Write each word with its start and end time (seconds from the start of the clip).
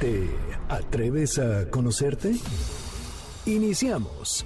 ¿Te 0.00 0.28
atreves 0.68 1.38
a 1.38 1.70
conocerte? 1.70 2.34
Iniciamos. 3.46 4.44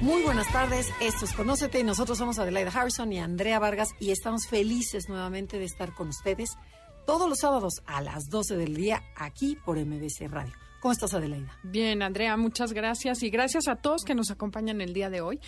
Muy 0.00 0.22
buenas 0.22 0.50
tardes, 0.52 0.88
esto 1.00 1.24
es 1.24 1.32
Conócete 1.32 1.80
y 1.80 1.82
nosotros 1.82 2.16
somos 2.16 2.38
Adelaida 2.38 2.70
Harrison 2.70 3.12
y 3.12 3.18
Andrea 3.18 3.58
Vargas 3.58 3.88
y 3.98 4.12
estamos 4.12 4.46
felices 4.46 5.08
nuevamente 5.08 5.58
de 5.58 5.64
estar 5.64 5.92
con 5.92 6.08
ustedes 6.08 6.50
todos 7.06 7.28
los 7.28 7.40
sábados 7.40 7.82
a 7.86 8.00
las 8.02 8.30
12 8.30 8.56
del 8.56 8.76
día 8.76 9.02
aquí 9.16 9.56
por 9.64 9.84
MBC 9.84 10.28
Radio. 10.30 10.54
¿Cómo 10.80 10.92
estás, 10.92 11.12
Adelaida? 11.12 11.58
Bien, 11.64 12.02
Andrea, 12.02 12.36
muchas 12.36 12.72
gracias 12.72 13.24
y 13.24 13.30
gracias 13.30 13.66
a 13.66 13.74
todos 13.74 14.04
que 14.04 14.14
nos 14.14 14.30
acompañan 14.30 14.80
el 14.80 14.92
día 14.92 15.10
de 15.10 15.22
hoy. 15.22 15.40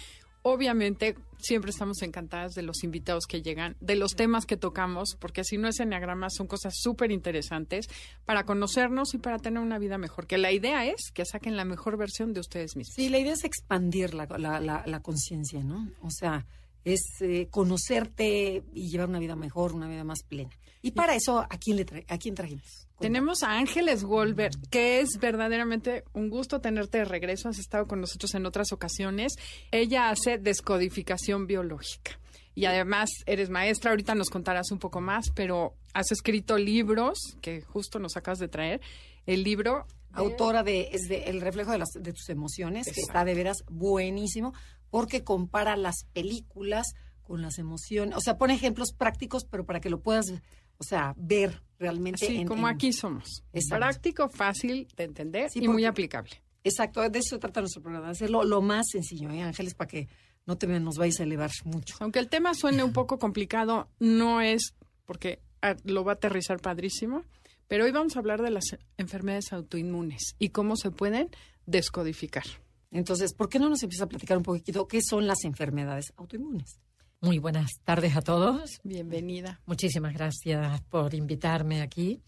Obviamente, 0.43 1.17
siempre 1.39 1.71
estamos 1.71 2.01
encantadas 2.03 2.55
de 2.55 2.63
los 2.63 2.83
invitados 2.83 3.27
que 3.27 3.43
llegan, 3.43 3.77
de 3.81 3.95
los 3.95 4.15
temas 4.15 4.47
que 4.47 4.57
tocamos, 4.57 5.17
porque 5.19 5.45
si 5.45 5.59
no 5.59 5.69
es 5.69 5.81
enneagrama, 5.81 6.31
son 6.31 6.47
cosas 6.47 6.75
súper 6.77 7.11
interesantes 7.11 7.87
para 8.25 8.45
conocernos 8.45 9.13
y 9.15 9.19
para 9.19 9.39
tener 9.39 9.63
una 9.63 9.79
vida 9.79 9.99
mejor. 9.99 10.27
Que 10.27 10.39
la 10.39 10.53
idea 10.53 10.87
es 10.87 11.11
que 11.13 11.25
saquen 11.25 11.57
la 11.57 11.65
mejor 11.65 11.97
versión 11.97 12.33
de 12.33 12.41
ustedes 12.41 12.77
mismos. 12.77 12.95
Sí, 12.95 13.09
la 13.09 13.19
idea 13.19 13.35
es 13.35 13.45
expandir 13.45 14.15
la, 14.15 14.27
la, 14.39 14.83
la, 14.87 15.01
conciencia, 15.01 15.63
¿no? 15.63 15.91
O 16.03 16.11
sea, 16.11 16.47
es 16.85 17.01
eh, 17.21 17.49
conocerte 17.51 18.63
y 18.73 18.89
llevar 18.89 19.09
una 19.09 19.19
vida 19.19 19.37
mejor, 19.37 19.73
una 19.73 19.89
vida 19.89 20.05
más 20.05 20.23
plena. 20.27 20.51
Y 20.83 20.93
para 20.93 21.15
eso, 21.15 21.41
¿a 21.41 21.59
quién, 21.59 21.77
le 21.77 22.07
a 22.09 22.19
quién 22.19 22.35
trajimos? 22.35 22.89
Tenemos 22.99 23.43
a 23.43 23.59
Ángeles 23.59 24.05
Wolver, 24.05 24.51
que 24.71 25.01
es 25.01 25.19
verdaderamente 25.21 26.05
un 26.13 26.31
gusto 26.31 26.61
tenerte 26.61 26.99
de 26.99 27.05
regreso. 27.05 27.49
Has 27.49 27.59
estado 27.59 27.87
con 27.87 28.01
nosotros 28.01 28.35
en 28.35 28.47
otras 28.47 28.73
ocasiones. 28.73 29.35
Ella 29.71 30.11
hace 30.11 30.39
descodificación 30.39 31.47
biológica. 31.47 32.19
Y 32.55 32.67
además 32.67 33.09
eres 33.27 33.49
maestra, 33.49 33.91
ahorita 33.91 34.15
nos 34.15 34.29
contarás 34.29 34.71
un 34.71 34.79
poco 34.79 35.01
más, 35.01 35.31
pero 35.35 35.77
has 35.95 36.13
escrito 36.13 36.59
libros 36.59 37.19
que 37.41 37.63
justo 37.63 37.99
nos 37.99 38.17
acabas 38.17 38.39
de 38.39 38.49
traer. 38.49 38.81
El 39.25 39.45
libro 39.45 39.87
autora 40.13 40.63
de, 40.63 40.89
es 40.93 41.09
de 41.09 41.25
El 41.25 41.41
reflejo 41.41 41.71
de, 41.71 41.79
las, 41.79 41.91
de 41.99 42.13
tus 42.13 42.29
emociones, 42.29 42.87
que 42.93 43.01
está 43.01 43.25
de 43.25 43.35
veras 43.35 43.59
buenísimo, 43.71 44.53
porque 44.91 45.25
compara 45.25 45.77
las 45.77 46.05
películas 46.13 46.95
con 47.23 47.43
las 47.43 47.59
emociones, 47.59 48.17
o 48.17 48.21
sea, 48.21 48.37
pone 48.37 48.55
ejemplos 48.55 48.93
prácticos, 48.93 49.45
pero 49.45 49.65
para 49.65 49.81
que 49.81 49.89
lo 49.91 50.01
puedas 50.01 50.33
o 50.81 50.85
sea, 50.85 51.15
ver 51.17 51.63
realmente. 51.79 52.27
Sí, 52.27 52.45
como 52.47 52.67
aquí 52.67 52.93
somos. 52.93 53.45
Práctico, 53.69 54.31
fácil 54.31 54.89
de 54.97 55.05
entender 55.05 55.51
y 55.55 55.69
muy 55.69 55.85
aplicable. 55.85 56.31
Exacto, 56.65 57.07
de 57.09 57.19
eso 57.19 57.39
trata 57.39 57.61
nuestro 57.61 57.83
programa, 57.83 58.07
de 58.07 58.13
hacerlo 58.13 58.45
lo 58.45 58.63
más 58.63 58.87
sencillo, 58.91 59.31
¿eh, 59.31 59.43
Ángeles? 59.43 59.75
Para 59.75 59.89
que 59.89 60.09
no 60.47 60.57
te 60.57 60.67
nos 60.67 60.97
vais 60.97 61.21
a 61.21 61.23
elevar 61.23 61.51
mucho. 61.65 61.97
Aunque 62.01 62.19
el 62.19 62.29
tema 62.29 62.55
suene 62.55 62.83
un 62.83 62.93
poco 62.93 63.19
complicado, 63.19 63.89
no 63.99 64.41
es 64.41 64.75
porque 65.05 65.41
ah, 65.61 65.77
lo 65.85 66.03
va 66.03 66.13
a 66.13 66.15
aterrizar 66.15 66.61
padrísimo. 66.61 67.25
Pero 67.69 67.85
hoy 67.85 67.93
vamos 67.93 68.17
a 68.17 68.19
hablar 68.19 68.43
de 68.43 68.51
las 68.51 68.65
enfermedades 68.97 69.53
autoinmunes 69.53 70.35
y 70.39 70.49
cómo 70.49 70.77
se 70.77 70.91
pueden 70.91 71.31
descodificar. 71.67 72.45
Entonces, 72.91 73.35
¿por 73.35 73.49
qué 73.49 73.59
no 73.59 73.69
nos 73.69 73.83
empieza 73.83 74.05
a 74.05 74.09
platicar 74.09 74.37
un 74.37 74.43
poquito 74.43 74.89
qué 74.89 75.01
son 75.03 75.27
las 75.27 75.45
enfermedades 75.45 76.13
autoinmunes? 76.17 76.81
Muy 77.21 77.39
buenas 77.39 77.71
tardes 77.85 78.17
a 78.17 78.23
todos. 78.23 78.81
Bienvenida. 78.83 79.61
Muchísimas 79.67 80.15
gracias 80.15 80.81
por 80.83 81.15
invitarme 81.15 81.83
aquí. 81.83 82.21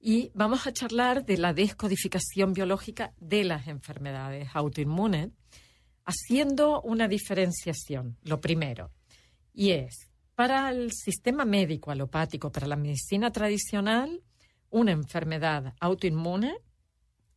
Y 0.00 0.32
vamos 0.34 0.66
a 0.66 0.72
charlar 0.72 1.24
de 1.24 1.36
la 1.36 1.52
descodificación 1.52 2.52
biológica 2.52 3.12
de 3.20 3.44
las 3.44 3.68
enfermedades 3.68 4.48
autoinmunes, 4.54 5.30
haciendo 6.04 6.80
una 6.82 7.06
diferenciación, 7.06 8.16
lo 8.22 8.40
primero. 8.40 8.90
Y 9.54 9.70
es, 9.70 10.10
para 10.34 10.70
el 10.70 10.90
sistema 10.90 11.44
médico 11.44 11.92
alopático, 11.92 12.50
para 12.50 12.66
la 12.66 12.74
medicina 12.74 13.30
tradicional, 13.30 14.22
una 14.70 14.90
enfermedad 14.90 15.74
autoinmune 15.78 16.56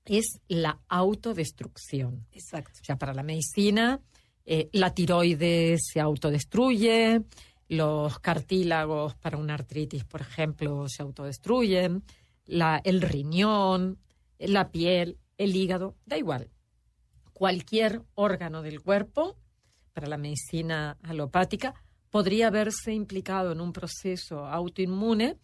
es 0.05 0.39
la 0.47 0.79
autodestrucción. 0.87 2.25
Exacto. 2.31 2.79
O 2.81 2.85
sea, 2.85 2.97
para 2.97 3.13
la 3.13 3.23
medicina 3.23 4.01
eh, 4.45 4.69
la 4.73 4.93
tiroides 4.93 5.81
se 5.91 5.99
autodestruye, 5.99 7.23
los 7.67 8.19
cartílagos 8.19 9.15
para 9.15 9.37
una 9.37 9.55
artritis, 9.55 10.03
por 10.03 10.21
ejemplo, 10.21 10.87
se 10.87 11.01
autodestruyen, 11.01 12.03
el 12.47 13.01
riñón, 13.01 13.97
la 14.37 14.69
piel, 14.69 15.17
el 15.37 15.55
hígado, 15.55 15.95
da 16.05 16.17
igual. 16.17 16.51
Cualquier 17.33 18.03
órgano 18.13 18.61
del 18.61 18.81
cuerpo, 18.81 19.35
para 19.93 20.07
la 20.07 20.17
medicina 20.17 20.97
alopática, 21.01 21.73
podría 22.11 22.51
verse 22.51 22.93
implicado 22.93 23.51
en 23.51 23.61
un 23.61 23.73
proceso 23.73 24.45
autoinmune 24.45 25.37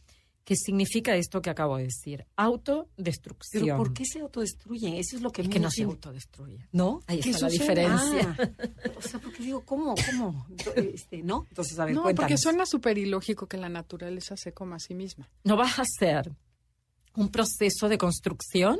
¿Qué 0.44 0.56
significa 0.56 1.16
esto 1.16 1.42
que 1.42 1.50
acabo 1.52 1.78
de 1.78 1.84
decir? 1.84 2.26
Autodestrucción. 2.36 3.64
¿Pero 3.64 3.78
por 3.78 3.94
qué 3.94 4.06
se 4.06 4.20
autodestruye? 4.20 5.00
Eso 5.00 5.16
es 5.16 5.22
lo 5.22 5.30
que... 5.30 5.44
Es 5.44 5.50
que 5.50 5.60
no 5.60 5.70
se 5.70 5.84
autodestruye. 5.84 6.68
¿No? 6.72 7.02
Ahí 7.08 7.20
está 7.20 7.40
la 7.42 7.50
diferencia. 7.50 8.36
Ah, 8.40 8.92
o 8.98 9.02
sea, 9.02 9.20
porque 9.20 9.44
digo, 9.44 9.64
¿cómo? 9.64 9.94
¿Cómo? 10.10 10.48
Este, 10.76 11.22
¿No? 11.22 11.46
Entonces, 11.50 11.78
a 11.80 11.86
ver, 11.86 11.94
No, 11.94 12.04
porque 12.16 12.38
suena 12.38 12.66
súper 12.66 12.98
ilógico 12.98 13.48
que 13.48 13.58
la 13.58 13.70
naturaleza 13.70 14.36
se 14.36 14.52
coma 14.52 14.78
a 14.78 14.80
sí 14.80 14.96
misma. 14.96 15.30
No 15.44 15.56
vas 15.56 15.78
a 15.78 15.84
hacer 15.84 16.36
un 17.16 17.30
proceso 17.30 17.88
de 17.88 17.98
construcción 17.98 18.80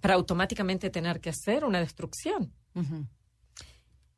para 0.00 0.14
automáticamente 0.14 0.90
tener 0.90 1.20
que 1.20 1.30
hacer 1.30 1.64
una 1.64 1.80
destrucción. 1.80 2.54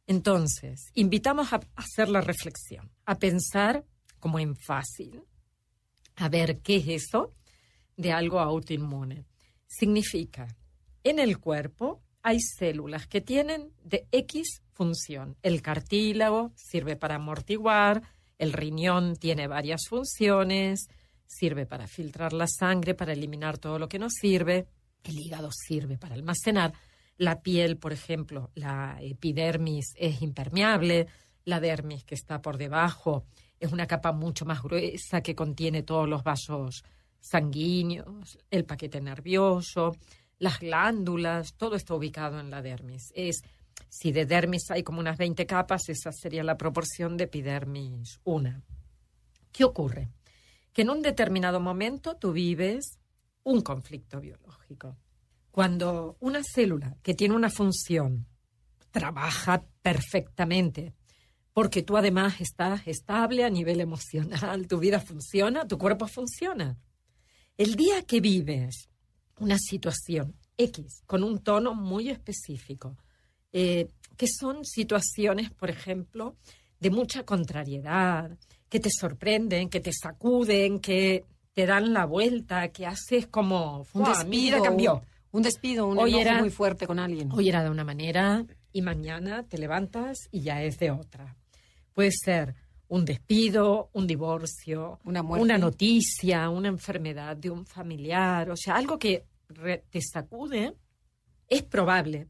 Entonces, 0.06 0.90
invitamos 0.94 1.52
a 1.52 1.60
hacer 1.76 2.08
la 2.08 2.20
reflexión, 2.20 2.90
a 3.04 3.18
pensar 3.18 3.84
como 4.20 4.38
en 4.38 4.56
fácil, 4.56 5.22
a 6.16 6.28
ver 6.28 6.60
qué 6.60 6.76
es 6.76 6.88
eso 6.88 7.32
de 7.96 8.12
algo 8.12 8.40
autoinmune. 8.40 9.24
Significa, 9.66 10.46
en 11.02 11.18
el 11.18 11.38
cuerpo 11.38 12.02
hay 12.22 12.40
células 12.40 13.06
que 13.06 13.20
tienen 13.20 13.72
de 13.82 14.06
X 14.10 14.62
función. 14.72 15.36
El 15.42 15.62
cartílago 15.62 16.52
sirve 16.56 16.96
para 16.96 17.16
amortiguar, 17.16 18.02
el 18.38 18.52
riñón 18.52 19.16
tiene 19.16 19.46
varias 19.46 19.82
funciones, 19.88 20.88
sirve 21.26 21.66
para 21.66 21.86
filtrar 21.86 22.32
la 22.32 22.46
sangre, 22.46 22.94
para 22.94 23.12
eliminar 23.12 23.58
todo 23.58 23.78
lo 23.78 23.88
que 23.88 23.98
no 23.98 24.08
sirve, 24.10 24.66
el 25.04 25.18
hígado 25.18 25.50
sirve 25.52 25.98
para 25.98 26.14
almacenar, 26.14 26.72
la 27.16 27.42
piel, 27.42 27.76
por 27.76 27.92
ejemplo, 27.92 28.50
la 28.54 28.98
epidermis 29.00 29.92
es 29.96 30.22
impermeable, 30.22 31.06
la 31.44 31.60
dermis 31.60 32.04
que 32.04 32.14
está 32.14 32.42
por 32.42 32.56
debajo 32.56 33.26
es 33.64 33.72
una 33.72 33.86
capa 33.86 34.12
mucho 34.12 34.44
más 34.44 34.62
gruesa 34.62 35.22
que 35.22 35.34
contiene 35.34 35.82
todos 35.82 36.08
los 36.08 36.22
vasos 36.22 36.84
sanguíneos, 37.20 38.38
el 38.50 38.64
paquete 38.64 39.00
nervioso, 39.00 39.96
las 40.38 40.58
glándulas, 40.58 41.54
todo 41.54 41.76
está 41.76 41.94
ubicado 41.94 42.38
en 42.40 42.50
la 42.50 42.60
dermis. 42.60 43.12
Es, 43.14 43.42
si 43.88 44.12
de 44.12 44.26
dermis 44.26 44.70
hay 44.70 44.82
como 44.82 45.00
unas 45.00 45.16
20 45.16 45.46
capas, 45.46 45.88
esa 45.88 46.12
sería 46.12 46.44
la 46.44 46.58
proporción 46.58 47.16
de 47.16 47.24
epidermis 47.24 48.20
una. 48.24 48.62
¿Qué 49.52 49.64
ocurre? 49.64 50.10
Que 50.72 50.82
en 50.82 50.90
un 50.90 51.00
determinado 51.00 51.60
momento 51.60 52.16
tú 52.16 52.32
vives 52.32 52.98
un 53.44 53.62
conflicto 53.62 54.20
biológico. 54.20 54.96
Cuando 55.50 56.16
una 56.20 56.42
célula 56.42 56.96
que 57.02 57.14
tiene 57.14 57.34
una 57.34 57.48
función 57.48 58.26
trabaja 58.90 59.64
perfectamente 59.80 60.92
porque 61.54 61.82
tú 61.82 61.96
además 61.96 62.40
estás 62.40 62.86
estable 62.86 63.44
a 63.44 63.48
nivel 63.48 63.80
emocional, 63.80 64.66
tu 64.68 64.78
vida 64.78 65.00
funciona, 65.00 65.66
tu 65.66 65.78
cuerpo 65.78 66.06
funciona. 66.06 66.76
El 67.56 67.76
día 67.76 68.02
que 68.02 68.20
vives 68.20 68.90
una 69.38 69.56
situación 69.58 70.34
X 70.58 71.02
con 71.06 71.22
un 71.22 71.38
tono 71.38 71.74
muy 71.74 72.10
específico, 72.10 72.96
eh, 73.52 73.88
que 74.16 74.26
son 74.26 74.64
situaciones, 74.64 75.50
por 75.50 75.70
ejemplo, 75.70 76.36
de 76.80 76.90
mucha 76.90 77.24
contrariedad, 77.24 78.36
que 78.68 78.80
te 78.80 78.90
sorprenden, 78.90 79.68
que 79.68 79.80
te 79.80 79.92
sacuden, 79.92 80.80
que 80.80 81.24
te 81.52 81.66
dan 81.66 81.92
la 81.92 82.04
vuelta, 82.04 82.68
que 82.68 82.84
haces 82.84 83.28
como 83.28 83.86
un 83.92 84.04
despido, 84.04 84.60
cambió. 84.60 85.02
Un, 85.30 85.42
despido, 85.42 85.86
un 85.86 85.98
hoy 85.98 86.14
muy 86.38 86.50
fuerte 86.50 86.86
con 86.86 86.98
alguien. 86.98 87.30
Hoy 87.32 87.48
era 87.48 87.62
de 87.62 87.70
una 87.70 87.84
manera 87.84 88.44
y 88.72 88.82
mañana 88.82 89.44
te 89.44 89.58
levantas 89.58 90.28
y 90.32 90.40
ya 90.40 90.62
es 90.62 90.78
de 90.78 90.90
otra. 90.90 91.36
Puede 91.94 92.10
ser 92.12 92.54
un 92.88 93.04
despido, 93.04 93.88
un 93.94 94.06
divorcio, 94.06 95.00
Una 95.04 95.22
muerte. 95.22 95.42
una 95.42 95.56
noticia, 95.58 96.50
una 96.50 96.68
enfermedad 96.68 97.36
de 97.36 97.50
un 97.50 97.64
familiar, 97.64 98.50
o 98.50 98.56
sea, 98.56 98.76
algo 98.76 98.98
que 98.98 99.24
re- 99.48 99.84
te 99.90 100.00
sacude, 100.02 100.74
es 101.48 101.62
probable 101.62 102.28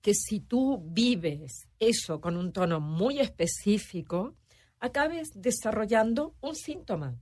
que 0.00 0.14
si 0.14 0.40
tú 0.40 0.82
vives 0.84 1.68
eso 1.78 2.20
con 2.20 2.36
un 2.36 2.52
tono 2.52 2.80
muy 2.80 3.20
específico, 3.20 4.34
acabes 4.80 5.30
desarrollando 5.34 6.34
un 6.40 6.56
síntoma. 6.56 7.16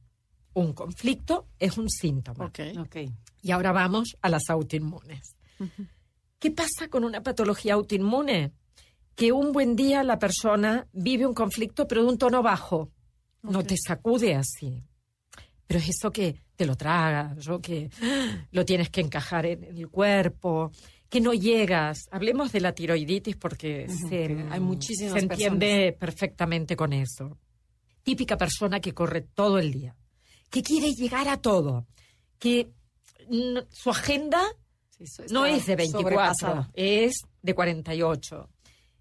Un 0.54 0.72
conflicto 0.72 1.48
es 1.58 1.76
un 1.76 1.90
síntoma. 1.90 2.46
Ok. 2.46 2.60
Ok. 2.78 2.96
Y 3.42 3.50
ahora 3.50 3.72
vamos 3.72 4.16
a 4.22 4.28
las 4.30 4.48
autoinmunes. 4.48 5.36
¿Qué 6.38 6.50
pasa 6.50 6.88
con 6.88 7.04
una 7.04 7.22
patología 7.22 7.74
autoinmune? 7.74 8.52
Que 9.20 9.32
un 9.32 9.52
buen 9.52 9.76
día 9.76 10.02
la 10.02 10.18
persona 10.18 10.88
vive 10.94 11.26
un 11.26 11.34
conflicto 11.34 11.86
pero 11.86 12.02
de 12.02 12.08
un 12.08 12.16
tono 12.16 12.42
bajo. 12.42 12.90
No 13.42 13.62
te 13.62 13.76
sacude 13.76 14.34
así. 14.34 14.82
Pero 15.66 15.78
es 15.78 15.90
eso 15.90 16.10
que 16.10 16.36
te 16.56 16.64
lo 16.64 16.74
tragas, 16.74 17.46
o 17.48 17.60
que 17.60 17.90
lo 18.50 18.64
tienes 18.64 18.88
que 18.88 19.02
encajar 19.02 19.44
en 19.44 19.64
el 19.64 19.90
cuerpo, 19.90 20.70
que 21.10 21.20
no 21.20 21.34
llegas. 21.34 22.08
Hablemos 22.10 22.50
de 22.50 22.60
la 22.60 22.72
tiroiditis 22.72 23.36
porque 23.36 23.90
se, 23.90 24.46
hay 24.48 24.60
muchísimas 24.60 25.12
se 25.12 25.18
entiende 25.18 25.94
perfectamente 26.00 26.74
con 26.74 26.94
eso. 26.94 27.36
Típica 28.02 28.38
persona 28.38 28.80
que 28.80 28.94
corre 28.94 29.20
todo 29.20 29.58
el 29.58 29.70
día, 29.70 29.94
que 30.48 30.62
quiere 30.62 30.94
llegar 30.94 31.28
a 31.28 31.36
todo, 31.36 31.86
que 32.38 32.70
su 33.68 33.90
agenda 33.90 34.42
Sí, 34.88 35.04
no 35.30 35.44
es 35.44 35.66
de 35.66 35.76
24, 35.76 36.00
sobrepasada. 36.00 36.70
es 36.72 37.20
de 37.42 37.54
48. 37.54 38.48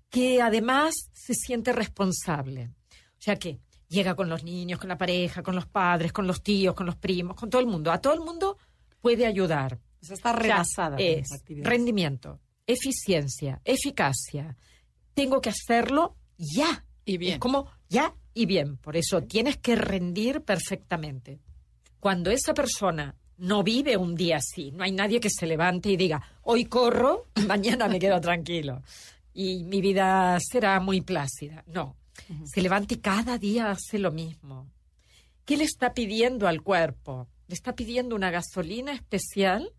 Que 0.09 0.41
además 0.41 0.93
se 1.13 1.33
siente 1.33 1.71
responsable. 1.73 2.71
O 2.91 3.21
sea 3.21 3.35
que 3.37 3.59
llega 3.89 4.15
con 4.15 4.29
los 4.29 4.43
niños, 4.43 4.79
con 4.79 4.89
la 4.89 4.97
pareja, 4.97 5.43
con 5.43 5.55
los 5.55 5.65
padres, 5.67 6.11
con 6.13 6.25
los 6.27 6.41
tíos, 6.41 6.73
con 6.75 6.85
los 6.85 6.95
primos, 6.95 7.35
con 7.35 7.49
todo 7.49 7.61
el 7.61 7.67
mundo. 7.67 7.91
A 7.91 7.99
todo 7.99 8.13
el 8.13 8.21
mundo 8.21 8.57
puede 9.01 9.25
ayudar. 9.25 9.79
O 10.01 10.05
sea, 10.05 10.15
está 10.15 10.31
O 10.31 10.33
sea, 10.33 10.41
rebasada. 10.41 10.97
es 10.97 11.27
rendimiento, 11.61 12.39
eficiencia, 12.65 13.61
eficacia. 13.65 14.55
Tengo 15.13 15.41
que 15.41 15.49
hacerlo 15.49 16.15
ya. 16.37 16.85
Y 17.05 17.17
bien. 17.17 17.33
Es 17.33 17.39
como 17.39 17.69
ya 17.89 18.15
y 18.33 18.45
bien. 18.45 18.77
Por 18.77 18.95
eso 18.95 19.21
tienes 19.23 19.57
que 19.57 19.75
rendir 19.75 20.41
perfectamente. 20.41 21.39
Cuando 21.99 22.31
esa 22.31 22.53
persona 22.53 23.15
no 23.37 23.63
vive 23.63 23.97
un 23.97 24.15
día 24.15 24.37
así, 24.37 24.71
no 24.71 24.83
hay 24.83 24.91
nadie 24.91 25.19
que 25.19 25.29
se 25.29 25.45
levante 25.47 25.89
y 25.89 25.97
diga, 25.97 26.21
hoy 26.43 26.65
corro, 26.65 27.27
mañana 27.47 27.87
me 27.87 27.99
quedo 27.99 28.19
tranquilo 28.21 28.81
y 29.39 29.63
mi 29.63 29.79
vida 29.79 30.37
será 30.41 30.81
muy 30.81 30.99
plácida. 30.99 31.63
No, 31.65 31.95
se 32.43 32.61
levanta 32.61 32.93
y 32.93 32.97
cada 32.97 33.37
día 33.37 33.71
hace 33.71 33.97
lo 33.97 34.11
mismo. 34.11 34.69
¿Qué 35.45 35.55
le 35.55 35.63
está 35.63 35.93
pidiendo 35.93 36.45
al 36.45 36.61
cuerpo? 36.61 37.29
Le 37.47 37.55
está 37.55 37.73
pidiendo 37.73 38.17
una 38.17 38.31
gasolina 38.31 38.91
especial 38.91 39.71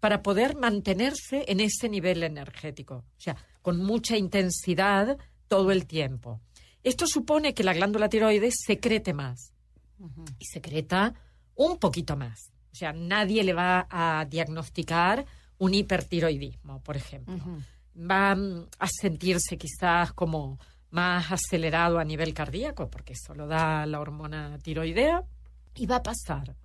para 0.00 0.20
poder 0.20 0.56
mantenerse 0.56 1.44
en 1.46 1.60
ese 1.60 1.88
nivel 1.88 2.24
energético, 2.24 2.96
o 2.96 3.20
sea, 3.20 3.36
con 3.62 3.78
mucha 3.78 4.16
intensidad 4.16 5.16
todo 5.46 5.70
el 5.70 5.86
tiempo. 5.86 6.40
Esto 6.82 7.06
supone 7.06 7.54
que 7.54 7.62
la 7.62 7.72
glándula 7.72 8.08
tiroides 8.08 8.54
secrete 8.66 9.14
más 9.14 9.52
y 10.40 10.44
secreta 10.46 11.14
un 11.54 11.78
poquito 11.78 12.16
más. 12.16 12.50
O 12.72 12.74
sea, 12.74 12.92
nadie 12.92 13.44
le 13.44 13.52
va 13.52 13.86
a 13.88 14.24
diagnosticar 14.24 15.24
un 15.58 15.72
hipertiroidismo, 15.72 16.82
por 16.82 16.96
ejemplo. 16.96 17.38
Va 17.96 18.32
a 18.32 18.88
sentirse 18.88 19.56
quizás 19.56 20.12
como 20.12 20.58
más 20.90 21.32
acelerado 21.32 21.98
a 21.98 22.04
nivel 22.04 22.32
cardíaco, 22.34 22.88
porque 22.88 23.14
eso 23.14 23.34
lo 23.34 23.46
da 23.46 23.84
la 23.86 24.00
hormona 24.00 24.58
tiroidea, 24.58 25.22
y 25.74 25.86
va 25.86 25.96
a 25.96 26.02
pasar. 26.02 26.56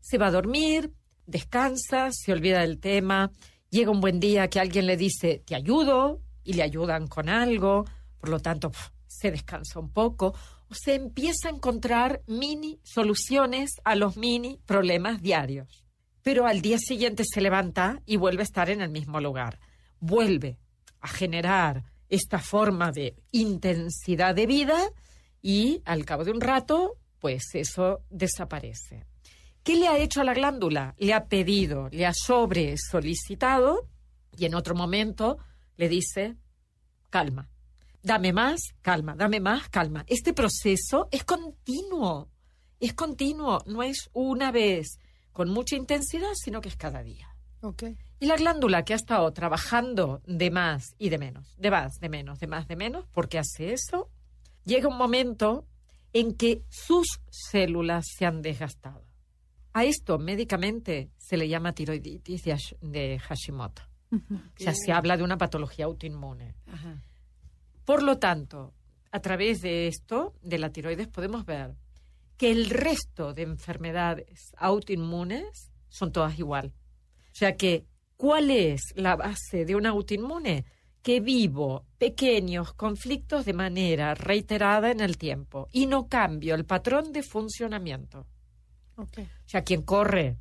Se 0.00 0.18
va 0.18 0.28
a 0.28 0.30
dormir, 0.30 0.92
descansa, 1.26 2.08
se 2.10 2.32
olvida 2.32 2.60
del 2.60 2.78
tema, 2.78 3.30
llega 3.70 3.90
un 3.90 4.00
buen 4.00 4.18
día 4.18 4.48
que 4.48 4.60
alguien 4.60 4.86
le 4.86 4.96
dice, 4.96 5.42
te 5.44 5.54
ayudo, 5.54 6.22
y 6.42 6.54
le 6.54 6.62
ayudan 6.62 7.06
con 7.08 7.28
algo, 7.28 7.84
por 8.18 8.30
lo 8.30 8.40
tanto, 8.40 8.70
se 9.06 9.30
descansa 9.30 9.80
un 9.80 9.90
poco, 9.90 10.34
o 10.70 10.74
se 10.74 10.94
empieza 10.94 11.48
a 11.48 11.52
encontrar 11.52 12.22
mini 12.26 12.80
soluciones 12.82 13.72
a 13.84 13.94
los 13.94 14.16
mini 14.16 14.60
problemas 14.64 15.20
diarios. 15.20 15.84
Pero 16.22 16.46
al 16.46 16.60
día 16.60 16.78
siguiente 16.78 17.24
se 17.24 17.40
levanta 17.40 18.00
y 18.06 18.16
vuelve 18.16 18.42
a 18.42 18.44
estar 18.44 18.70
en 18.70 18.80
el 18.80 18.90
mismo 18.90 19.20
lugar. 19.20 19.60
Vuelve 20.00 20.58
a 21.06 21.08
generar 21.08 21.84
esta 22.08 22.40
forma 22.40 22.90
de 22.90 23.14
intensidad 23.30 24.34
de 24.34 24.46
vida 24.46 24.76
y 25.40 25.80
al 25.84 26.04
cabo 26.04 26.24
de 26.24 26.32
un 26.32 26.40
rato, 26.40 26.96
pues 27.20 27.54
eso 27.54 28.00
desaparece. 28.10 29.06
¿Qué 29.62 29.76
le 29.76 29.86
ha 29.86 29.98
hecho 29.98 30.20
a 30.20 30.24
la 30.24 30.34
glándula? 30.34 30.96
Le 30.98 31.14
ha 31.14 31.26
pedido, 31.26 31.88
le 31.90 32.06
ha 32.06 32.12
sobre 32.12 32.74
solicitado 32.76 33.88
y 34.36 34.46
en 34.46 34.56
otro 34.56 34.74
momento 34.74 35.38
le 35.76 35.88
dice, 35.88 36.34
calma, 37.08 37.48
dame 38.02 38.32
más, 38.32 38.74
calma, 38.82 39.14
dame 39.14 39.38
más, 39.38 39.68
calma. 39.68 40.04
Este 40.08 40.32
proceso 40.32 41.08
es 41.12 41.22
continuo, 41.22 42.30
es 42.80 42.94
continuo, 42.94 43.62
no 43.66 43.84
es 43.84 44.10
una 44.12 44.50
vez 44.50 44.98
con 45.32 45.50
mucha 45.50 45.76
intensidad, 45.76 46.34
sino 46.34 46.60
que 46.60 46.68
es 46.68 46.76
cada 46.76 47.04
día. 47.04 47.28
Ok. 47.60 47.84
Y 48.18 48.26
la 48.26 48.36
glándula 48.36 48.84
que 48.84 48.92
ha 48.94 48.96
estado 48.96 49.30
trabajando 49.32 50.22
de 50.26 50.50
más 50.50 50.94
y 50.98 51.10
de 51.10 51.18
menos, 51.18 51.54
de 51.58 51.70
más, 51.70 51.98
de 52.00 52.08
menos, 52.08 52.38
de 52.38 52.46
más, 52.46 52.66
de 52.66 52.76
menos, 52.76 53.06
porque 53.12 53.38
hace 53.38 53.72
eso, 53.72 54.08
llega 54.64 54.88
un 54.88 54.96
momento 54.96 55.66
en 56.12 56.34
que 56.34 56.62
sus 56.70 57.06
células 57.30 58.06
se 58.16 58.24
han 58.24 58.40
desgastado. 58.40 59.04
A 59.74 59.84
esto 59.84 60.18
médicamente 60.18 61.10
se 61.18 61.36
le 61.36 61.48
llama 61.48 61.72
tiroiditis 61.74 62.42
de 62.44 62.52
Hash- 62.54 62.78
de 62.80 63.18
Hashimoto. 63.18 63.82
O 64.12 64.18
sea, 64.56 64.72
se 64.74 64.92
habla 64.92 65.18
de 65.18 65.22
una 65.22 65.36
patología 65.36 65.84
autoinmune. 65.84 66.54
Ajá. 66.72 67.02
Por 67.84 68.02
lo 68.02 68.18
tanto, 68.18 68.72
a 69.10 69.20
través 69.20 69.60
de 69.60 69.88
esto, 69.88 70.32
de 70.42 70.58
la 70.58 70.70
tiroides, 70.70 71.08
podemos 71.08 71.44
ver 71.44 71.74
que 72.38 72.50
el 72.50 72.70
resto 72.70 73.34
de 73.34 73.42
enfermedades 73.42 74.52
autoinmunes 74.56 75.70
son 75.88 76.12
todas 76.12 76.38
igual. 76.38 76.72
O 77.32 77.34
sea 77.34 77.56
que, 77.56 77.84
¿cuál 78.16 78.50
es 78.50 78.92
la 78.94 79.16
base 79.16 79.64
de 79.64 79.74
un 79.74 79.86
autoinmune? 79.86 80.64
Que 81.02 81.20
vivo 81.20 81.84
pequeños 81.98 82.72
conflictos 82.72 83.44
de 83.44 83.52
manera 83.52 84.14
reiterada 84.14 84.90
en 84.90 85.00
el 85.00 85.18
tiempo 85.18 85.68
y 85.72 85.86
no 85.86 86.08
cambio 86.08 86.54
el 86.54 86.64
patrón 86.64 87.12
de 87.12 87.22
funcionamiento. 87.22 88.26
Ok. 88.96 89.18
O 89.18 89.48
sea, 89.48 89.62
quien 89.62 89.82
corre 89.82 90.36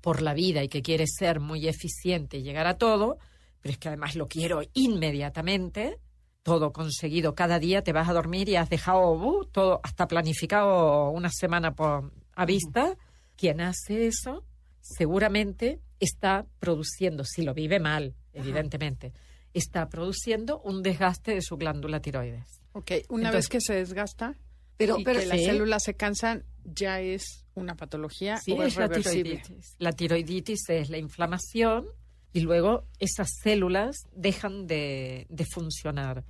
por 0.00 0.22
la 0.22 0.34
vida 0.34 0.62
y 0.62 0.68
que 0.68 0.82
quiere 0.82 1.06
ser 1.06 1.40
muy 1.40 1.68
eficiente 1.68 2.38
y 2.38 2.42
llegar 2.42 2.66
a 2.66 2.78
todo, 2.78 3.18
pero 3.60 3.72
es 3.72 3.78
que 3.78 3.88
además 3.88 4.16
lo 4.16 4.28
quiero 4.28 4.62
inmediatamente, 4.74 5.98
todo 6.42 6.72
conseguido 6.72 7.34
cada 7.34 7.58
día, 7.58 7.82
te 7.82 7.92
vas 7.92 8.08
a 8.08 8.14
dormir 8.14 8.48
y 8.48 8.56
has 8.56 8.70
dejado 8.70 9.12
uh, 9.12 9.44
todo 9.46 9.80
hasta 9.82 10.08
planificado 10.08 11.10
una 11.10 11.30
semana 11.30 11.74
por, 11.74 12.12
a 12.34 12.44
vista. 12.46 12.96
Quien 13.36 13.60
hace 13.60 14.06
eso 14.06 14.44
seguramente 14.80 15.80
está 16.00 16.46
produciendo, 16.58 17.24
si 17.24 17.42
lo 17.42 17.54
vive 17.54 17.78
mal, 17.78 18.14
evidentemente, 18.32 19.12
está 19.54 19.88
produciendo 19.88 20.60
un 20.62 20.82
desgaste 20.82 21.34
de 21.34 21.42
su 21.42 21.56
glándula 21.56 22.00
tiroides. 22.00 22.60
Ok, 22.72 22.92
una 23.08 23.28
Entonces- 23.28 23.32
vez 23.32 23.48
que 23.48 23.60
se 23.60 23.74
desgasta 23.74 24.36
Pero, 24.76 24.98
y 24.98 25.04
pero 25.04 25.20
que 25.20 25.26
las 25.26 25.40
células 25.40 25.82
se 25.84 25.94
cansan, 25.94 26.44
ya 26.64 27.00
es 27.00 27.44
una 27.54 27.74
patología 27.76 28.38
Sí, 28.38 28.52
o 28.52 28.62
es 28.62 28.72
es 28.72 28.76
la 28.78 28.88
tiroiditis. 28.88 29.74
La 29.78 29.92
tiroiditis 29.92 30.68
es 30.68 30.88
la 30.88 30.98
inflamación 30.98 31.86
y 32.32 32.40
luego 32.40 32.86
esas 32.98 33.28
células 33.42 33.96
dejan 34.14 34.66
de, 34.66 35.26
de 35.28 35.44
funcionar. 35.44 36.24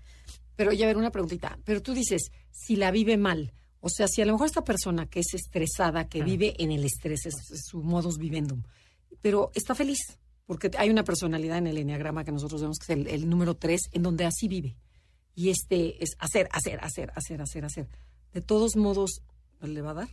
Pero 0.56 0.72
ya 0.72 0.86
ver 0.86 0.96
una 0.96 1.10
preguntita. 1.12 1.58
Pero 1.64 1.82
tú 1.82 1.92
dices, 1.94 2.30
si 2.50 2.76
la 2.76 2.90
vive 2.90 3.16
mal, 3.18 3.52
o 3.80 3.88
sea, 3.88 4.08
si 4.08 4.20
a 4.22 4.26
lo 4.26 4.32
mejor 4.32 4.46
esta 4.46 4.64
persona 4.64 5.06
que 5.06 5.20
es 5.20 5.34
estresada, 5.34 6.08
que 6.08 6.22
Ah. 6.22 6.24
vive 6.24 6.54
en 6.58 6.70
el 6.72 6.84
estrés, 6.84 7.26
es 7.26 7.34
es 7.50 7.64
su 7.66 7.82
modus 7.82 8.18
vivendum, 8.18 8.62
pero 9.20 9.50
está 9.54 9.74
feliz, 9.74 9.98
porque 10.46 10.70
hay 10.78 10.90
una 10.90 11.04
personalidad 11.04 11.58
en 11.58 11.66
el 11.66 11.78
enneagrama 11.78 12.24
que 12.24 12.32
nosotros 12.32 12.60
vemos 12.60 12.78
que 12.78 12.92
es 12.92 12.98
el, 12.98 13.06
el 13.06 13.28
número 13.28 13.54
tres, 13.54 13.82
en 13.92 14.02
donde 14.02 14.24
así 14.24 14.48
vive. 14.48 14.76
Y 15.34 15.50
este 15.50 16.02
es 16.02 16.16
hacer, 16.18 16.48
hacer, 16.52 16.80
hacer, 16.82 17.12
hacer, 17.14 17.40
hacer, 17.42 17.64
hacer. 17.64 17.88
De 18.32 18.40
todos 18.40 18.76
modos, 18.76 19.22
¿le 19.60 19.80
va 19.80 19.90
a 19.90 19.94
dar? 19.94 20.08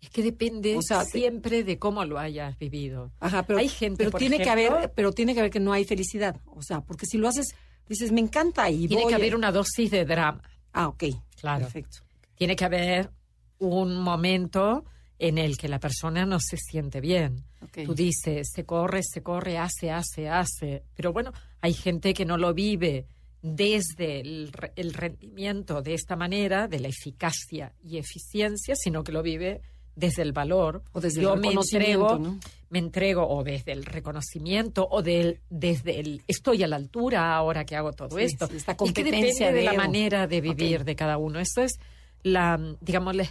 Es 0.00 0.10
que 0.10 0.22
depende 0.22 0.76
O 0.76 0.82
sea, 0.82 1.04
siempre 1.04 1.64
de 1.64 1.78
cómo 1.78 2.04
lo 2.04 2.18
hayas 2.18 2.58
vivido. 2.58 3.10
Ajá, 3.18 3.44
pero, 3.44 3.58
Hay 3.58 3.68
gente, 3.68 3.96
pero 3.98 4.10
por 4.10 4.20
tiene 4.20 4.38
que 4.38 4.50
haber, 4.50 4.92
pero 4.94 5.12
tiene 5.12 5.32
que 5.34 5.40
haber 5.40 5.50
que 5.50 5.60
no 5.60 5.72
hay 5.72 5.84
felicidad. 5.84 6.36
O 6.46 6.62
sea, 6.62 6.80
porque 6.82 7.06
si 7.06 7.16
lo 7.16 7.28
haces, 7.28 7.54
dices, 7.88 8.12
me 8.12 8.20
encanta 8.20 8.68
y 8.70 8.86
Tiene 8.88 9.04
voy 9.04 9.10
que 9.10 9.14
a- 9.14 9.18
haber 9.18 9.34
una 9.34 9.52
dosis 9.52 9.90
de 9.90 10.04
drama. 10.04 10.42
Ah, 10.72 10.88
ok. 10.88 11.04
Claro. 11.40 11.64
Perfecto. 11.64 11.98
Tiene 12.34 12.54
que 12.56 12.64
haber 12.66 13.10
un 13.58 13.96
momento 13.96 14.84
en 15.18 15.38
el 15.38 15.56
que 15.56 15.68
la 15.68 15.78
persona 15.80 16.26
no 16.26 16.38
se 16.40 16.56
siente 16.56 17.00
bien. 17.00 17.44
ok. 17.62 17.78
Tú 17.86 17.94
dices, 17.94 18.50
se 18.52 18.64
corre, 18.64 19.00
se 19.02 19.22
corre, 19.22 19.58
hace, 19.58 19.90
hace, 19.90 20.28
hace. 20.28 20.82
Pero 20.94 21.12
bueno, 21.12 21.32
hay 21.60 21.72
gente 21.72 22.12
que 22.14 22.24
no 22.24 22.36
lo 22.36 22.52
vive 22.54 23.06
desde 23.42 24.20
el, 24.20 24.50
el 24.76 24.92
rendimiento 24.94 25.80
de 25.82 25.94
esta 25.94 26.16
manera, 26.16 26.68
de 26.68 26.80
la 26.80 26.88
eficacia 26.88 27.72
y 27.82 27.98
eficiencia, 27.98 28.74
sino 28.76 29.04
que 29.04 29.12
lo 29.12 29.22
vive 29.22 29.60
desde 29.94 30.22
el 30.22 30.32
valor. 30.32 30.82
O 30.92 31.00
desde 31.00 31.20
el 31.20 31.24
Yo 31.24 31.36
me 31.36 31.48
reconocimiento, 31.48 32.16
entrego, 32.16 32.18
¿no? 32.18 32.40
me 32.68 32.78
entrego 32.80 33.26
o 33.28 33.44
desde 33.44 33.72
el 33.72 33.84
reconocimiento 33.84 34.86
o 34.90 35.00
del, 35.00 35.40
desde 35.48 36.00
el 36.00 36.22
estoy 36.26 36.62
a 36.64 36.66
la 36.68 36.76
altura 36.76 37.34
ahora 37.34 37.64
que 37.64 37.76
hago 37.76 37.92
todo 37.92 38.18
Sí, 38.18 38.24
esto. 38.24 38.46
sí, 38.48 38.56
esta 38.56 38.72
y 38.72 38.74
que 38.74 38.78
competencia 39.02 39.46
depende 39.46 39.58
de, 39.60 39.64
la 39.64 39.72
manera 39.74 40.26
de 40.26 40.40
vivir 40.42 40.80
Ok. 40.80 40.86
de 40.86 40.96
cada 40.96 41.16
uno. 41.16 41.38
Eso 41.40 41.62
es 41.62 41.78
la, 42.22 42.60
digamos, 42.80 43.14
la 43.14 43.26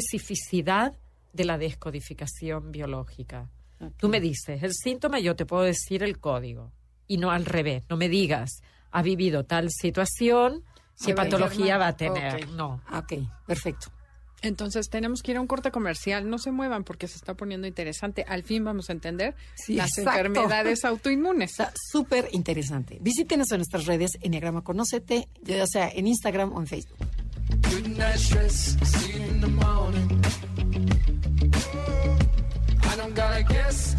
especificidad 0.00 0.94
de 1.32 1.44
la 1.44 1.58
descodificación 1.58 2.72
biológica. 2.72 3.48
Tú 3.96 4.08
me 4.08 4.20
dices 4.20 4.62
el 4.62 4.74
síntoma, 4.74 5.20
yo 5.20 5.36
te 5.36 5.46
puedo 5.46 5.62
decir 5.62 6.02
el 6.02 6.18
código. 6.18 6.70
Y 7.06 7.16
no 7.16 7.30
al 7.30 7.44
revés. 7.46 7.82
No 7.88 7.96
me 7.96 8.08
digas, 8.08 8.62
ha 8.90 9.02
vivido 9.02 9.44
tal 9.44 9.70
situación, 9.70 10.62
qué 11.04 11.14
patología 11.14 11.78
va 11.78 11.88
a 11.88 11.96
tener. 11.96 12.48
No. 12.50 12.82
Ah, 12.86 12.98
Ok, 13.00 13.14
perfecto. 13.46 13.88
Entonces 14.42 14.88
tenemos 14.88 15.22
que 15.22 15.32
ir 15.32 15.36
a 15.36 15.40
un 15.42 15.46
corte 15.46 15.70
comercial. 15.70 16.28
No 16.30 16.38
se 16.38 16.50
muevan 16.50 16.82
porque 16.84 17.06
se 17.08 17.16
está 17.16 17.34
poniendo 17.34 17.66
interesante. 17.66 18.24
Al 18.26 18.42
fin 18.42 18.64
vamos 18.64 18.88
a 18.88 18.92
entender 18.92 19.34
Sí, 19.54 19.74
las 19.74 19.90
exacto. 19.98 20.18
enfermedades 20.18 20.84
autoinmunes. 20.86 21.50
Está 21.50 21.72
súper 21.90 22.28
interesante. 22.32 22.96
Visítenos 23.02 23.50
en 23.52 23.58
nuestras 23.58 23.84
redes, 23.84 24.12
Enneagrama 24.22 24.62
Conócete, 24.62 25.28
ya 25.42 25.66
sea 25.66 25.90
en 25.90 26.06
Instagram 26.06 26.54
o 26.54 26.60
en 26.60 26.66
Facebook. 26.66 26.96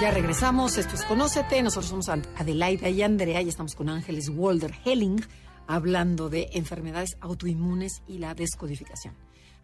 Ya 0.00 0.10
regresamos, 0.10 0.76
esto 0.76 0.96
es 0.96 1.04
Conócete, 1.04 1.62
nosotros 1.62 1.86
somos 1.88 2.08
Ad- 2.08 2.26
Adelaida 2.36 2.88
y 2.88 3.02
Andrea 3.02 3.40
y 3.40 3.48
estamos 3.48 3.74
con 3.74 3.88
Ángeles 3.88 4.28
Walder 4.28 4.72
Helling 4.84 5.20
hablando 5.66 6.28
de 6.28 6.48
enfermedades 6.52 7.16
autoinmunes 7.20 8.02
y 8.06 8.18
la 8.18 8.34
descodificación. 8.34 9.14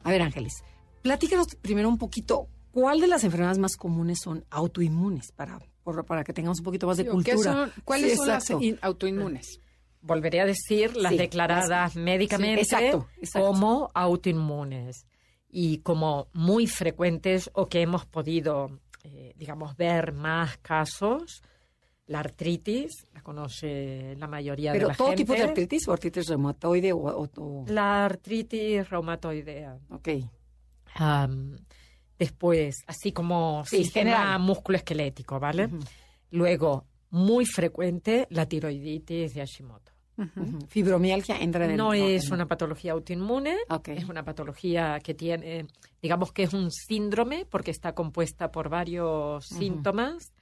A 0.02 0.10
ver 0.10 0.22
Ángeles, 0.22 0.62
platícanos 1.02 1.48
primero 1.60 1.88
un 1.88 1.98
poquito, 1.98 2.46
¿cuál 2.70 3.00
de 3.00 3.08
las 3.08 3.24
enfermedades 3.24 3.58
más 3.58 3.76
comunes 3.76 4.20
son 4.22 4.44
autoinmunes 4.50 5.32
para, 5.32 5.58
por- 5.82 6.06
para 6.06 6.24
que 6.24 6.32
tengamos 6.32 6.60
un 6.60 6.64
poquito 6.64 6.86
más 6.86 6.96
de 6.96 7.02
Digo, 7.04 7.18
¿qué 7.22 7.32
cultura? 7.32 7.52
son- 7.52 7.72
¿Cuáles 7.84 8.10
Sí, 8.12 8.16
son 8.16 8.28
las 8.28 8.50
autoinmunes? 8.82 9.60
Volveré 10.00 10.40
a 10.40 10.46
decir 10.46 10.96
las 10.96 11.12
Sí, 11.12 11.18
declaradas 11.18 11.96
médicamente 11.96 12.64
Sí, 12.64 12.74
exacto, 12.74 13.08
exacto. 13.20 13.48
como 13.48 13.90
autoinmunes 13.94 15.06
y 15.50 15.78
como 15.78 16.28
muy 16.32 16.66
frecuentes 16.66 17.50
o 17.52 17.66
que 17.66 17.82
hemos 17.82 18.06
podido, 18.06 18.78
eh, 19.04 19.32
digamos, 19.36 19.76
ver 19.76 20.12
más 20.12 20.58
casos. 20.58 21.42
La 22.06 22.18
artritis, 22.20 23.06
la 23.14 23.22
conoce 23.22 24.16
la 24.18 24.26
mayoría 24.26 24.72
de 24.72 24.78
Pero 24.78 24.88
la 24.88 24.94
todo 24.96 25.08
gente. 25.08 25.22
tipo 25.22 25.34
de 25.34 25.42
artritis 25.42 25.86
o 25.86 25.92
artritis 25.92 26.26
reumatoide 26.28 26.92
o... 26.92 26.98
o- 26.98 27.30
o- 27.36 27.64
La 27.68 28.04
artritis 28.04 28.88
reumatoidea. 28.90 29.78
ok, 29.90 30.08
después, 32.18 32.76
así 32.86 33.12
como 33.12 33.64
Sí, 33.66 33.84
sistema 33.84 34.10
general. 34.16 34.40
musculoesquelético, 34.40 35.38
¿vale? 35.40 35.68
Luego, 36.30 36.84
muy 37.10 37.46
frecuente, 37.46 38.26
la 38.30 38.46
tiroiditis 38.46 39.34
de 39.34 39.40
Hashimoto. 39.40 39.92
Fibromialgia 40.68 41.38
entra 41.38 41.64
en 41.64 41.72
el... 41.72 41.76
No 41.76 41.92
es 41.92 42.30
una 42.30 42.46
patología 42.46 42.92
autoinmune, 42.92 43.56
es 43.86 44.08
una 44.08 44.24
patología 44.24 44.98
que 45.00 45.14
tiene, 45.14 45.66
digamos 46.02 46.32
que 46.32 46.44
es 46.44 46.52
un 46.52 46.70
síndrome 46.70 47.46
porque 47.48 47.70
está 47.70 47.94
compuesta 47.94 48.50
por 48.50 48.68
varios 48.68 49.46
síntomas. 49.46 50.32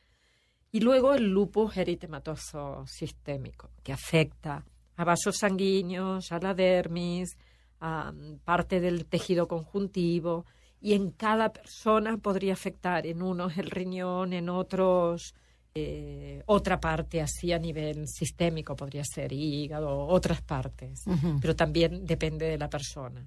Y 0.71 0.81
luego 0.81 1.15
el 1.15 1.31
lupus 1.31 1.77
eritematoso 1.77 2.85
sistémico, 2.87 3.71
que 3.83 3.93
afecta 3.93 4.65
a 4.97 5.05
vasos 5.05 5.39
sanguíneos, 5.39 6.31
a 6.33 6.39
la 6.41 6.53
dermis, 6.55 7.39
a 7.81 8.13
parte 8.45 8.81
del 8.81 9.07
tejido 9.07 9.49
conjuntivo. 9.49 10.45
Y 10.81 10.93
en 10.93 11.11
cada 11.11 11.53
persona 11.53 12.19
podría 12.19 12.53
afectar, 12.53 13.07
en 13.07 13.23
unos 13.23 13.57
el 13.57 13.71
riñón, 13.71 14.33
en 14.33 14.49
otros 14.49 15.35
eh, 15.75 16.43
otra 16.47 16.81
parte 16.81 17.21
así 17.21 17.53
a 17.53 17.59
nivel 17.59 18.07
sistémico, 18.09 18.75
podría 18.75 19.05
ser 19.05 19.33
hígado, 19.33 20.07
otras 20.07 20.43
partes, 20.43 21.01
pero 21.41 21.55
también 21.55 22.05
depende 22.07 22.47
de 22.47 22.59
la 22.59 22.69
persona. 22.69 23.27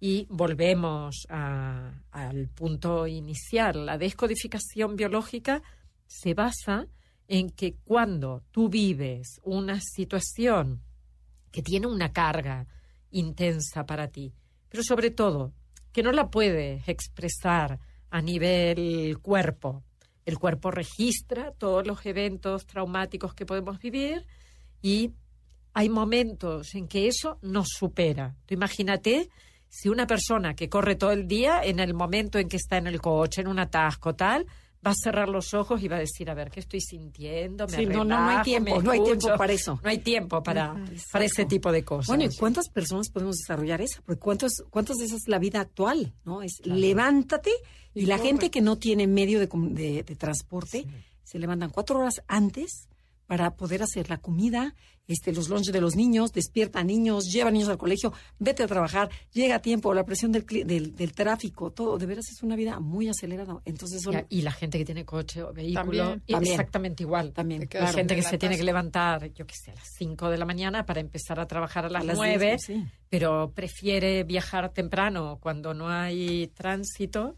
Y 0.00 0.26
volvemos 0.30 1.26
a- 1.28 1.92
al 2.12 2.48
punto 2.48 3.06
inicial. 3.06 3.86
La 3.86 3.98
descodificación 3.98 4.96
biológica 4.96 5.62
se 6.06 6.34
basa 6.34 6.86
en 7.26 7.50
que 7.50 7.74
cuando 7.84 8.42
tú 8.50 8.68
vives 8.68 9.40
una 9.42 9.80
situación 9.80 10.82
que 11.50 11.62
tiene 11.62 11.86
una 11.86 12.12
carga 12.12 12.66
intensa 13.10 13.86
para 13.86 14.08
ti, 14.08 14.32
pero 14.68 14.82
sobre 14.82 15.10
todo 15.10 15.52
que 15.92 16.02
no 16.02 16.12
la 16.12 16.28
puedes 16.30 16.86
expresar 16.88 17.78
a 18.10 18.20
nivel 18.22 19.18
cuerpo. 19.20 19.82
El 20.28 20.38
cuerpo 20.38 20.70
registra 20.70 21.52
todos 21.52 21.86
los 21.86 22.04
eventos 22.04 22.66
traumáticos 22.66 23.32
que 23.32 23.46
podemos 23.46 23.78
vivir 23.78 24.26
y 24.82 25.12
hay 25.72 25.88
momentos 25.88 26.74
en 26.74 26.86
que 26.86 27.08
eso 27.08 27.38
nos 27.40 27.68
supera. 27.68 28.36
Tú 28.44 28.52
imagínate 28.52 29.30
si 29.70 29.88
una 29.88 30.06
persona 30.06 30.54
que 30.54 30.68
corre 30.68 30.96
todo 30.96 31.12
el 31.12 31.26
día, 31.28 31.62
en 31.64 31.80
el 31.80 31.94
momento 31.94 32.38
en 32.38 32.50
que 32.50 32.58
está 32.58 32.76
en 32.76 32.88
el 32.88 33.00
coche, 33.00 33.40
en 33.40 33.48
un 33.48 33.58
atasco, 33.58 34.16
tal, 34.16 34.44
va 34.86 34.92
a 34.92 34.94
cerrar 34.94 35.28
los 35.28 35.54
ojos 35.54 35.82
y 35.82 35.88
va 35.88 35.96
a 35.96 36.00
decir, 36.00 36.30
a 36.30 36.34
ver, 36.34 36.50
¿qué 36.50 36.60
estoy 36.60 36.80
sintiendo? 36.80 37.66
Me 37.66 37.76
Sí, 37.76 37.86
no, 37.86 38.04
no, 38.04 38.18
no 38.20 38.28
hay 38.30 38.42
tiempo, 38.42 38.80
no 38.80 38.90
hay 38.92 38.98
tiempo 39.02 39.26
escucho". 39.26 39.36
para 39.36 39.52
eso. 39.52 39.80
No 39.82 39.90
hay 39.90 39.98
tiempo 39.98 40.42
para, 40.42 40.74
para 41.12 41.24
ese 41.24 41.44
tipo 41.46 41.72
de 41.72 41.84
cosas. 41.84 42.06
Bueno, 42.08 42.24
¿y 42.32 42.36
cuántas 42.36 42.68
personas 42.68 43.10
podemos 43.10 43.36
desarrollar 43.36 43.80
esa? 43.80 44.00
Porque 44.06 44.20
cuántos, 44.20 44.52
cuántas 44.70 44.96
de 44.98 45.06
esas 45.06 45.18
es 45.22 45.28
la 45.28 45.38
vida 45.38 45.60
actual, 45.60 46.14
¿no? 46.24 46.42
Es 46.42 46.60
levántate 46.64 47.50
y, 47.94 48.06
la 48.06 48.18
gente 48.18 48.50
que 48.50 48.60
no 48.60 48.76
tiene 48.76 49.06
medio 49.06 49.40
de, 49.40 49.48
de- 49.52 50.02
de 50.04 50.16
transporte 50.16 50.86
se 51.24 51.38
levantan 51.38 51.70
cuatro 51.70 51.98
horas 51.98 52.22
antes 52.26 52.87
para 53.28 53.50
poder 53.56 53.82
hacer 53.82 54.08
la 54.08 54.16
comida, 54.16 54.74
este, 55.06 55.32
los 55.34 55.48
lunches 55.50 55.70
de 55.72 55.80
los 55.82 55.94
niños, 55.96 56.32
despierta 56.32 56.80
a 56.80 56.84
niños, 56.84 57.26
lleva 57.30 57.50
niños 57.50 57.68
al 57.68 57.76
colegio, 57.76 58.12
vete 58.38 58.62
a 58.62 58.66
trabajar, 58.66 59.10
llega 59.32 59.56
a 59.56 59.58
tiempo, 59.60 59.92
la 59.92 60.04
presión 60.04 60.32
del, 60.32 60.46
cli- 60.46 60.64
del, 60.64 60.94
del 60.96 61.12
tráfico, 61.12 61.70
todo, 61.70 61.98
de 61.98 62.06
veras 62.06 62.26
es 62.30 62.42
una 62.42 62.56
vida 62.56 62.80
muy 62.80 63.06
acelerada. 63.08 63.60
Entonces 63.66 64.00
son, 64.02 64.24
Y, 64.30 64.38
y 64.38 64.42
la 64.42 64.50
gente 64.52 64.78
que 64.78 64.84
tiene 64.86 65.04
coche 65.04 65.42
o 65.42 65.52
vehículo, 65.52 65.82
También. 65.82 66.22
y 66.26 66.32
También. 66.32 66.54
exactamente 66.54 67.02
igual. 67.02 67.32
También, 67.34 67.66
claro. 67.66 67.92
gente 67.92 68.16
que 68.16 68.22
se 68.22 68.38
tiene 68.38 68.56
que 68.56 68.64
levantar, 68.64 69.30
yo 69.34 69.46
qué 69.46 69.54
sé, 69.62 69.72
a 69.72 69.74
las 69.74 69.88
5 69.98 70.30
de 70.30 70.38
la 70.38 70.46
mañana 70.46 70.86
para 70.86 71.00
empezar 71.00 71.38
a 71.38 71.46
trabajar 71.46 71.84
a 71.84 71.90
las, 71.90 72.02
a 72.02 72.06
las 72.06 72.16
9, 72.16 72.46
10, 72.46 72.60
sí. 72.64 72.84
pero 73.10 73.52
prefiere 73.54 74.24
viajar 74.24 74.72
temprano 74.72 75.38
cuando 75.40 75.74
no 75.74 75.88
hay 75.90 76.46
tránsito 76.48 77.36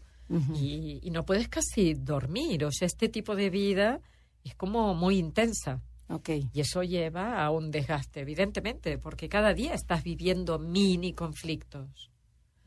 y, 0.55 0.99
y 1.03 1.11
no 1.11 1.25
puedes 1.25 1.49
casi 1.49 1.93
dormir. 1.95 2.63
O 2.63 2.71
sea, 2.71 2.85
este 2.85 3.09
tipo 3.09 3.35
de 3.35 3.49
vida 3.49 3.99
es 4.43 4.55
como 4.55 4.93
muy 4.95 5.17
intensa. 5.17 5.81
Ok. 6.07 6.29
Y 6.53 6.59
eso 6.59 6.83
lleva 6.83 7.43
a 7.43 7.51
un 7.51 7.71
desgaste, 7.71 8.21
evidentemente, 8.21 8.97
porque 8.97 9.29
cada 9.29 9.53
día 9.53 9.73
estás 9.73 10.03
viviendo 10.03 10.59
mini 10.59 11.13
conflictos. 11.13 12.11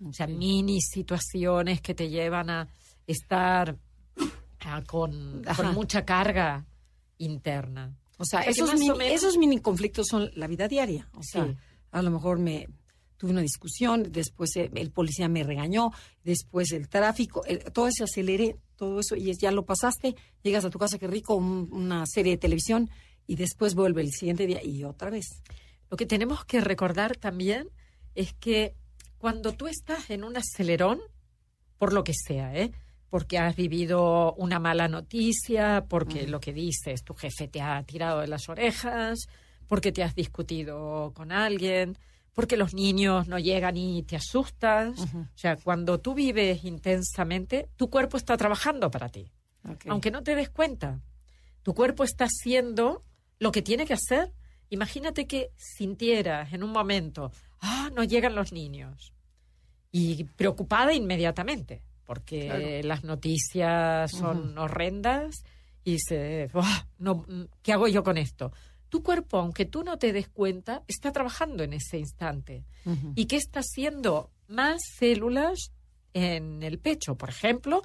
O 0.05 0.13
sea, 0.13 0.27
mini 0.27 0.81
situaciones 0.81 1.81
que 1.81 1.95
te 1.95 2.09
llevan 2.09 2.51
a 2.51 2.69
estar 3.07 3.77
ah, 4.61 4.83
con, 4.87 5.43
mucha 5.75 6.05
carga 6.05 6.65
interna. 7.19 7.95
O 8.19 8.25
sea, 8.25 8.41
O 8.41 8.43
sea, 8.43 8.45
que 8.45 8.51
esos, 8.51 8.75
mini, 8.79 9.05
esos 9.07 9.37
mini 9.37 9.59
conflictos 9.61 10.07
son 10.09 10.31
la 10.35 10.47
vida 10.47 10.69
diaria. 10.69 11.09
O 11.15 11.23
sea, 11.23 11.47
Sí. 11.47 11.57
a 11.93 12.03
lo 12.03 12.11
mejor 12.11 12.39
me 12.39 12.69
tuve 13.17 13.31
una 13.31 13.41
discusión, 13.43 14.05
después 14.11 14.57
eh, 14.57 14.71
el 14.75 14.91
policía 14.91 15.29
me 15.29 15.43
regañó, 15.45 15.91
después 16.25 16.73
el 16.73 16.89
tráfico, 16.89 17.45
el- 17.45 17.63
todo 17.73 17.89
ese 17.89 18.05
acelere, 18.05 18.57
todo 18.77 19.01
eso, 19.01 19.15
y 19.17 19.33
ya 19.39 19.51
lo 19.51 19.65
pasaste, 19.65 20.15
llegas 20.43 20.65
a 20.65 20.71
tu 20.71 20.79
casa, 20.79 20.99
qué 20.99 21.07
rico, 21.07 21.35
un- 21.37 21.69
una 21.73 22.05
serie 22.07 22.33
de 22.33 22.39
televisión, 22.39 22.91
y 23.27 23.37
después 23.37 23.75
vuelve 23.75 24.03
el 24.03 24.11
siguiente 24.13 24.47
día 24.47 24.63
y 24.63 24.85
otra 24.85 25.11
vez. 25.11 25.27
Lo 25.91 25.97
que 25.97 26.07
tenemos 26.07 26.45
que 26.45 26.61
recordar 26.61 27.17
también 27.17 27.69
es 28.15 28.35
que 28.35 28.75
cuando 29.19 29.53
tú 29.53 29.67
estás 29.69 30.11
en 30.11 30.25
un 30.25 30.37
acelerón, 30.37 31.01
por 31.79 31.93
lo 31.93 32.05
que 32.05 32.13
sea, 32.15 32.55
¿eh? 32.55 32.73
Porque 33.11 33.39
has 33.39 33.55
vivido 33.57 34.35
una 34.35 34.59
mala 34.59 34.89
noticia, 34.89 35.85
porque 35.89 36.27
lo 36.27 36.41
que 36.41 36.53
dices, 36.53 37.05
tu 37.05 37.15
jefe 37.15 37.47
te 37.49 37.61
ha 37.61 37.83
tirado 37.85 38.21
de 38.21 38.27
las 38.27 38.49
orejas, 38.49 39.21
porque 39.69 39.93
te 39.93 40.03
has 40.03 40.15
discutido 40.15 41.13
con 41.15 41.31
alguien, 41.33 41.97
porque 42.35 42.57
los 42.57 42.75
niños 42.75 43.29
no 43.29 43.39
llegan 43.39 43.77
y 43.77 44.03
te 44.03 44.17
asustas. 44.17 44.99
O 45.01 45.27
sea, 45.37 45.57
cuando 45.57 46.01
tú 46.01 46.15
vives 46.15 46.65
intensamente, 46.65 47.69
tu 47.77 47.89
cuerpo 47.89 48.17
está 48.17 48.37
trabajando 48.37 48.91
para 48.91 49.09
ti. 49.09 49.31
Aunque 49.89 50.11
no 50.11 50.23
te 50.23 50.35
des 50.35 50.51
cuenta, 50.51 51.01
tu 51.63 51.75
cuerpo 51.75 52.05
está 52.05 52.27
haciendo 52.27 53.03
lo 53.39 53.51
que 53.53 53.63
tiene 53.63 53.87
que 53.87 53.95
hacer. 53.95 54.33
Imagínate 54.71 55.27
que 55.27 55.51
sintieras 55.57 56.53
en 56.53 56.63
un 56.65 56.73
momento, 56.73 57.31
ah, 57.61 57.91
no 57.95 58.03
llegan 58.05 58.35
los 58.35 58.53
niños. 58.53 59.15
Y 59.93 60.25
preocupada 60.25 60.93
inmediatamente, 60.93 61.83
porque 62.05 62.47
Claro. 62.47 62.89
las 62.89 63.05
noticias 63.05 64.11
son 64.11 64.59
horrendas 64.59 65.37
y 65.85 65.93
dices, 65.93 66.53
"Buah, 66.53 66.87
no, 66.99 67.25
¿qué 67.63 67.73
hago 67.73 67.87
yo 67.89 68.03
con 68.03 68.19
esto? 68.19 68.53
Tu 68.95 69.03
cuerpo, 69.03 69.39
aunque 69.39 69.65
tú 69.65 69.83
no 69.83 69.99
te 69.99 70.13
des 70.13 70.29
cuenta, 70.29 70.85
está 70.87 71.11
trabajando 71.11 71.65
en 71.65 71.73
ese 71.73 71.99
instante. 71.99 72.65
¿Y 73.17 73.27
qué 73.27 73.35
está 73.35 73.59
haciendo? 73.59 74.31
Más 74.47 74.83
células 74.97 75.73
en 76.13 76.63
el 76.63 76.79
pecho, 76.79 77.17
por 77.17 77.29
ejemplo. 77.29 77.83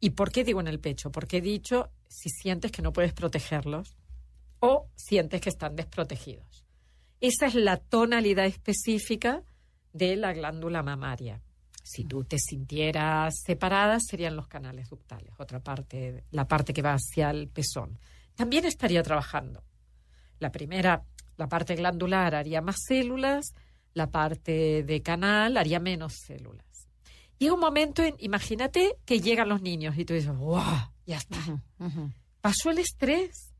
¿Y 0.00 0.10
por 0.10 0.30
qué 0.30 0.44
digo 0.44 0.60
en 0.60 0.68
el 0.68 0.80
pecho? 0.80 1.10
Porque 1.10 1.38
he 1.38 1.40
dicho 1.40 1.88
si 2.08 2.28
sientes 2.28 2.70
que 2.70 2.82
no 2.82 2.92
puedes 2.92 3.14
protegerlos 3.14 3.96
o 4.60 4.90
sientes 4.96 5.40
que 5.40 5.48
están 5.48 5.76
desprotegidos. 5.76 6.66
Esa 7.22 7.46
es 7.46 7.54
la 7.54 7.78
tonalidad 7.78 8.44
específica 8.44 9.42
de 9.94 10.14
la 10.16 10.34
glándula 10.34 10.82
mamaria. 10.82 11.40
Si 11.82 12.04
tú 12.04 12.24
te 12.24 12.36
sintieras 12.38 13.34
separada, 13.46 13.96
serían 13.98 14.36
los 14.36 14.46
canales 14.46 14.90
ductales, 14.90 15.32
otra 15.38 15.60
parte, 15.60 16.24
la 16.32 16.46
parte 16.46 16.74
que 16.74 16.82
va 16.82 16.92
hacia 16.92 17.30
el 17.30 17.48
pezón. 17.48 17.98
También 18.34 18.66
estaría 18.66 19.02
trabajando. 19.02 19.64
La 20.38 20.52
primera, 20.52 21.04
la 21.36 21.48
parte 21.48 21.74
glandular 21.74 22.34
haría 22.34 22.60
más 22.60 22.76
células, 22.86 23.54
la 23.94 24.10
parte 24.10 24.82
de 24.82 25.02
canal 25.02 25.56
haría 25.56 25.80
menos 25.80 26.14
células. 26.14 26.66
Llega 27.38 27.54
un 27.54 27.60
momento 27.60 28.02
en, 28.02 28.14
imagínate 28.18 28.96
que 29.04 29.20
llegan 29.20 29.48
los 29.48 29.62
niños 29.62 29.96
y 29.96 30.04
tú 30.04 30.14
dices, 30.14 30.36
¡wow! 30.36 30.92
Ya 31.06 31.16
está. 31.16 31.38
Pasó 32.40 32.70
el 32.70 32.78
estrés, 32.78 33.54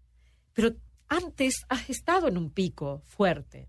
pero 0.52 0.74
antes 1.08 1.64
has 1.68 1.88
estado 1.88 2.28
en 2.28 2.36
un 2.36 2.50
pico 2.50 3.02
fuerte. 3.04 3.68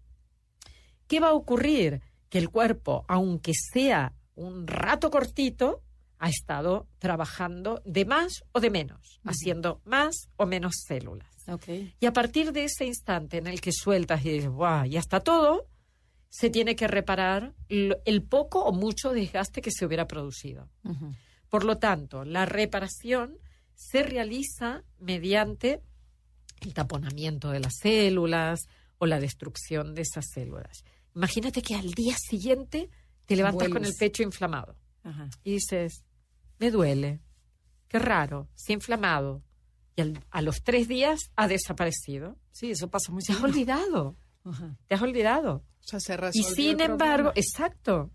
¿Qué 1.08 1.20
va 1.20 1.30
a 1.30 1.34
ocurrir? 1.34 2.02
Que 2.30 2.38
el 2.38 2.50
cuerpo, 2.50 3.06
aunque 3.08 3.54
sea 3.54 4.14
un 4.36 4.68
rato 4.68 5.10
cortito, 5.10 5.82
ha 6.20 6.30
estado 6.30 6.88
trabajando 7.00 7.82
de 7.86 8.06
más 8.06 8.44
o 8.52 8.60
de 8.60 8.70
menos, 8.70 9.20
haciendo 9.24 9.82
más 9.86 10.30
o 10.36 10.46
menos 10.46 10.76
células. 10.86 11.30
Ok. 11.48 11.68
Y 12.00 12.06
a 12.06 12.14
partir 12.14 12.52
de 12.52 12.66
ese 12.66 12.86
instante 12.86 13.38
en 13.38 13.48
el 13.48 13.62
que 13.62 13.72
sueltas 13.72 14.24
y 14.26 14.32
dices, 14.32 14.50
¡guau! 14.50 14.86
Ya 14.86 15.00
está 15.00 15.22
todo, 15.22 15.68
se 16.30 16.50
tiene 16.50 16.76
que 16.76 16.88
reparar 16.88 17.56
el 17.70 18.24
poco 18.24 18.64
o 18.64 18.72
mucho 18.72 19.12
desgaste 19.12 19.62
que 19.62 19.72
se 19.72 19.86
hubiera 19.86 20.08
producido. 20.08 20.70
Por 21.50 21.64
lo 21.64 21.78
tanto, 21.78 22.26
la 22.26 22.46
reparación 22.46 23.38
se 23.74 24.04
realiza 24.04 24.84
mediante 25.00 25.82
el 26.60 26.74
taponamiento 26.74 27.50
de 27.50 27.62
las 27.62 27.78
células 27.82 28.68
o 28.98 29.06
la 29.06 29.20
destrucción 29.20 29.96
de 29.96 30.02
esas 30.02 30.28
células. 30.32 30.84
Imagínate 31.16 31.62
que 31.62 31.76
al 31.76 31.92
día 31.94 32.16
siguiente 32.18 32.90
te 33.26 33.36
levantas 33.36 33.70
con 33.70 33.86
el 33.86 33.94
pecho 33.96 34.22
inflamado 34.22 34.76
Ajá. 35.04 35.30
y 35.44 35.54
dices, 35.54 36.04
me 36.60 36.72
duele, 36.72 37.20
qué 37.88 37.98
raro, 38.00 38.48
se 38.56 38.74
ha 38.74 38.76
inflamado. 38.76 39.42
Y 39.96 40.02
al- 40.02 40.24
a 40.30 40.42
los 40.42 40.62
tres 40.64 40.88
días 40.88 41.32
ha 41.36 41.48
desaparecido. 41.48 42.38
Sí, 42.52 42.72
eso 42.72 42.90
pasa 42.90 43.12
muy 43.12 43.24
Te 43.24 43.34
has 43.34 43.44
olvidado, 43.44 44.16
Ajá. 44.44 44.78
te 44.88 44.96
has 44.96 45.02
olvidado. 45.02 45.64
O 45.84 45.88
sea, 45.88 46.00
se 46.00 46.14
Y 46.34 46.44
sin 46.44 46.80
el 46.82 46.92
embargo, 46.92 47.32
problema. 47.32 47.34
exacto, 47.36 48.12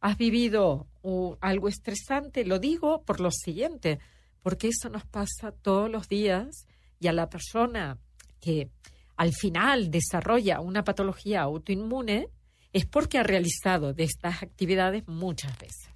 has 0.00 0.18
vivido 0.18 0.88
uh, 1.02 1.34
algo 1.40 1.68
estresante, 1.68 2.44
lo 2.44 2.58
digo 2.58 3.02
por 3.04 3.20
lo 3.20 3.30
siguiente, 3.30 3.98
porque 4.42 4.68
eso 4.68 4.90
nos 4.90 5.06
pasa 5.06 5.52
todos 5.52 5.90
los 5.90 6.08
días 6.08 6.66
y 7.00 7.06
a 7.08 7.12
la 7.12 7.30
persona 7.30 7.98
que 8.40 8.70
al 9.16 9.32
final 9.32 9.90
desarrolla 9.90 10.60
una 10.60 10.84
patología 10.84 11.42
autoinmune 11.42 12.28
es 12.72 12.84
porque 12.86 13.18
ha 13.18 13.22
realizado 13.22 13.94
de 13.94 14.04
estas 14.04 14.42
actividades 14.42 15.06
muchas 15.06 15.56
veces. 15.58 15.93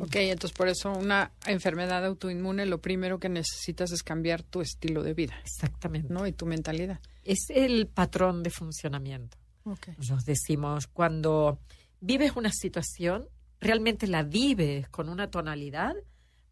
Ok, 0.00 0.16
entonces 0.16 0.56
por 0.56 0.68
eso 0.68 0.92
una 0.92 1.32
enfermedad 1.46 2.04
autoinmune 2.04 2.66
lo 2.66 2.80
primero 2.80 3.18
que 3.18 3.28
necesitas 3.28 3.92
es 3.92 4.02
cambiar 4.02 4.42
tu 4.42 4.60
estilo 4.60 5.02
de 5.02 5.14
vida, 5.14 5.34
Exactamente. 5.42 6.12
¿no? 6.12 6.26
Y 6.26 6.32
tu 6.32 6.46
mentalidad. 6.46 7.00
Es 7.24 7.46
el 7.50 7.86
patrón 7.86 8.42
de 8.42 8.50
funcionamiento. 8.50 9.36
Okay. 9.64 9.94
Nos 10.08 10.24
decimos, 10.24 10.86
cuando 10.86 11.58
vives 12.00 12.32
una 12.36 12.50
situación, 12.50 13.28
realmente 13.60 14.06
la 14.06 14.22
vives 14.22 14.88
con 14.88 15.08
una 15.08 15.30
tonalidad, 15.30 15.94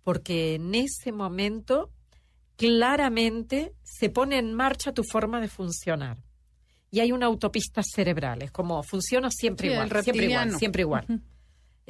porque 0.02 0.54
en 0.54 0.74
ese 0.74 1.12
momento 1.12 1.90
claramente 2.56 3.74
se 3.82 4.10
pone 4.10 4.38
en 4.38 4.52
marcha 4.52 4.92
tu 4.92 5.04
forma 5.04 5.40
de 5.40 5.48
funcionar. 5.48 6.18
Y 6.90 7.00
hay 7.00 7.12
una 7.12 7.26
autopista 7.26 7.82
cerebral, 7.82 8.42
es 8.42 8.50
como 8.50 8.82
funciona 8.82 9.30
siempre 9.30 9.68
Sí, 9.68 9.72
igual, 9.74 10.02
siempre 10.02 10.24
igual, 10.26 10.52
siempre 10.56 10.82
igual. 10.82 11.04
Ujú. 11.08 11.20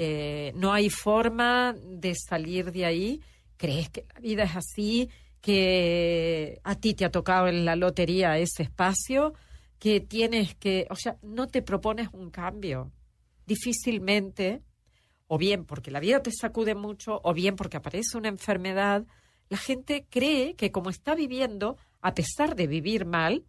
Eh, 0.01 0.53
no 0.55 0.73
hay 0.73 0.91
forma 0.91 1.75
de 1.75 2.15
salir 2.15 2.71
de 2.71 2.87
ahí. 2.87 3.21
¿Crees 3.57 3.91
que 3.91 4.07
la 4.15 4.21
vida 4.21 4.45
es 4.45 4.55
así? 4.55 5.11
¿Que 5.41 6.61
a 6.63 6.77
ti 6.77 6.95
te 6.95 7.05
ha 7.05 7.11
tocado 7.11 7.49
en 7.49 7.65
la 7.65 7.75
lotería 7.75 8.39
ese 8.39 8.63
espacio? 8.63 9.35
¿Que 9.81 9.99
tienes 9.99 10.55
que, 10.55 10.87
o 10.91 10.95
sea, 10.95 11.17
no 11.23 11.49
te 11.49 11.63
propones 11.63 12.11
un 12.13 12.31
cambio? 12.31 12.93
Difícilmente, 13.45 14.63
o 15.27 15.37
bien 15.37 15.65
porque 15.65 15.91
la 15.91 15.99
vida 15.99 16.23
te 16.23 16.31
sacude 16.31 16.77
mucho, 16.77 17.21
o 17.25 17.35
bien 17.35 17.57
porque 17.57 17.79
aparece 17.79 18.17
una 18.17 18.29
enfermedad, 18.29 19.05
la 19.49 19.57
gente 19.57 20.07
cree 20.09 20.55
que 20.55 20.71
como 20.71 20.91
está 20.91 21.17
viviendo, 21.17 21.77
a 22.03 22.15
pesar 22.15 22.55
de 22.55 22.69
vivir 22.69 23.05
mal, 23.05 23.45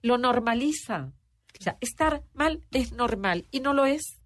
lo 0.00 0.16
normaliza. 0.16 1.12
O 1.58 1.62
sea, 1.62 1.76
estar 1.82 2.22
mal 2.32 2.64
es 2.70 2.92
normal 2.92 3.46
y 3.50 3.60
no 3.60 3.74
lo 3.74 3.84
es. 3.84 4.19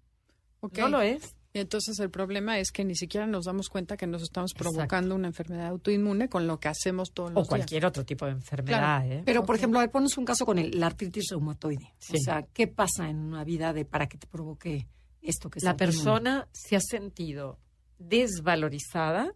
No 0.77 0.89
lo 0.89 1.01
es. 1.01 1.35
Y 1.53 1.59
entonces 1.59 1.97
el 1.99 2.09
problema 2.09 2.59
es 2.59 2.69
que 2.71 2.83
ni 2.83 2.95
siquiera 2.95 3.25
nos 3.27 3.45
damos 3.45 3.69
cuenta 3.69 3.95
que 3.95 4.07
nos 4.07 4.21
estamos 4.23 4.51
Exacto. 4.51 4.71
provocando 4.73 5.15
una 5.15 5.27
enfermedad 5.27 5.67
autoinmune 5.67 6.27
con 6.27 6.47
lo 6.47 6.59
que 6.59 6.67
hacemos 6.67 7.13
todos 7.13 7.29
los 7.31 7.37
O 7.37 7.41
días. 7.43 7.47
cualquier 7.47 7.85
otro 7.85 8.03
tipo 8.03 8.25
de 8.25 8.33
enfermedad. 8.33 8.77
Claro. 8.77 9.05
¿eh? 9.13 9.23
Pero, 9.25 9.45
por 9.45 9.55
ejemplo, 9.55 9.79
a 9.79 9.83
ver, 9.83 9.91
ponos 9.91 10.17
un 10.17 10.25
caso 10.25 10.45
con 10.45 10.59
el, 10.59 10.77
la 10.77 10.87
artritis 10.87 11.29
reumatoide. 11.29 11.93
Sí. 11.97 12.17
O 12.17 12.19
sea, 12.19 12.43
¿qué 12.53 12.67
pasa 12.67 13.09
en 13.09 13.19
una 13.19 13.45
vida 13.45 13.71
de 13.71 13.85
para 13.85 14.07
que 14.07 14.17
te 14.17 14.27
provoque 14.27 14.85
esto 15.21 15.49
que 15.49 15.59
es 15.59 15.63
la 15.63 15.77
persona 15.77 16.47
se 16.51 16.75
ha 16.75 16.81
sentido 16.81 17.57
desvalorizada, 17.99 19.31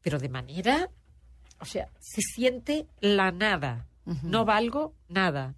pero 0.00 0.18
de 0.18 0.28
manera, 0.28 0.90
o 1.60 1.64
sea, 1.66 1.88
se 2.00 2.22
siente 2.22 2.86
la 3.00 3.30
nada. 3.32 3.86
No 4.22 4.44
valgo 4.44 4.94
nada. 5.08 5.54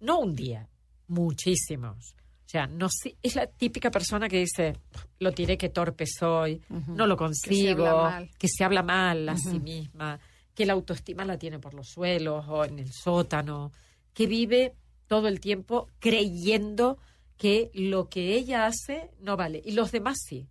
No 0.00 0.18
un 0.20 0.34
día, 0.34 0.68
muchísimos. 1.08 2.14
O 2.50 2.52
sea, 2.52 2.66
no 2.66 2.88
sé- 2.88 3.16
es 3.22 3.36
la 3.36 3.46
típica 3.46 3.92
persona 3.92 4.28
que 4.28 4.38
dice, 4.40 4.76
lo 5.20 5.30
tiré 5.30 5.56
que 5.56 5.68
torpe 5.68 6.04
soy, 6.04 6.60
no 6.96 7.06
lo 7.06 7.16
consigo, 7.16 7.84
que 8.36 8.48
se 8.48 8.64
habla 8.64 8.82
mal 8.82 9.28
a 9.28 9.36
sí 9.36 9.60
misma, 9.60 10.18
que 10.52 10.66
la 10.66 10.72
autoestima 10.72 11.24
la 11.24 11.38
tiene 11.38 11.60
por 11.60 11.74
los 11.74 11.86
suelos 11.90 12.44
o 12.48 12.64
en 12.64 12.80
el 12.80 12.92
sótano, 12.92 13.70
que 14.12 14.26
vive 14.26 14.74
todo 15.06 15.28
el 15.28 15.38
tiempo 15.38 15.86
creyendo 16.00 16.98
que 17.36 17.70
lo 17.72 18.08
que 18.08 18.34
ella 18.34 18.66
hace 18.66 19.12
no 19.20 19.36
vale 19.36 19.62
y 19.64 19.70
los 19.70 19.92
demás 19.92 20.18
sí. 20.20 20.48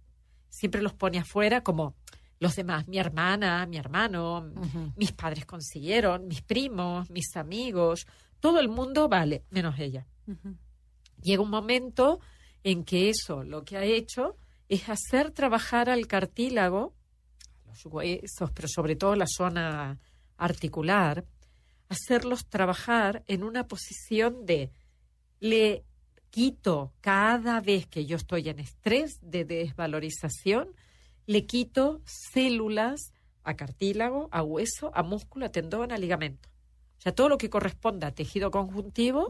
Siempre 0.48 0.82
los 0.82 0.94
pone 0.94 1.20
afuera 1.20 1.64
como 1.64 1.96
los 2.40 2.56
demás, 2.56 2.88
mi 2.88 2.98
hermana, 2.98 3.66
mi 3.66 3.76
hermano, 3.76 4.50
mis 4.96 5.12
padres 5.12 5.46
consiguieron, 5.46 6.30
mis 6.30 6.44
primos, 6.44 7.10
mis 7.10 7.36
amigos, 7.36 8.08
todo 8.40 8.62
el 8.62 8.70
mundo 8.70 9.10
vale, 9.10 9.44
menos 9.50 9.78
ella. 9.80 10.08
Llega 11.22 11.42
un 11.42 11.50
momento 11.50 12.20
en 12.64 12.84
que 12.84 13.10
eso 13.10 13.44
lo 13.44 13.64
que 13.64 13.78
ha 13.78 13.84
hecho 13.84 14.38
es 14.68 14.90
hacer 14.90 15.32
trabajar 15.32 15.90
al 15.90 16.08
cartílago, 16.08 16.94
los 17.66 17.86
huesos, 17.86 18.52
pero 18.54 18.68
sobre 18.68 18.96
todo 18.96 19.16
la 19.16 19.28
zona 19.28 20.00
articular, 20.38 21.26
hacerlos 21.90 22.46
trabajar 22.48 23.24
en 23.28 23.44
una 23.44 23.68
posición 23.68 24.46
de 24.46 24.72
le 25.40 25.84
quito 26.30 26.94
cada 27.02 27.60
vez 27.62 27.88
que 27.88 28.06
yo 28.06 28.18
estoy 28.18 28.50
en 28.50 28.60
estrés 28.60 29.20
de 29.22 29.46
desvalorización, 29.46 30.76
le 31.26 31.46
quito 31.46 32.02
células 32.06 33.14
a 33.44 33.56
cartílago, 33.56 34.30
a 34.32 34.44
hueso, 34.44 34.92
a 34.94 35.04
músculo, 35.04 35.46
a 35.46 35.52
tendón, 35.52 35.92
a 35.92 35.98
ligamento. 35.98 36.50
O 37.00 37.02
sea, 37.02 37.16
todo 37.16 37.30
lo 37.30 37.38
que 37.38 37.50
corresponda 37.50 38.08
a 38.08 38.12
tejido 38.12 38.52
conjuntivo. 38.52 39.28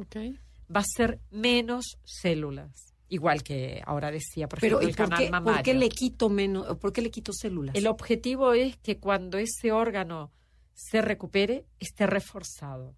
Va 0.73 0.81
a 0.81 0.83
ser 0.83 1.19
menos 1.31 1.97
células. 2.03 2.71
igual 3.11 3.41
que 3.41 3.81
ahora 3.85 4.11
decía, 4.11 4.47
por 4.47 4.59
Pero 4.59 4.79
ejemplo, 4.79 4.87
¿y 4.87 4.91
el 4.91 4.95
por 4.97 5.05
canal 5.09 5.25
qué, 5.25 5.31
mamario. 5.31 5.55
por 5.57 5.63
qué 5.63 5.73
le 5.73 5.89
quito 5.89 6.29
menos, 6.29 6.77
por 6.77 6.93
qué 6.93 7.01
le 7.01 7.09
quito 7.09 7.31
células? 7.33 7.75
El 7.75 7.87
objetivo 7.87 8.53
es 8.53 8.77
que 8.77 8.99
cuando 8.99 9.37
ese 9.39 9.71
órgano 9.71 10.31
se 10.75 11.01
recupere, 11.01 11.65
esté 11.79 12.05
reforzado. 12.05 12.95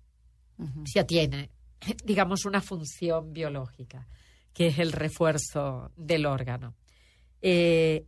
Ujú. 0.58 0.84
Ya 0.94 1.06
tiene, 1.06 1.50
digamos, 2.04 2.44
una 2.46 2.60
función 2.62 3.32
biológica, 3.32 4.08
que 4.54 4.68
es 4.68 4.80
el 4.80 4.92
refuerzo 4.92 5.92
del 5.96 6.26
órgano. 6.26 6.76
Eh, 7.42 8.06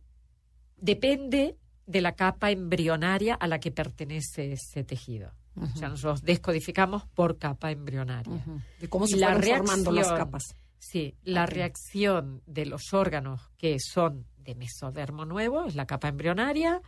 depende 0.76 1.56
de 1.86 2.00
la 2.00 2.12
capa 2.14 2.50
embrionaria 2.50 3.34
a 3.34 3.46
la 3.48 3.58
que 3.60 3.70
pertenece 3.70 4.52
ese 4.52 4.84
tejido. 4.84 5.32
O 5.56 5.78
sea, 5.78 5.88
nosotros 5.88 6.22
descodificamos 6.22 7.06
por 7.06 7.38
capa 7.38 7.70
embrionaria. 7.70 8.34
Ujú. 8.34 8.60
De 8.80 8.88
cómo 8.88 9.06
se 9.06 9.16
La 9.16 9.40
formando 9.40 9.92
las 9.92 10.12
capas. 10.12 10.56
Sí, 10.78 11.14
la 11.22 11.46
reacción 11.46 12.42
de 12.46 12.66
los 12.66 12.92
órganos 12.92 13.50
que 13.56 13.78
son 13.78 14.26
de 14.36 14.54
mesodermo 14.54 15.24
nuevo, 15.24 15.64
es 15.64 15.74
la 15.74 15.86
capa 15.86 16.08
embrionaria, 16.08 16.82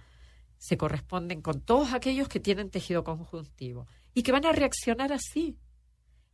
se 0.59 0.77
corresponden 0.77 1.43
con 1.43 1.61
todos 1.61 1.93
aquellos 1.93 2.29
que 2.29 2.41
tienen 2.41 2.71
tejido 2.71 3.05
conjuntivo 3.05 3.87
y 4.15 4.23
que 4.23 4.33
van 4.33 4.47
a 4.47 4.53
reaccionar 4.53 5.13
así. 5.13 5.59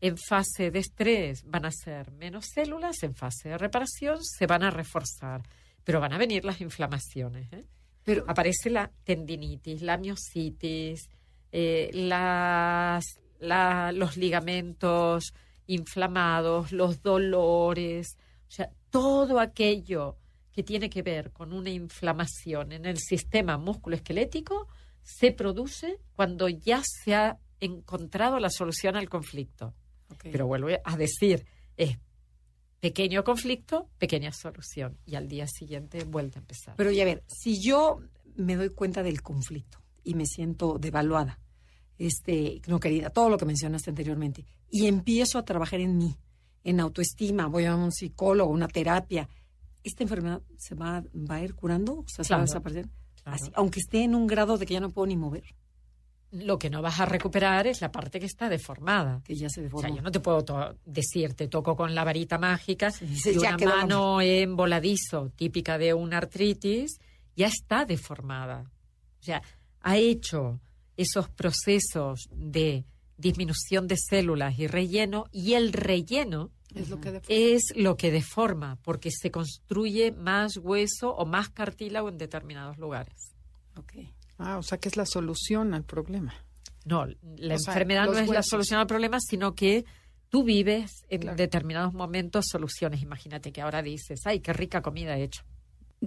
En 0.00 0.18
fase 0.18 0.72
de 0.72 0.80
estrés 0.80 1.44
van 1.44 1.64
a 1.64 1.70
ser 1.70 2.10
menos 2.10 2.46
células, 2.52 3.02
en 3.04 3.14
fase 3.14 3.50
de 3.50 3.58
reparación 3.58 4.18
se 4.20 4.46
van 4.46 4.64
a 4.64 4.70
reforzar, 4.70 5.42
pero 5.84 6.00
van 6.00 6.12
a 6.12 6.18
venir 6.18 6.44
las 6.44 6.60
inflamaciones. 6.60 7.52
¿eh? 7.52 7.64
Pero, 8.02 8.24
aparece 8.26 8.70
la 8.70 8.90
tendinitis, 9.04 9.82
la 9.82 9.98
miositis, 9.98 11.08
eh, 11.52 11.90
las, 11.92 13.04
la- 13.38 13.92
los 13.92 14.16
ligamentos 14.16 15.32
inflamados, 15.66 16.72
los 16.72 17.02
dolores, 17.02 18.16
o 18.48 18.50
sea, 18.50 18.70
todo 18.90 19.38
aquello 19.40 20.16
que 20.52 20.62
tiene 20.62 20.90
que 20.90 21.02
ver 21.02 21.30
con 21.32 21.52
una 21.52 21.70
inflamación 21.70 22.72
en 22.72 22.84
el 22.84 22.98
sistema 22.98 23.56
musculoesquelético 23.56 24.68
se 25.02 25.32
produce 25.32 25.98
cuando 26.14 26.48
ya 26.48 26.82
se 26.84 27.14
ha 27.14 27.38
encontrado 27.60 28.38
la 28.38 28.50
solución 28.50 28.96
al 28.96 29.08
conflicto. 29.08 29.74
Pero 30.30 30.46
vuelvo 30.46 30.68
a 30.84 30.96
decir, 30.96 31.46
es 31.76 31.98
pequeño 32.80 33.24
conflicto, 33.24 33.88
pequeña 33.98 34.30
solución. 34.32 34.98
Y 35.06 35.14
al 35.14 35.26
día 35.28 35.46
siguiente 35.46 36.04
vuelve 36.04 36.32
a 36.36 36.40
empezar. 36.40 36.74
Pero 36.76 36.90
ya 36.90 37.04
ver, 37.04 37.22
si 37.28 37.62
yo 37.62 37.98
me 38.34 38.56
doy 38.56 38.68
cuenta 38.70 39.02
del 39.02 39.22
conflicto 39.22 39.78
y 40.04 40.14
me 40.14 40.26
siento 40.26 40.76
devaluada, 40.78 41.38
este, 42.06 42.60
no 42.66 42.78
querida, 42.80 43.10
todo 43.10 43.28
lo 43.30 43.38
que 43.38 43.44
mencionaste 43.44 43.90
anteriormente, 43.90 44.44
y 44.70 44.86
empiezo 44.86 45.38
a 45.38 45.44
trabajar 45.44 45.80
en 45.80 45.96
mí, 45.98 46.16
en 46.64 46.80
autoestima, 46.80 47.46
voy 47.46 47.64
a 47.66 47.74
un 47.76 47.92
psicólogo, 47.92 48.50
una 48.50 48.68
terapia, 48.68 49.28
¿esta 49.84 50.02
enfermedad 50.02 50.42
se 50.56 50.74
va, 50.74 51.02
va 51.14 51.36
a 51.36 51.42
ir 51.42 51.54
curando? 51.54 52.00
O 52.00 52.04
sea, 52.08 52.24
¿se 52.24 52.32
va 52.34 52.40
a 52.40 52.42
desaparecer? 52.44 52.88
Claro. 53.22 53.36
Así, 53.36 53.50
aunque 53.54 53.80
esté 53.80 54.02
en 54.04 54.14
un 54.14 54.26
grado 54.26 54.58
de 54.58 54.66
que 54.66 54.74
ya 54.74 54.80
no 54.80 54.90
puedo 54.90 55.06
ni 55.06 55.16
mover, 55.16 55.44
Lo 56.32 56.58
que 56.58 56.70
no 56.70 56.80
vas 56.80 56.98
a 56.98 57.04
recuperar 57.04 57.66
es 57.66 57.80
la 57.82 57.92
parte 57.92 58.18
que 58.18 58.24
está 58.26 58.48
deformada. 58.48 59.20
que 59.24 59.34
ya 59.34 59.48
se 59.50 59.60
O 59.60 59.64
deformó. 59.64 59.86
sea, 59.86 59.94
yo 59.96 60.02
no 60.02 60.10
te 60.10 60.18
puedo 60.20 60.42
decir, 60.86 61.34
te 61.34 61.46
toco 61.46 61.76
con 61.76 61.94
la 61.94 62.04
varita 62.04 62.38
mágica 62.38 62.90
Sí, 62.90 63.04
y 63.34 63.36
una 63.38 63.58
mano 63.58 64.20
en 64.22 64.56
voladizo, 64.56 65.30
típica 65.36 65.76
de 65.78 65.92
una 65.94 66.16
artritis, 66.18 66.98
ya 67.36 67.48
está 67.48 67.84
deformada. 67.84 68.64
O 69.20 69.22
sea, 69.24 69.42
ha 69.82 69.96
hecho 69.98 70.58
esos 71.02 71.28
procesos 71.28 72.28
de 72.32 72.84
disminución 73.18 73.86
de 73.86 73.96
células 73.96 74.58
y 74.58 74.66
relleno, 74.66 75.26
y 75.30 75.52
el 75.54 75.72
relleno 75.72 76.50
Es 76.74 76.88
lo 76.88 77.00
que 77.00 77.12
de- 77.12 77.22
es 77.28 77.62
lo 77.76 77.96
que 77.96 78.10
deforma, 78.10 78.78
porque 78.82 79.10
se 79.10 79.30
construye 79.30 80.10
más 80.12 80.56
hueso 80.56 81.14
o 81.14 81.24
más 81.26 81.50
cartílago 81.50 82.08
en 82.08 82.18
determinados 82.18 82.78
lugares. 82.78 83.34
Ok. 83.76 83.92
Ah, 84.38 84.58
o 84.58 84.62
sea 84.62 84.78
que 84.78 84.88
es 84.88 84.96
la 84.96 85.06
solución 85.06 85.74
al 85.74 85.84
problema. 85.84 86.34
No, 86.84 87.06
la 87.06 87.54
O 87.54 87.58
sea, 87.58 87.72
enfermedad 87.74 88.06
no 88.06 88.18
es 88.18 88.28
la 88.28 88.42
solución 88.42 88.80
al 88.80 88.86
problema, 88.88 89.18
sino 89.20 89.54
que 89.54 89.84
tú 90.30 90.42
vives 90.42 91.04
en 91.10 91.20
Claro. 91.20 91.36
determinados 91.36 91.92
momentos 91.92 92.46
soluciones. 92.50 93.02
Imagínate 93.02 93.52
que 93.52 93.60
ahora 93.60 93.82
dices, 93.82 94.20
ay, 94.24 94.40
qué 94.40 94.52
rica 94.52 94.82
comida 94.82 95.16
he 95.16 95.22
hecho. 95.24 95.42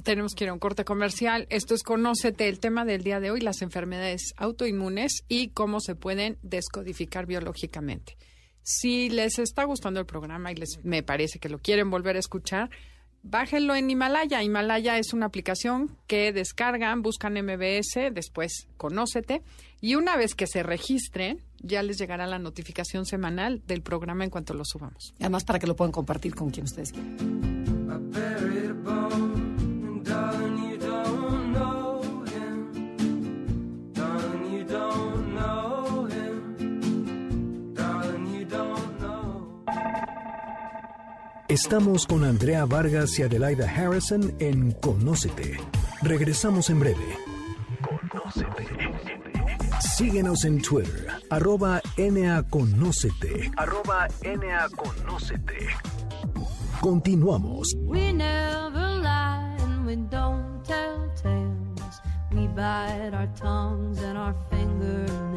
Tenemos 0.03 0.36
que 0.36 0.43
ir 0.43 0.49
a 0.49 0.53
un 0.53 0.60
corte 0.60 0.84
comercial. 0.84 1.47
Esto 1.49 1.73
es 1.73 1.84
Conócete, 1.84 2.49
el 2.49 2.60
tema 2.60 2.84
del 2.84 3.03
día 3.03 3.19
de 3.19 3.31
hoy, 3.31 3.39
las 3.39 3.62
enfermedades 3.62 4.34
autoinmunes 4.36 5.23
y 5.29 5.49
cómo 5.49 5.79
se 5.79 5.95
pueden 5.95 6.38
descodificar 6.41 7.25
biológicamente. 7.25 8.17
Si 8.62 9.10
les 9.10 9.39
está 9.39 9.63
gustando 9.63 9.99
el 9.99 10.05
programa 10.05 10.51
y 10.51 10.55
les 10.55 10.84
me 10.84 11.03
parece 11.03 11.39
que 11.39 11.49
lo 11.49 11.60
quieren 11.60 11.89
volver 11.89 12.17
a 12.17 12.19
escuchar, 12.19 12.69
bájenlo 13.21 13.75
en 13.75 13.89
Himalaya. 13.89 14.43
Himalaya 14.43 14.97
es 14.97 15.13
una 15.13 15.27
aplicación 15.27 15.97
que 16.08 16.34
descargan, 16.34 17.01
buscan 17.01 17.34
MBS, 17.34 18.12
después 18.12 18.67
Conócete 18.75 19.43
y 19.79 19.95
una 19.95 20.17
vez 20.17 20.36
que 20.36 20.47
se 20.47 20.63
registren, 20.63 21.41
ya 21.60 21.84
les 21.84 21.97
llegará 21.97 22.27
la 22.27 22.39
notificación 22.39 23.05
semanal 23.05 23.62
del 23.65 23.81
programa 23.81 24.23
en 24.23 24.29
cuanto 24.29 24.53
lo 24.53 24.65
subamos. 24.65 25.13
Y 25.19 25.23
Además, 25.23 25.45
para 25.45 25.60
que 25.60 25.67
lo 25.67 25.75
puedan 25.75 25.91
compartir 25.91 26.36
con 26.36 26.49
quien 26.49 26.65
ustedes 26.65 26.91
quieran. 26.91 27.45
Estamos 41.47 42.08
con 42.08 42.23
Andrea 42.23 42.65
Vargas 42.65 43.19
y 43.19 43.23
Adelaida 43.23 43.69
Harrison 43.69 44.34
en 44.39 44.71
Conócete. 44.71 45.60
Regresamos 46.01 46.69
en 46.71 46.79
breve. 46.79 47.17
Síguenos 49.79 50.43
en 50.45 50.62
Twitter, 50.62 51.08
arroba 51.29 51.81
NAConócete. 51.97 53.51
Arroba 53.58 54.08
NAConócete. 54.23 55.67
Continuamos. 56.81 57.75
We 57.84 58.12
never 58.12 58.99
lie 59.01 59.55
and 59.63 59.86
we 59.86 59.95
don't 59.97 60.63
tell 60.63 61.10
tales. 61.21 62.01
We 62.31 62.47
bite 62.47 63.13
our 63.13 63.27
tongues 63.36 64.01
and 64.01 64.17
our 64.17 64.36
fingernails. 64.49 65.34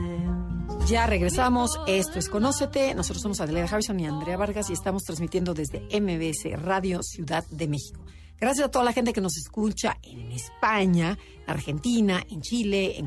Ya 0.89 1.07
regresamos. 1.07 1.79
Esto 1.87 2.19
es 2.19 2.29
Conócete. 2.29 2.95
Nosotros 2.95 3.23
somos 3.23 3.41
Adelaida 3.41 3.69
Harrison 3.71 3.99
y 4.01 4.07
Andrea 4.07 4.37
Vargas 4.37 4.71
y 4.71 4.73
estamos 4.73 5.03
transmitiendo 5.05 5.53
desde 5.53 5.81
MBS 6.01 6.61
Radio 6.63 7.03
Ciudad 7.03 7.45
de 7.51 7.69
México. 7.69 8.01
Gracias 8.41 8.69
a 8.69 8.71
toda 8.71 8.85
la 8.85 8.93
gente 8.93 9.13
que 9.13 9.21
nos 9.21 9.37
escucha 9.37 9.99
en 10.03 10.31
España, 10.31 11.19
en 11.45 11.51
Argentina, 11.51 12.23
en 12.31 12.41
Chile, 12.41 12.97
en, 12.99 13.07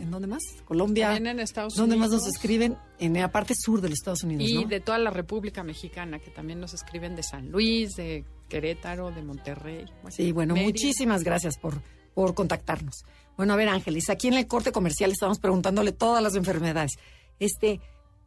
¿en 0.00 0.10
dónde 0.10 0.26
más? 0.26 0.42
Colombia. 0.64 1.08
También 1.12 1.26
en 1.36 1.40
Estados 1.40 1.74
¿Dónde 1.74 1.96
más 1.96 2.08
nos 2.10 2.22
Unidos. 2.22 2.34
escriben? 2.34 2.78
En 2.98 3.12
la 3.14 3.30
parte 3.30 3.54
sur 3.54 3.80
de 3.82 3.90
los 3.90 3.98
Estados 3.98 4.22
Unidos, 4.24 4.48
Y 4.48 4.54
¿no? 4.64 4.68
de 4.68 4.80
toda 4.80 4.98
la 4.98 5.10
República 5.10 5.62
Mexicana, 5.62 6.18
que 6.18 6.30
también 6.30 6.60
nos 6.60 6.72
escriben 6.72 7.14
de 7.14 7.22
San 7.22 7.50
Luis, 7.50 7.94
de 7.94 8.24
Querétaro, 8.48 9.10
de 9.10 9.22
Monterrey. 9.22 9.84
Sí, 10.08 10.32
bueno, 10.32 10.54
Mérida. 10.54 10.68
muchísimas 10.70 11.22
gracias 11.24 11.58
por, 11.58 11.82
por 12.14 12.34
contactarnos. 12.34 13.04
Bueno, 13.36 13.52
a 13.52 13.56
ver, 13.56 13.68
Ángeles, 13.68 14.08
aquí 14.08 14.28
en 14.28 14.34
el 14.34 14.46
corte 14.46 14.72
comercial 14.72 15.10
estamos 15.12 15.38
preguntándole 15.38 15.92
todas 15.92 16.22
las 16.22 16.34
enfermedades. 16.36 16.92
Este, 17.40 17.80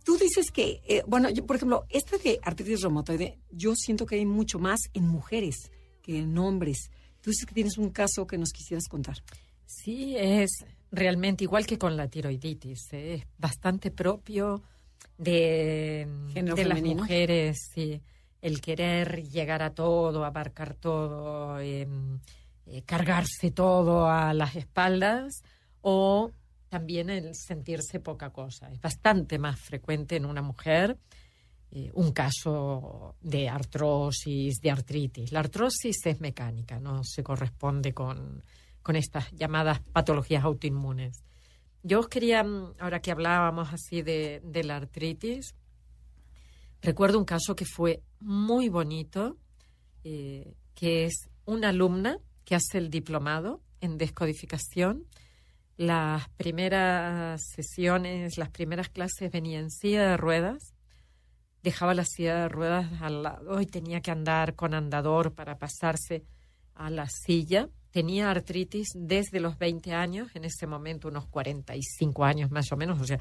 tú 0.04 0.18
dices 0.18 0.52
que, 0.52 0.82
eh, 0.86 1.04
bueno, 1.08 1.30
yo, 1.30 1.46
por 1.46 1.56
ejemplo, 1.56 1.86
esta 1.90 2.18
de 2.18 2.40
artritis 2.44 2.82
reumatoide, 2.82 3.40
yo 3.52 3.74
siento 3.76 4.06
que 4.06 4.16
hay 4.16 4.26
mucho 4.26 4.60
más 4.60 4.80
en 4.94 5.08
mujeres 5.08 5.72
que 6.02 6.20
en 6.20 6.38
hombres. 6.38 6.90
Tú 7.22 7.30
dices 7.30 7.46
que 7.46 7.56
tienes 7.56 7.78
un 7.78 7.92
caso 7.92 8.28
que 8.28 8.38
nos 8.38 8.50
quisieras 8.50 8.90
contar. 8.90 9.24
Sí, 9.66 10.16
es 10.18 10.50
realmente 10.92 11.46
igual 11.46 11.66
que 11.66 11.78
con 11.78 11.96
la 11.96 12.08
tiroiditis. 12.08 12.92
¿eh? 12.92 13.14
Es 13.16 13.28
bastante 13.38 13.92
propio 13.92 14.62
de, 15.18 16.08
de 16.34 16.66
las 16.66 16.82
mujeres, 16.82 17.70
sí. 17.74 18.02
El 18.42 18.60
querer 18.60 19.24
llegar 19.30 19.64
a 19.64 19.74
todo, 19.74 20.26
abarcar 20.26 20.74
todo, 20.74 21.60
em, 21.60 22.20
eh, 22.66 22.82
cargarse 22.82 23.52
todo 23.52 24.10
a 24.10 24.34
las 24.34 24.56
espaldas 24.58 25.44
o 25.82 26.32
también 26.74 27.12
el 27.12 27.36
sentirse 27.36 28.00
poca 28.00 28.32
cosa. 28.32 28.72
Es 28.72 28.82
bastante 28.82 29.38
más 29.38 29.60
frecuente 29.60 30.16
en 30.16 30.26
una 30.26 30.42
mujer 30.42 30.98
eh, 31.70 31.92
un 31.94 32.12
caso 32.12 33.16
de 33.22 33.48
artrosis, 33.48 34.60
de 34.60 34.72
artritis. 34.72 35.32
La 35.32 35.42
artrosis 35.42 36.04
es 36.04 36.20
mecánica, 36.20 36.80
no 36.80 37.04
se 37.04 37.22
corresponde 37.22 37.94
con, 37.94 38.44
con 38.82 38.96
estas 38.96 39.32
llamadas 39.34 39.82
patologías 39.82 40.44
autoinmunes. 40.44 41.24
Yo 41.84 42.00
os 42.00 42.08
quería, 42.08 42.44
mm, 42.44 42.74
ahora 42.80 43.02
que 43.02 43.12
hablábamos 43.12 43.72
así 43.72 44.02
de, 44.02 44.42
la 44.64 44.78
artritis, 44.78 45.54
recuerdo 46.82 47.20
un 47.20 47.26
caso 47.26 47.56
que 47.56 47.66
fue 47.66 48.02
muy 48.20 48.68
bonito, 48.70 49.38
eh, 50.04 50.56
que 50.74 51.06
es 51.06 51.30
una 51.46 51.70
alumna 51.70 52.18
que 52.46 52.56
hace 52.56 52.80
el 52.80 52.90
diplomado 52.90 53.62
en 53.80 54.00
descodificación. 54.00 55.06
Las 55.78 56.30
primeras 56.30 57.42
sesiones, 57.56 58.38
las 58.38 58.50
primeras 58.50 58.90
clases 58.90 59.32
venía 59.32 59.60
en 59.60 59.72
silla 59.72 60.08
de 60.10 60.18
ruedas, 60.18 60.74
dejaba 61.64 61.96
la 61.96 62.06
silla 62.06 62.42
de 62.42 62.50
ruedas 62.50 63.02
al 63.02 63.24
lado 63.24 63.60
y 63.60 63.66
tenía 63.66 64.02
que 64.02 64.12
andar 64.12 64.56
con 64.56 64.74
andador 64.74 65.34
para 65.34 65.58
pasarse 65.58 66.26
a 66.76 66.90
la 66.90 67.08
silla. 67.10 67.70
Tenía 67.90 68.30
artritis 68.30 68.90
desde 68.96 69.40
los 69.40 69.58
20 69.58 69.94
años, 69.94 70.36
en 70.36 70.46
ese 70.46 70.68
momento 70.68 71.08
unos 71.08 71.28
45 71.28 72.24
años 72.24 72.52
más 72.52 72.72
o 72.72 72.78
menos, 72.78 73.00
o 73.02 73.06
sea, 73.06 73.20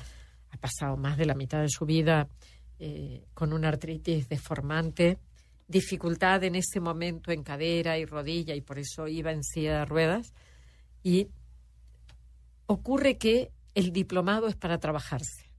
ha 0.51 0.57
pasado 0.59 0.97
más 0.97 1.17
de 1.17 1.27
la 1.27 1.35
mitad 1.35 1.61
de 1.61 1.69
su 1.69 1.87
vida 1.87 2.29
eh, 2.79 3.25
con 3.33 3.53
una 3.53 3.69
artritis 3.69 4.29
deformante, 4.29 5.19
dificultad 5.69 6.45
en 6.45 6.57
ese 6.57 6.81
momento 6.81 7.33
en 7.33 7.43
cadera 7.43 7.97
y 7.97 8.05
rodilla 8.05 8.55
y 8.55 8.61
por 8.61 8.79
eso 8.79 9.09
iba 9.09 9.31
en 9.31 9.43
silla 9.43 9.79
de 9.79 9.85
ruedas. 9.87 10.35
Y 11.03 11.29
ocurre 12.66 13.18
que 13.18 13.51
el 13.75 13.92
diplomado 13.92 14.48
es 14.48 14.57
para 14.57 14.79
trabajarse. 14.79 15.51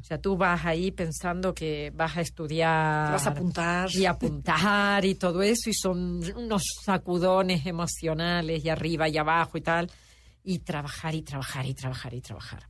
O 0.00 0.04
sea, 0.04 0.18
tú 0.20 0.36
vas 0.36 0.64
ahí 0.64 0.92
pensando 0.92 1.52
que 1.52 1.90
vas 1.94 2.16
a 2.16 2.20
estudiar. 2.20 3.10
Vas 3.10 3.26
a 3.26 3.30
apuntar. 3.30 3.88
Y 3.92 4.06
apuntar 4.06 5.04
y 5.04 5.16
todo 5.16 5.42
eso, 5.42 5.68
y 5.68 5.74
son 5.74 6.22
unos 6.36 6.62
sacudones 6.84 7.66
emocionales 7.66 8.64
y 8.64 8.68
arriba 8.68 9.08
y 9.08 9.16
abajo 9.18 9.58
y 9.58 9.62
tal. 9.62 9.90
Y 10.44 10.60
trabajar 10.60 11.14
y 11.14 11.22
trabajar 11.22 11.66
y 11.66 11.74
trabajar 11.74 12.14
y 12.14 12.20
trabajar. 12.20 12.68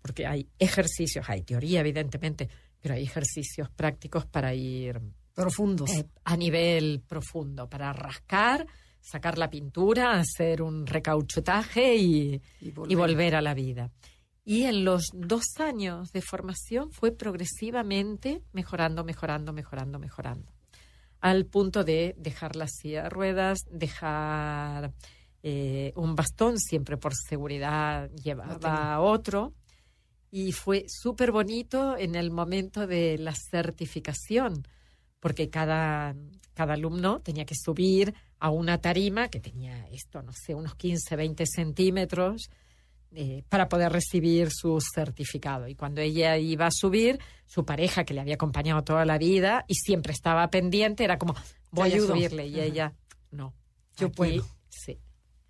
Porque 0.00 0.26
hay 0.26 0.46
ejercicios, 0.58 1.28
hay 1.28 1.42
teoría, 1.42 1.80
evidentemente, 1.80 2.48
pero 2.80 2.94
hay 2.94 3.02
ejercicios 3.04 3.70
prácticos 3.70 4.26
para 4.26 4.54
ir 4.54 5.00
Profundos. 5.34 5.90
eh, 5.90 6.06
a 6.24 6.36
nivel 6.36 7.02
profundo, 7.06 7.68
para 7.68 7.92
rascar, 7.92 8.66
sacar 9.04 9.38
la 9.38 9.50
pintura, 9.50 10.12
hacer 10.12 10.62
un 10.62 10.86
recauchutaje 10.86 11.94
y, 11.96 12.40
Y 12.60 12.68
y 12.68 12.70
volver. 12.70 12.96
volver 12.96 13.34
a 13.36 13.42
la 13.42 13.54
vida. 13.54 13.90
Y 14.44 14.64
en 14.64 14.84
los 14.84 15.04
dos 15.12 15.44
años 15.58 16.10
de 16.12 16.20
formación 16.20 16.90
fue 16.90 17.12
progresivamente 17.12 18.42
mejorando, 18.52 19.04
mejorando, 19.04 19.52
mejorando, 19.52 19.98
mejorando. 19.98 20.52
Al 21.20 21.46
punto 21.46 21.84
de 21.84 22.14
dejar 22.18 22.56
la 22.56 22.66
silla 22.68 23.04
de 23.04 23.08
ruedas, 23.10 23.60
dejar 23.70 24.92
eh, 25.42 25.92
un 25.96 26.14
bastón, 26.14 26.58
siempre 26.58 26.96
por 26.96 27.12
seguridad 27.14 28.10
llevaba 28.10 29.00
otro. 29.00 29.54
Y 30.30 30.52
fue 30.52 30.84
súper 30.88 31.30
bonito 31.30 31.96
en 31.96 32.14
el 32.14 32.30
momento 32.30 32.86
de 32.86 33.16
la 33.18 33.34
certificación, 33.34 34.66
porque 35.24 35.48
cada, 35.48 36.14
cada 36.52 36.74
alumno 36.74 37.20
tenía 37.20 37.46
que 37.46 37.54
subir 37.54 38.12
a 38.38 38.50
una 38.50 38.76
tarima 38.76 39.28
que 39.28 39.40
tenía 39.40 39.88
esto, 39.88 40.20
no 40.22 40.32
sé, 40.34 40.54
unos 40.54 40.74
15, 40.74 41.16
20 41.16 41.46
centímetros 41.46 42.50
eh, 43.12 43.42
para 43.48 43.70
poder 43.70 43.90
recibir 43.90 44.50
su 44.52 44.78
certificado. 44.94 45.66
Y 45.66 45.76
cuando 45.76 46.02
ella 46.02 46.36
iba 46.36 46.66
a 46.66 46.70
subir, 46.70 47.18
su 47.46 47.64
pareja, 47.64 48.04
que 48.04 48.12
le 48.12 48.20
había 48.20 48.34
acompañado 48.34 48.84
toda 48.84 49.06
la 49.06 49.16
vida 49.16 49.64
y 49.66 49.76
siempre 49.76 50.12
estaba 50.12 50.46
pendiente, 50.50 51.04
era 51.04 51.16
como, 51.16 51.34
voy 51.70 51.90
a 51.94 52.00
subirle. 52.00 52.46
Y 52.46 52.56
Ajá. 52.56 52.64
ella, 52.64 52.92
no. 53.30 53.54
Yo 53.96 54.08
aquí, 54.08 54.16
puedo. 54.16 54.46
Sí. 54.68 54.98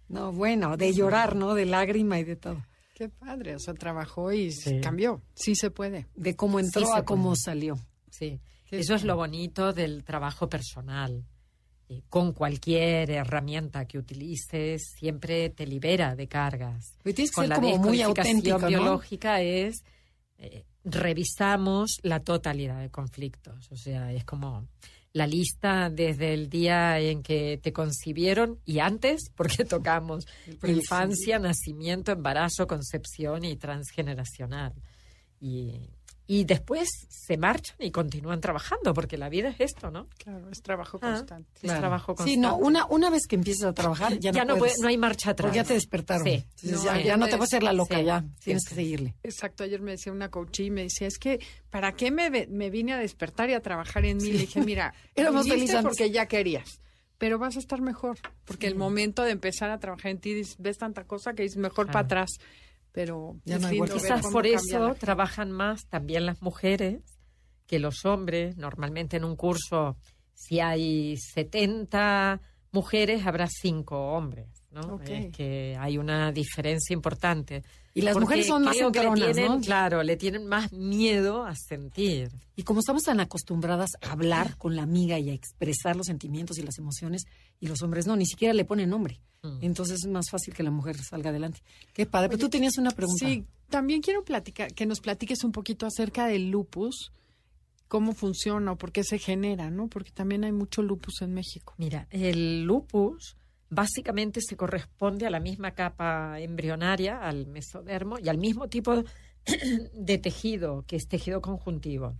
No, 0.06 0.30
bueno, 0.30 0.76
de 0.76 0.92
llorar, 0.92 1.34
¿no? 1.34 1.54
De 1.54 1.66
lágrima 1.66 2.20
y 2.20 2.22
de 2.24 2.36
todo. 2.36 2.62
Qué 2.94 3.08
padre, 3.08 3.56
o 3.56 3.58
sea, 3.58 3.74
trabajó 3.74 4.30
y 4.30 4.52
Sí. 4.52 4.80
cambió. 4.80 5.20
Sí 5.34 5.56
se 5.56 5.72
puede. 5.72 6.06
De 6.14 6.36
cómo 6.36 6.60
entró 6.60 6.86
Sí 6.86 6.92
a 6.94 7.04
cómo 7.04 7.30
puede. 7.30 7.36
salió. 7.44 7.76
Sí, 8.08 8.40
Eso 8.78 8.94
es 8.94 9.04
lo 9.04 9.16
bonito 9.16 9.72
del 9.72 10.04
trabajo 10.04 10.48
personal. 10.48 11.24
Eh, 11.88 12.02
con 12.08 12.32
cualquier 12.32 13.10
herramienta 13.10 13.86
que 13.86 13.98
utilices, 13.98 14.94
siempre 14.96 15.50
te 15.50 15.66
libera 15.66 16.14
de 16.16 16.28
cargas. 16.28 16.94
Tienes 17.02 17.30
que 17.30 17.34
Con 17.34 17.44
ser 17.44 17.48
la 17.50 17.54
como 17.56 17.68
muy 17.78 17.98
descodificación 17.98 18.36
auténtico, 18.36 18.58
¿no? 18.58 18.66
biológica 18.68 19.42
es 19.42 19.84
eh, 20.38 20.64
revisamos 20.84 21.98
la 22.02 22.20
totalidad 22.20 22.80
de 22.80 22.90
conflictos. 22.90 23.70
O 23.70 23.76
sea, 23.76 24.12
es 24.12 24.24
como 24.24 24.66
la 25.12 25.26
lista 25.26 25.90
desde 25.90 26.34
el 26.34 26.48
día 26.48 26.98
en 26.98 27.22
que 27.22 27.58
te 27.62 27.72
concibieron 27.72 28.60
y 28.64 28.80
antes, 28.80 29.30
porque 29.36 29.64
tocamos 29.64 30.26
infancia, 30.62 31.38
nacimiento, 31.38 32.12
embarazo, 32.12 32.66
concepción 32.66 33.44
y 33.44 33.56
transgeneracional. 33.56 34.72
Y, 35.40 35.90
y 36.26 36.44
después 36.44 36.88
se 37.08 37.36
marchan 37.36 37.76
y 37.80 37.90
continúan 37.90 38.40
trabajando, 38.40 38.94
porque 38.94 39.18
la 39.18 39.28
vida 39.28 39.50
es 39.50 39.60
esto, 39.60 39.90
¿no? 39.90 40.08
Claro, 40.16 40.48
es 40.50 40.62
trabajo 40.62 40.98
Ah, 41.02 41.12
constante. 41.16 41.50
Es 41.62 41.74
trabajo 41.78 42.14
Sí, 42.24 42.36
no, 42.38 42.50
constante. 42.52 42.64
una, 42.66 42.86
una 42.86 43.10
vez 43.10 43.26
que 43.28 43.34
empiezas 43.36 43.64
a 43.64 43.72
trabajar, 43.74 44.18
ya, 44.18 44.32
ya 44.32 44.44
no, 44.44 44.56
puedes, 44.56 44.74
puede- 44.76 44.82
no 44.82 44.88
hay 44.88 44.96
marcha 44.96 45.30
atrás. 45.32 45.48
Porque 45.50 45.56
ya 45.56 45.64
te 45.64 45.74
despertaron. 45.74 46.24
Sí. 46.26 46.32
Entonces 46.62 46.72
No, 46.72 46.84
ya, 46.84 47.00
ya 47.02 47.16
no 47.18 47.26
te 47.26 47.36
puedes 47.36 47.50
hacer 47.52 47.62
la 47.62 47.72
loca, 47.74 47.98
sí, 47.98 48.04
ya. 48.04 48.20
sí, 48.20 48.44
Tienes 48.44 48.62
sí. 48.62 48.68
que 48.70 48.74
seguirle. 48.74 49.14
Exacto, 49.22 49.64
ayer 49.64 49.80
me 49.82 49.90
decía 49.92 50.12
una 50.12 50.30
coach 50.30 50.60
y 50.60 50.70
me 50.70 50.84
decía, 50.84 51.06
es 51.08 51.18
que, 51.18 51.40
¿para 51.70 51.92
qué 51.92 52.10
me, 52.10 52.30
ve- 52.30 52.46
me 52.50 52.70
vine 52.70 52.94
a 52.94 52.98
despertar 52.98 53.50
y 53.50 53.52
a 53.54 53.60
trabajar 53.60 54.04
en 54.06 54.16
mí? 54.16 54.30
Le 54.32 54.38
dije, 54.38 54.62
mira, 54.62 54.94
Éramos 55.14 55.46
felices 55.46 55.82
porque 55.82 56.10
ya 56.10 56.26
querías, 56.26 56.80
pero 57.18 57.38
vas 57.38 57.56
a 57.56 57.58
estar 57.58 57.80
mejor, 57.82 58.18
porque 58.46 58.66
el 58.66 58.76
momento 58.76 59.22
de 59.24 59.30
empezar 59.32 59.70
a 59.70 59.78
trabajar 59.78 60.10
en 60.10 60.18
ti, 60.18 60.42
ves 60.58 60.78
tanta 60.78 61.04
cosa 61.04 61.34
que 61.34 61.42
dices, 61.42 61.58
mejor 61.58 61.86
para 61.86 62.00
atrás, 62.00 62.30
pero 62.94 63.36
Ya 63.44 63.56
es 63.56 63.60
no 63.60 63.66
hay 63.66 63.72
lindo 63.74 63.92
vuelta. 63.92 63.94
ver 63.94 64.02
Quizás 64.04 64.22
cómo 64.22 64.32
por 64.32 64.46
eso 64.46 64.94
trabajan 64.94 65.50
más 65.50 65.86
también 65.88 66.26
las 66.26 66.40
mujeres 66.40 67.02
que 67.66 67.80
los 67.80 68.04
hombres. 68.04 68.56
Normalmente 68.56 69.16
en 69.16 69.24
un 69.24 69.34
curso, 69.34 69.96
si 70.32 70.60
hay 70.60 71.16
70 71.16 72.40
mujeres, 72.70 73.26
habrá 73.26 73.48
5 73.48 74.12
hombres. 74.14 74.48
¿No? 74.74 74.94
Ok. 74.94 75.08
Es 75.08 75.36
que 75.36 75.76
hay 75.78 75.98
una 75.98 76.32
diferencia 76.32 76.92
importante. 76.92 77.62
Y 77.94 78.02
las 78.02 78.14
Porque 78.14 78.24
mujeres 78.24 78.46
son 78.48 78.64
más 78.64 78.76
tienen, 78.76 79.46
¿no? 79.46 79.60
Claro, 79.60 80.02
le 80.02 80.16
tienen 80.16 80.46
más 80.46 80.72
miedo 80.72 81.44
a 81.44 81.54
sentir. 81.54 82.30
Y 82.56 82.64
como 82.64 82.80
estamos 82.80 83.04
tan 83.04 83.20
acostumbradas 83.20 83.90
a 84.02 84.12
hablar 84.12 84.56
con 84.56 84.74
la 84.74 84.82
amiga 84.82 85.18
y 85.18 85.30
a 85.30 85.32
expresar 85.32 85.94
los 85.94 86.06
sentimientos 86.06 86.58
y 86.58 86.62
las 86.62 86.78
emociones, 86.78 87.24
y 87.60 87.68
los 87.68 87.82
hombres 87.82 88.06
no, 88.06 88.16
ni 88.16 88.26
siquiera 88.26 88.52
le 88.52 88.64
ponen 88.64 88.90
nombre. 88.90 89.20
Mm. 89.42 89.58
Entonces 89.60 90.00
es 90.04 90.10
más 90.10 90.28
fácil 90.28 90.54
que 90.54 90.64
la 90.64 90.72
mujer 90.72 90.96
salga 90.98 91.30
adelante. 91.30 91.60
Qué 91.92 92.06
padre. 92.06 92.28
Pero 92.30 92.40
tú 92.40 92.48
tenías 92.48 92.76
una 92.78 92.90
pregunta. 92.90 93.26
Sí, 93.26 93.44
también 93.68 94.02
quiero 94.02 94.24
platicar, 94.24 94.74
que 94.74 94.86
nos 94.86 95.00
platiques 95.00 95.44
un 95.44 95.52
poquito 95.52 95.86
acerca 95.86 96.26
del 96.26 96.50
lupus, 96.50 97.12
cómo 97.86 98.12
funciona 98.12 98.72
o 98.72 98.76
por 98.76 98.90
qué 98.90 99.04
se 99.04 99.18
genera, 99.18 99.70
¿no? 99.70 99.86
Porque 99.88 100.10
también 100.10 100.42
hay 100.42 100.52
mucho 100.52 100.82
lupus 100.82 101.22
en 101.22 101.32
México. 101.32 101.74
Mira, 101.78 102.08
el 102.10 102.64
lupus 102.64 103.36
básicamente 103.70 104.40
se 104.40 104.56
corresponde 104.56 105.26
a 105.26 105.30
la 105.30 105.40
misma 105.40 105.72
capa 105.72 106.40
embrionaria, 106.40 107.18
al 107.18 107.46
mesodermo, 107.46 108.18
y 108.18 108.28
al 108.28 108.38
mismo 108.38 108.68
tipo 108.68 109.02
de 109.94 110.18
tejido, 110.18 110.84
que 110.86 110.96
es 110.96 111.08
tejido 111.08 111.40
conjuntivo. 111.40 112.14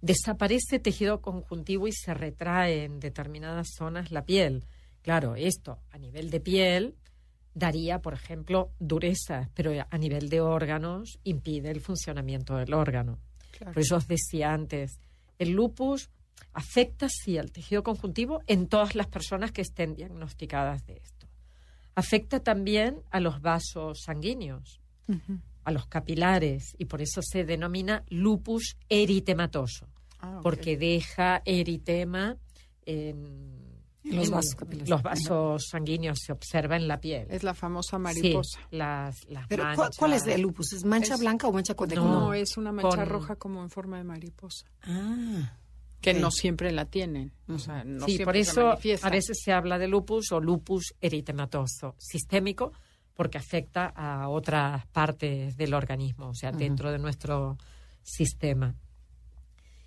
Desaparece 0.00 0.78
tejido 0.78 1.20
conjuntivo 1.20 1.88
y 1.88 1.92
se 1.92 2.14
retrae 2.14 2.84
en 2.84 3.00
determinadas 3.00 3.68
zonas 3.76 4.10
la 4.10 4.24
piel. 4.24 4.64
Claro, 5.02 5.34
esto 5.36 5.78
a 5.90 5.98
nivel 5.98 6.30
de 6.30 6.40
piel 6.40 6.96
daría, 7.54 8.00
por 8.00 8.12
ejemplo, 8.12 8.70
dureza, 8.78 9.48
pero 9.54 9.72
a 9.88 9.98
nivel 9.98 10.28
de 10.28 10.40
órganos 10.40 11.18
impide 11.24 11.70
el 11.70 11.80
funcionamiento 11.80 12.56
del 12.56 12.74
órgano. 12.74 13.18
Por 13.58 13.78
eso 13.78 13.96
os 13.96 14.06
decía 14.06 14.52
antes, 14.52 15.00
el 15.38 15.52
lupus 15.52 16.10
afecta, 16.52 17.08
sí, 17.08 17.38
al 17.38 17.52
tejido 17.52 17.82
conjuntivo 17.82 18.40
en 18.46 18.66
todas 18.68 18.94
las 18.94 19.06
personas 19.06 19.52
que 19.52 19.62
estén 19.62 19.94
diagnosticadas 19.94 20.86
de 20.86 20.96
esto. 21.02 21.26
Afecta 21.94 22.40
también 22.40 23.02
a 23.10 23.20
los 23.20 23.40
vasos 23.40 24.02
sanguíneos, 24.04 24.80
a 25.64 25.70
los 25.70 25.86
capilares, 25.86 26.74
y 26.78 26.84
por 26.86 27.00
eso 27.02 27.20
se 27.22 27.44
denomina 27.44 28.04
lupus 28.08 28.76
eritematoso, 28.88 29.86
Ah, 30.20 30.40
porque 30.42 30.76
deja 30.76 31.42
eritema 31.44 32.36
en, 32.86 33.64
los 34.04 34.30
vasos. 34.30 34.56
Los 34.86 35.02
vasos 35.02 35.66
sanguíneos 35.70 36.18
se 36.24 36.32
observa 36.32 36.76
en 36.76 36.86
la 36.88 37.00
piel. 37.00 37.26
es 37.30 37.42
la 37.42 37.54
famosa 37.54 37.96
Sí, 37.96 38.02
mariposa. 38.02 38.60
las, 38.70 39.24
las 39.28 39.46
Pero, 39.48 39.64
¿cuál, 39.64 39.76
manchas. 39.76 39.96
cuál 39.98 40.12
es 40.12 40.26
el 40.26 40.40
lupus? 40.42 40.72
¿Es 40.72 40.84
mancha 40.84 41.14
Es- 41.14 41.20
blanca 41.20 41.48
o 41.48 41.52
mancha 41.52 41.74
con 41.74 41.88
No. 41.90 42.32
es 42.32 42.56
una 42.56 42.72
mancha 42.72 42.96
con- 42.96 43.06
roja 43.08 43.36
como 43.36 43.62
en 43.62 43.70
forma 43.70 43.98
de 43.98 44.04
mariposa, 44.04 44.66
Ah, 44.82 45.58
que 46.00 46.14
no 46.14 46.30
siempre 46.30 46.72
la 46.72 46.84
tienen. 46.86 47.32
O 47.48 47.58
sea, 47.58 47.84
no 47.84 48.06
sí, 48.06 48.18
por 48.18 48.36
eso 48.36 48.70
a 48.70 49.10
veces 49.10 49.38
se 49.42 49.52
habla 49.52 49.78
de 49.78 49.88
lupus 49.88 50.32
o 50.32 50.40
lupus 50.40 50.94
eritematoso 51.00 51.94
sistémico 51.98 52.72
porque 53.14 53.38
afecta 53.38 53.86
a 53.86 54.28
otras 54.28 54.86
partes 54.88 55.56
del 55.56 55.72
organismo, 55.72 56.28
o 56.28 56.34
sea, 56.34 56.52
dentro 56.52 56.92
de 56.92 56.98
nuestro 56.98 57.56
sistema. 58.02 58.74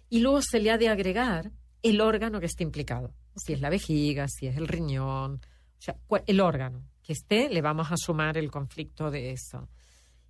Y 0.10 0.22
luego 0.22 0.42
se 0.42 0.60
le 0.60 0.72
ha 0.72 0.78
de 0.80 0.90
agregar 0.90 1.52
el 1.84 2.02
órgano 2.02 2.40
que 2.40 2.48
esté 2.48 2.64
implicado, 2.64 3.14
si 3.36 3.54
es 3.54 3.62
la 3.62 3.70
vejiga, 3.70 4.28
si 4.28 4.48
es 4.48 4.58
el 4.58 4.68
riñón, 4.68 5.36
o 5.36 5.82
sea, 5.82 5.96
el 6.26 6.42
órgano 6.42 6.84
que 7.04 7.14
esté, 7.14 7.50
le 7.50 7.62
vamos 7.62 7.92
a 7.92 7.96
sumar 7.98 8.38
el 8.38 8.52
conflicto 8.52 9.12
de 9.12 9.32
eso. 9.32 9.70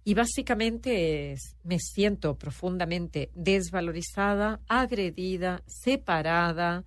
Y 0.03 0.13
básicamente 0.13 1.33
es, 1.33 1.55
me 1.63 1.77
siento 1.79 2.37
profundamente 2.37 3.29
desvalorizada, 3.35 4.59
agredida, 4.67 5.61
separada, 5.67 6.85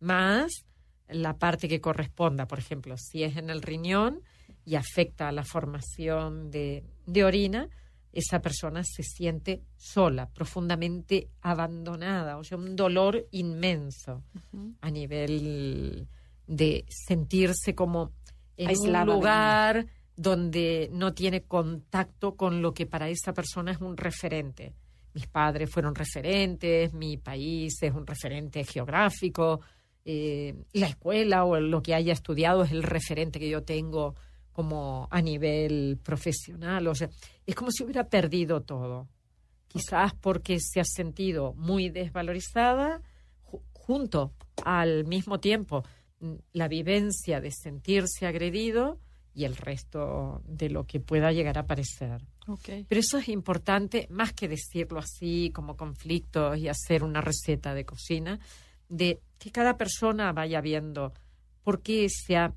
más 0.00 0.64
la 1.08 1.36
parte 1.36 1.68
que 1.68 1.80
corresponda. 1.80 2.46
Por 2.46 2.58
ejemplo, 2.58 2.96
si 2.96 3.22
es 3.22 3.36
en 3.36 3.50
el 3.50 3.62
riñón 3.62 4.22
y 4.64 4.76
afecta 4.76 5.28
a 5.28 5.32
la 5.32 5.44
formación 5.44 6.50
de, 6.50 6.84
de 7.06 7.24
orina, 7.24 7.68
esa 8.14 8.40
persona 8.40 8.82
se 8.84 9.02
siente 9.02 9.62
sola, 9.76 10.30
profundamente 10.30 11.28
abandonada, 11.40 12.38
o 12.38 12.44
sea, 12.44 12.56
un 12.56 12.76
dolor 12.76 13.26
inmenso 13.32 14.22
a 14.80 14.90
nivel 14.90 16.08
de 16.46 16.84
sentirse 16.88 17.74
como 17.74 18.12
en 18.56 18.68
Aislada 18.68 19.04
un 19.04 19.18
lugar 19.18 19.86
donde 20.16 20.88
no 20.92 21.12
tiene 21.14 21.42
contacto 21.42 22.36
con 22.36 22.62
lo 22.62 22.72
que 22.72 22.86
para 22.86 23.08
esa 23.08 23.32
persona 23.32 23.72
es 23.72 23.80
un 23.80 23.96
referente. 23.96 24.74
Mis 25.12 25.26
padres 25.26 25.70
fueron 25.70 25.94
referentes, 25.94 26.92
mi 26.92 27.16
país 27.16 27.82
es 27.82 27.92
un 27.94 28.06
referente 28.06 28.64
geográfico, 28.64 29.60
eh, 30.04 30.54
la 30.72 30.86
escuela 30.88 31.44
o 31.44 31.58
lo 31.58 31.82
que 31.82 31.94
haya 31.94 32.12
estudiado 32.12 32.62
es 32.64 32.72
el 32.72 32.82
referente 32.82 33.38
que 33.38 33.48
yo 33.48 33.62
tengo 33.62 34.14
como 34.52 35.08
a 35.10 35.20
nivel 35.22 35.98
profesional. 36.02 36.86
O 36.88 36.94
sea, 36.94 37.08
es 37.46 37.54
como 37.54 37.70
si 37.70 37.82
hubiera 37.84 38.08
perdido 38.08 38.62
todo. 38.62 39.08
Quizás 39.68 40.14
porque 40.14 40.58
se 40.60 40.78
ha 40.80 40.84
sentido 40.84 41.54
muy 41.54 41.88
desvalorizada, 41.90 43.00
ju- 43.42 43.62
junto 43.72 44.32
al 44.64 45.04
mismo 45.06 45.40
tiempo 45.40 45.82
mm, 46.20 46.34
la 46.52 46.68
vivencia 46.68 47.40
de 47.40 47.50
sentirse 47.50 48.26
agredido 48.26 49.00
y 49.34 49.44
el 49.44 49.56
resto 49.56 50.42
de 50.46 50.70
lo 50.70 50.86
que 50.86 51.00
pueda 51.00 51.32
llegar 51.32 51.58
a 51.58 51.66
parecer. 51.66 52.22
Pero 52.88 53.00
eso 53.00 53.18
es 53.18 53.28
importante, 53.28 54.06
más 54.10 54.32
que 54.32 54.48
decirlo 54.48 55.00
así 55.00 55.50
como 55.52 55.76
conflictos 55.76 56.58
y 56.58 56.68
hacer 56.68 57.02
una 57.02 57.20
receta 57.20 57.74
de 57.74 57.84
cocina, 57.84 58.38
de 58.88 59.20
que 59.38 59.50
cada 59.50 59.76
persona 59.76 60.32
vaya 60.32 60.60
viendo 60.60 61.12
por 61.62 61.82
qué 61.82 62.06
se 62.08 62.36
ha, 62.36 62.54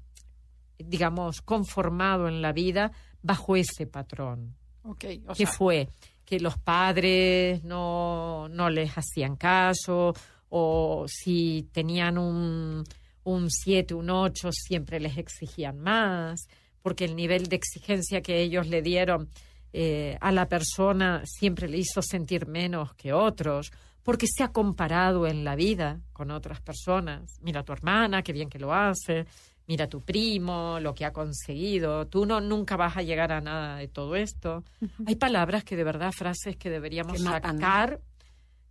digamos, 0.77 1.41
conformado 1.41 2.27
en 2.27 2.41
la 2.41 2.51
vida 2.51 2.91
bajo 3.21 3.55
ese 3.55 3.87
patrón. 3.87 4.55
Ok. 4.83 5.05
O 5.27 5.33
¿Qué 5.33 5.45
sea, 5.45 5.51
fue? 5.51 5.89
Que 6.25 6.39
los 6.39 6.57
padres 6.57 7.63
no, 7.63 8.47
no 8.49 8.69
les 8.69 8.91
hacían 8.97 9.35
caso 9.35 10.13
o 10.49 11.05
si 11.07 11.69
tenían 11.71 12.17
un, 12.17 12.83
un 13.23 13.49
7, 13.49 13.93
un 13.93 14.09
8, 14.09 14.49
siempre 14.51 14.99
les 14.99 15.17
exigían 15.17 15.79
más, 15.79 16.47
porque 16.87 17.03
el 17.03 17.17
nivel 17.17 17.49
de 17.49 17.57
exigencia 17.57 18.21
que 18.21 18.39
ellos 18.39 18.65
le 18.65 18.81
dieron 18.81 19.27
eh, 19.73 20.17
a 20.21 20.31
la 20.31 20.47
persona 20.47 21.21
siempre 21.25 21.67
le 21.67 21.79
hizo 21.79 22.01
sentir 22.01 22.47
menos 22.47 22.93
que 22.93 23.11
otros, 23.11 23.73
porque 24.03 24.25
se 24.25 24.41
ha 24.41 24.53
comparado 24.53 25.27
en 25.27 25.43
la 25.43 25.57
vida 25.57 25.99
con 26.13 26.31
otras 26.31 26.61
personas. 26.61 27.39
Mira 27.41 27.59
a 27.59 27.63
tu 27.65 27.73
hermana, 27.73 28.23
qué 28.23 28.31
bien 28.31 28.49
que 28.49 28.57
lo 28.57 28.73
hace, 28.73 29.25
mira 29.67 29.83
a 29.83 29.89
tu 29.89 29.99
primo, 29.99 30.79
lo 30.79 30.95
que 30.95 31.03
ha 31.03 31.11
conseguido, 31.11 32.07
tú 32.07 32.25
no 32.25 32.39
nunca 32.39 32.77
vas 32.77 32.95
a 32.95 33.01
llegar 33.01 33.33
a 33.33 33.41
nada 33.41 33.75
de 33.79 33.89
todo 33.89 34.15
esto. 34.15 34.63
Hay 35.05 35.17
palabras 35.17 35.65
que 35.65 35.75
de 35.75 35.83
verdad, 35.83 36.13
frases 36.13 36.55
que 36.55 36.69
deberíamos 36.69 37.17
Que 37.17 37.19
sacar 37.19 37.99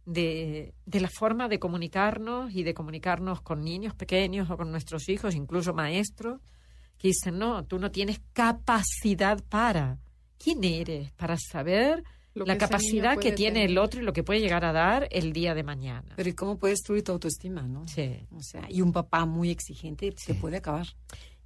de, 0.06 0.72
de 0.86 1.00
la 1.00 1.10
forma 1.10 1.48
de 1.48 1.58
comunicarnos 1.58 2.50
y 2.54 2.62
de 2.62 2.72
comunicarnos 2.72 3.42
con 3.42 3.62
niños 3.62 3.94
pequeños 3.94 4.48
o 4.48 4.56
con 4.56 4.70
nuestros 4.70 5.06
hijos, 5.10 5.34
incluso 5.34 5.74
maestros, 5.74 6.40
que 7.06 7.10
dicen, 7.10 7.38
no, 7.38 7.64
tú 7.64 7.78
no 7.78 7.90
tienes 7.90 8.20
capacidad 8.32 9.42
para. 9.48 9.98
¿Quién 10.38 10.62
eres 10.64 11.12
para 11.12 11.36
saber 11.38 12.02
la 12.34 12.58
capacidad 12.58 13.16
que 13.16 13.32
tiene 13.32 13.64
el 13.64 13.78
otro 13.78 14.00
y 14.00 14.04
lo 14.04 14.12
que 14.12 14.22
puede 14.22 14.40
llegar 14.40 14.64
a 14.64 14.72
dar 14.72 15.08
el 15.10 15.32
día 15.32 15.54
de 15.54 15.62
mañana? 15.62 16.12
Pero 16.16 16.28
¿y 16.28 16.34
cómo 16.34 16.58
puedes 16.58 16.78
destruir 16.78 17.02
tu 17.04 17.12
autoestima, 17.12 17.62
no? 17.62 17.86
Sí. 17.88 18.26
O 18.32 18.42
sea, 18.42 18.66
y 18.68 18.80
un 18.82 18.92
papá 18.92 19.24
muy 19.24 19.50
exigente 19.50 20.12
te 20.12 20.34
puede 20.34 20.58
acabar. 20.58 20.86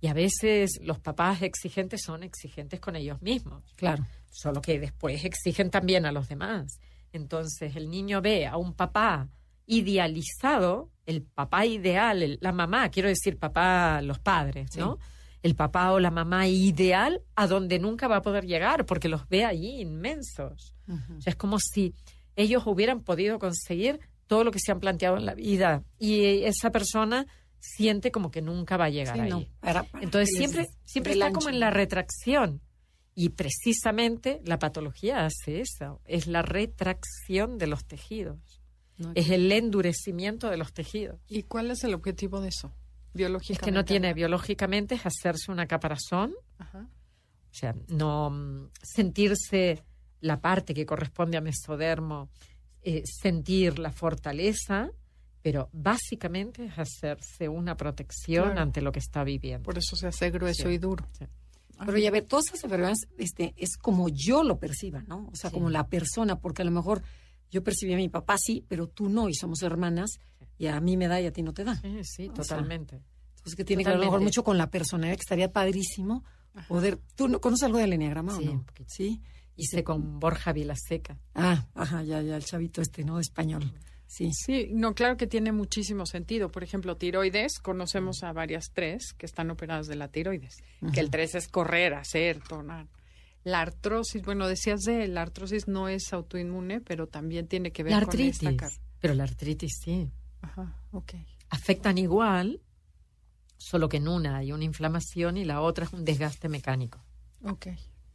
Y 0.01 0.07
a 0.09 0.15
veces 0.15 0.81
los 0.83 0.99
papás 0.99 1.43
exigentes 1.43 2.01
son 2.05 2.23
exigentes 2.23 2.81
con 2.81 2.97
ellos 2.97 3.21
mismos, 3.23 3.63
Claro. 3.77 4.07
solo 4.31 4.61
que 4.63 4.81
después 4.81 5.25
exigen 5.25 5.71
también 5.71 6.07
a 6.07 6.13
los 6.13 6.27
demás. 6.29 6.81
Entonces 7.13 7.77
el 7.77 7.91
niño 7.91 8.21
ve 8.23 8.47
a 8.47 8.57
un 8.57 8.73
papá 8.75 9.29
idealizado, 9.67 10.91
el 11.07 11.23
papá 11.23 11.67
ideal, 11.67 12.23
el- 12.23 12.39
la 12.41 12.53
mamá, 12.53 12.89
quiero 12.91 13.09
decir 13.09 13.39
papá, 13.39 14.01
los 14.03 14.19
padres, 14.19 14.71
¿no? 14.77 14.99
El 15.43 15.55
papá 15.55 15.93
o 15.93 16.01
la 16.01 16.11
mamá 16.11 16.47
ideal 16.49 17.23
a 17.35 17.47
donde 17.47 17.79
nunca 17.79 18.09
va 18.09 18.17
a 18.17 18.23
poder 18.23 18.45
llegar 18.47 18.85
porque 18.87 19.09
los 19.09 19.29
ve 19.29 19.45
allí 19.45 19.81
inmensos. 19.81 20.75
O 20.89 21.21
sea, 21.21 21.31
es 21.31 21.37
como 21.37 21.59
si 21.59 21.95
ellos 22.37 22.63
hubieran 22.67 23.03
podido 23.03 23.39
conseguir 23.39 24.01
todo 24.27 24.45
lo 24.45 24.51
que 24.53 24.59
se 24.61 24.71
han 24.73 24.81
planteado 24.81 25.17
en 25.17 25.27
la 25.27 25.35
vida 25.35 25.83
y 25.99 26.43
esa 26.45 26.71
persona 26.71 27.27
siente 27.59 28.11
como 28.11 28.31
que 28.31 28.41
nunca 28.43 28.77
va 28.77 28.87
a 28.87 28.91
llegar 28.91 29.15
Sí, 29.17 29.21
ahí. 29.23 29.29
no, 29.31 29.45
para- 29.61 29.83
para 29.85 30.05
Entonces 30.05 30.35
siempre, 30.37 30.67
siempre 30.85 31.13
está 31.15 31.31
como 31.33 31.49
en 31.49 31.61
la 31.61 31.71
retracción. 31.71 32.61
Y 33.15 33.31
precisamente 33.31 34.41
la 34.45 34.59
patología 34.59 35.27
hace 35.27 35.61
eso, 35.61 36.01
es 36.05 36.27
la 36.27 36.43
retracción 36.43 37.59
de 37.59 37.67
los 37.67 37.85
tejidos, 37.85 38.39
No, 38.97 39.13
es 39.15 39.31
el 39.31 39.51
endurecimiento 39.53 40.49
de 40.49 40.57
los 40.57 40.73
tejidos. 40.73 41.21
¿Y 41.29 41.43
cuál 41.43 41.71
es 41.71 41.85
el 41.85 41.93
objetivo 41.95 42.41
de 42.41 42.49
eso? 42.49 42.73
Es 43.11 43.15
Biológicamente. 43.15 43.65
que 43.65 43.71
no 43.73 43.85
tiene 43.85 44.15
biológicamente 44.15 44.95
es 44.95 45.03
hacerse 45.07 45.51
una 45.51 45.67
caparazón, 45.67 46.33
Ajá. 46.59 46.87
o 47.51 47.55
sea, 47.55 47.75
no 47.89 48.31
mm, 48.31 48.69
sentirse 48.83 49.83
la 50.21 50.41
parte 50.41 50.75
que 50.75 50.87
corresponde 50.87 51.37
a 51.37 51.41
mesodermo, 51.41 52.29
eh, 52.83 53.03
sentir 53.05 53.79
la 53.79 53.91
fortaleza, 53.93 54.91
pero 55.43 55.69
básicamente 55.73 56.67
es 56.67 56.79
hacerse 56.79 57.49
una 57.49 57.77
protección 57.77 58.45
Claro. 58.45 58.61
ante 58.61 58.81
lo 58.83 58.93
que 58.93 58.99
está 59.01 59.25
viviendo. 59.25 59.65
Por 59.65 59.79
eso 59.79 59.97
se 59.97 60.07
hace 60.07 60.31
grueso 60.31 60.69
Sí. 60.69 60.75
y 60.75 60.79
duro. 60.79 61.07
Sí. 61.19 61.25
Pero 61.85 61.97
ya 61.97 62.11
ver, 62.11 62.27
todas 62.27 62.47
esas 62.49 62.65
enfermedades 62.65 63.09
este, 63.17 63.55
es 63.57 63.79
como 63.79 64.09
yo 64.11 64.43
lo 64.45 64.59
perciba, 64.59 65.03
¿no? 65.09 65.29
O 65.33 65.35
sea, 65.35 65.49
Sí. 65.49 65.55
como 65.55 65.71
la 65.71 65.89
persona, 65.89 66.39
porque 66.39 66.61
a 66.61 66.67
lo 66.67 66.71
mejor 66.71 67.03
yo 67.51 67.65
percibí 67.65 67.95
a 67.95 67.97
mi 67.97 68.11
papá 68.11 68.37
sí, 68.39 68.63
pero 68.69 68.87
tú 68.87 69.09
no, 69.09 69.29
y 69.31 69.35
somos 69.35 69.63
hermanas, 69.63 70.19
y 70.61 70.67
a 70.69 70.79
mí 70.81 70.97
me 70.97 71.09
da 71.09 71.21
y 71.21 71.27
a 71.27 71.33
ti 71.33 71.43
no 71.43 71.53
te 71.55 71.65
da. 71.65 71.75
Sí, 71.81 72.05
sí, 72.05 72.29
O 72.29 72.35
sea, 72.37 72.57
totalmente. 72.57 73.03
Entonces, 73.31 73.57
que 73.57 73.65
tiene 73.65 73.83
que 73.83 73.89
ver 73.89 73.95
a 73.97 73.99
lo 73.99 74.05
mejor 74.05 74.19
Totalmente. 74.19 74.29
mucho 74.29 74.45
con 74.45 74.59
la 74.59 74.71
personalidad, 74.71 75.15
que 75.17 75.23
estaría 75.23 75.51
padrísimo 75.53 76.23
poder... 76.69 76.99
¿Tú 77.17 77.27
no 77.29 77.41
conoces 77.41 77.65
algo 77.65 77.79
del 77.79 77.93
enneagrama 77.95 78.37
Sí, 78.37 78.43
o 78.43 78.47
no? 78.47 78.53
un 78.53 78.65
poquito. 78.65 78.91
Sí. 78.95 79.23
Hice 79.57 79.83
con 79.83 80.21
Borja 80.21 80.53
Vilaseca. 80.53 81.19
Ah, 81.35 81.67
ajá, 81.75 82.03
ya, 82.03 82.21
ya, 82.23 82.37
el 82.37 82.45
chavito 82.45 82.81
este, 82.83 83.03
¿no? 83.05 83.19
Español. 83.19 83.73
Sí. 84.07 84.31
Sí, 84.33 84.69
no, 84.73 84.95
claro 84.95 85.17
que 85.17 85.27
tiene 85.27 85.53
muchísimo 85.53 86.05
sentido. 86.05 86.51
Por 86.51 86.65
ejemplo, 86.65 86.97
tiroides, 86.97 87.59
conocemos 87.61 88.23
a 88.23 88.33
varias 88.33 88.71
tres 88.75 89.13
que 89.17 89.25
están 89.27 89.51
operadas 89.51 89.87
de 89.87 89.95
la 89.97 90.09
tiroides. 90.09 90.57
Que 90.93 91.01
el 91.01 91.11
tres 91.11 91.35
es 91.35 91.49
correr, 91.49 91.95
hacer, 91.95 92.41
tonar. 92.43 92.89
La 93.45 93.61
artrosis, 93.61 94.23
bueno, 94.23 94.49
decías 94.49 94.81
de 94.81 95.09
la 95.09 95.23
artrosis 95.23 95.67
no 95.69 95.89
es 95.89 96.13
autoinmune, 96.13 96.81
pero 96.83 97.07
también 97.07 97.47
tiene 97.49 97.71
que 97.73 97.83
ver 97.85 97.93
La 97.93 98.01
con 98.01 98.09
artritis. 98.09 98.43
esta 98.43 98.57
car- 98.57 98.73
Pero 99.01 99.15
la 99.15 99.23
artritis 99.25 99.79
sí. 99.83 100.11
Ajá, 100.43 100.77
ok. 100.93 101.15
Afectan 101.51 101.99
igual, 101.99 102.61
solo 103.57 103.89
que 103.89 103.99
en 103.99 104.09
una 104.09 104.39
hay 104.39 104.53
una 104.53 104.65
inflamación 104.65 105.37
y 105.37 105.45
la 105.45 105.61
otra 105.61 105.85
es 105.85 105.93
un 105.93 106.05
desgaste 106.05 106.49
mecánico. 106.49 107.03
Ok. 107.45 107.69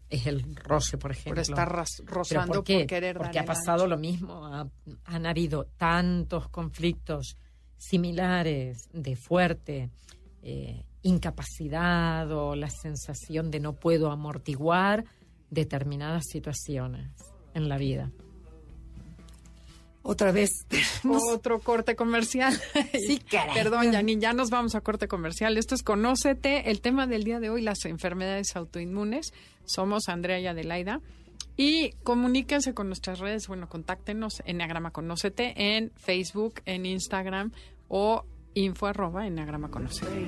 Es 0.09 0.27
el 0.27 0.55
roce, 0.55 0.97
por 0.97 1.11
ejemplo. 1.11 1.31
Por 1.33 1.39
estar 1.39 1.71
ras- 1.71 1.97
¿Pero 1.97 2.13
rozando 2.13 2.53
por 2.55 2.63
qué? 2.63 2.85
querer 2.85 3.17
Porque 3.17 3.39
ha 3.39 3.45
pasado 3.45 3.83
ancho. 3.83 3.87
lo 3.87 3.97
mismo. 3.97 4.45
Ha- 4.45 4.69
han 5.05 5.25
habido 5.25 5.65
tantos 5.77 6.47
conflictos 6.49 7.37
similares 7.77 8.87
de 8.93 9.15
fuerte 9.15 9.89
eh, 10.43 10.85
incapacidad 11.01 12.31
o 12.31 12.55
la 12.55 12.69
sensación 12.69 13.49
de 13.51 13.59
no 13.59 13.73
puedo 13.73 14.11
amortiguar 14.11 15.05
determinadas 15.49 16.23
situaciones 16.29 17.11
en 17.53 17.67
la 17.67 17.77
vida. 17.77 18.11
Otra 20.07 20.31
vez. 20.31 20.67
Otro 21.33 21.59
corte 21.59 21.95
comercial. 21.95 22.53
Sí, 23.07 23.17
caray. 23.31 23.55
Perdón, 23.55 23.91
Yanni, 23.91 24.19
ya 24.19 24.33
nos 24.33 24.51
vamos 24.51 24.75
a 24.75 24.81
corte 24.81 25.07
comercial. 25.07 25.57
Esto 25.57 25.73
es 25.73 25.81
Conócete. 25.81 26.69
El 26.69 26.81
tema 26.81 27.07
del 27.07 27.23
día 27.23 27.39
de 27.39 27.49
hoy, 27.49 27.63
las 27.63 27.83
enfermedades 27.85 28.55
autoinmunes. 28.55 29.33
Somos 29.65 30.07
Andrea 30.07 30.39
y 30.39 30.45
Adelaida. 30.45 31.01
Y 31.57 31.93
comuníquense 32.03 32.75
con 32.75 32.87
nuestras 32.87 33.17
redes. 33.17 33.47
Bueno, 33.47 33.67
contáctenos 33.67 34.41
en 34.41 34.57
Enneagrama 34.57 34.91
Conócete 34.91 35.53
en 35.75 35.91
Facebook, 35.95 36.61
en 36.65 36.85
Instagram 36.85 37.51
o 37.87 38.25
info 38.53 38.85
arroba 38.85 39.25
Enneagrama 39.25 39.71
Conócete. 39.71 40.27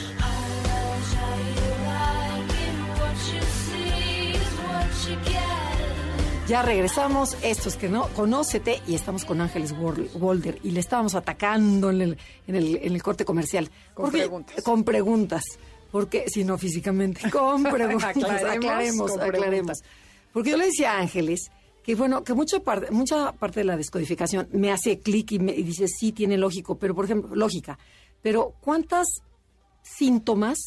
Ya 6.51 6.61
regresamos, 6.63 7.37
estos 7.43 7.77
que 7.77 7.87
no, 7.87 8.09
conócete, 8.09 8.81
y 8.85 8.93
estamos 8.95 9.23
con 9.23 9.39
Ángeles 9.39 9.73
Wolder, 9.73 10.59
y 10.63 10.71
le 10.71 10.81
estábamos 10.81 11.15
atacando 11.15 11.91
en 11.91 12.01
el, 12.01 12.17
en 12.45 12.55
el, 12.57 12.75
en 12.75 12.93
el 12.93 13.01
corte 13.01 13.23
comercial. 13.23 13.71
Con 13.93 14.07
Porque- 14.07 14.17
preguntas. 14.17 14.61
Con 14.61 14.83
preguntas. 14.83 15.43
Porque, 15.93 16.25
si 16.27 16.43
no 16.43 16.57
físicamente, 16.57 17.31
con 17.31 17.63
preguntas. 17.71 18.09
Aclaremos, 18.17 18.43
aclaremos, 18.57 19.11
con 19.11 19.21
aclaremos. 19.21 19.47
preguntas. 19.47 19.83
Porque 20.33 20.49
yo 20.49 20.57
le 20.57 20.65
decía 20.65 20.91
a 20.91 20.99
Ángeles 20.99 21.49
que, 21.83 21.95
bueno, 21.95 22.21
que 22.25 22.33
mucha 22.33 22.59
parte, 22.59 22.91
mucha 22.91 23.31
parte 23.31 23.61
de 23.61 23.63
la 23.63 23.77
descodificación 23.77 24.49
me 24.51 24.73
hace 24.73 24.99
clic 24.99 25.31
y 25.31 25.39
me 25.39 25.53
y 25.53 25.63
dice, 25.63 25.87
sí, 25.87 26.11
tiene 26.11 26.37
lógico, 26.37 26.75
pero, 26.77 26.93
por 26.93 27.05
ejemplo, 27.05 27.33
lógica. 27.33 27.79
Pero, 28.21 28.55
¿cuántas 28.59 29.07
síntomas 29.83 30.57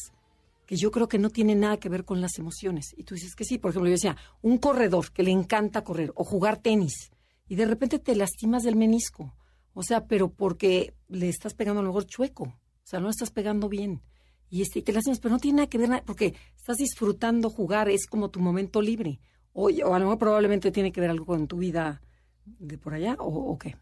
que 0.65 0.75
yo 0.75 0.91
creo 0.91 1.07
que 1.07 1.19
no 1.19 1.29
tienen 1.29 1.59
nada 1.59 1.77
que 1.77 1.89
ver 1.89 2.05
con 2.05 2.21
las 2.21 2.37
emociones. 2.37 2.93
Y 2.97 3.03
tú 3.03 3.15
dices 3.15 3.35
que 3.35 3.45
sí, 3.45 3.57
por 3.57 3.71
ejemplo, 3.71 3.89
yo 3.89 3.95
decía, 3.95 4.17
un 4.41 4.57
corredor 4.57 5.11
que 5.11 5.23
le 5.23 5.31
encanta 5.31 5.83
correr 5.83 6.11
o 6.15 6.23
jugar 6.23 6.57
tenis 6.57 7.11
y 7.47 7.55
de 7.55 7.65
repente 7.65 7.99
te 7.99 8.15
lastimas 8.15 8.63
del 8.63 8.75
menisco. 8.75 9.35
O 9.73 9.83
sea, 9.83 10.07
pero 10.07 10.31
porque 10.31 10.95
le 11.07 11.29
estás 11.29 11.53
pegando 11.53 11.81
a 11.81 11.83
lo 11.83 11.89
mejor 11.89 12.05
chueco. 12.05 12.43
O 12.45 12.87
sea, 12.87 12.99
no 12.99 13.09
estás 13.09 13.31
pegando 13.31 13.69
bien. 13.69 14.01
Y, 14.49 14.61
este, 14.61 14.79
y 14.79 14.81
te 14.81 14.93
lastimas, 14.93 15.19
pero 15.19 15.33
no 15.33 15.39
tiene 15.39 15.57
nada 15.57 15.69
que 15.69 15.77
ver, 15.77 16.03
porque 16.05 16.35
estás 16.55 16.77
disfrutando 16.77 17.49
jugar, 17.49 17.89
es 17.89 18.07
como 18.07 18.29
tu 18.29 18.39
momento 18.39 18.81
libre. 18.81 19.19
O, 19.53 19.69
o 19.69 19.93
a 19.93 19.99
lo 19.99 20.05
mejor 20.05 20.17
probablemente 20.17 20.71
tiene 20.71 20.91
que 20.91 21.01
ver 21.01 21.09
algo 21.09 21.25
con 21.25 21.47
tu 21.47 21.57
vida 21.57 22.01
de 22.45 22.77
por 22.77 22.93
allá, 22.93 23.15
o 23.19 23.57
qué. 23.57 23.75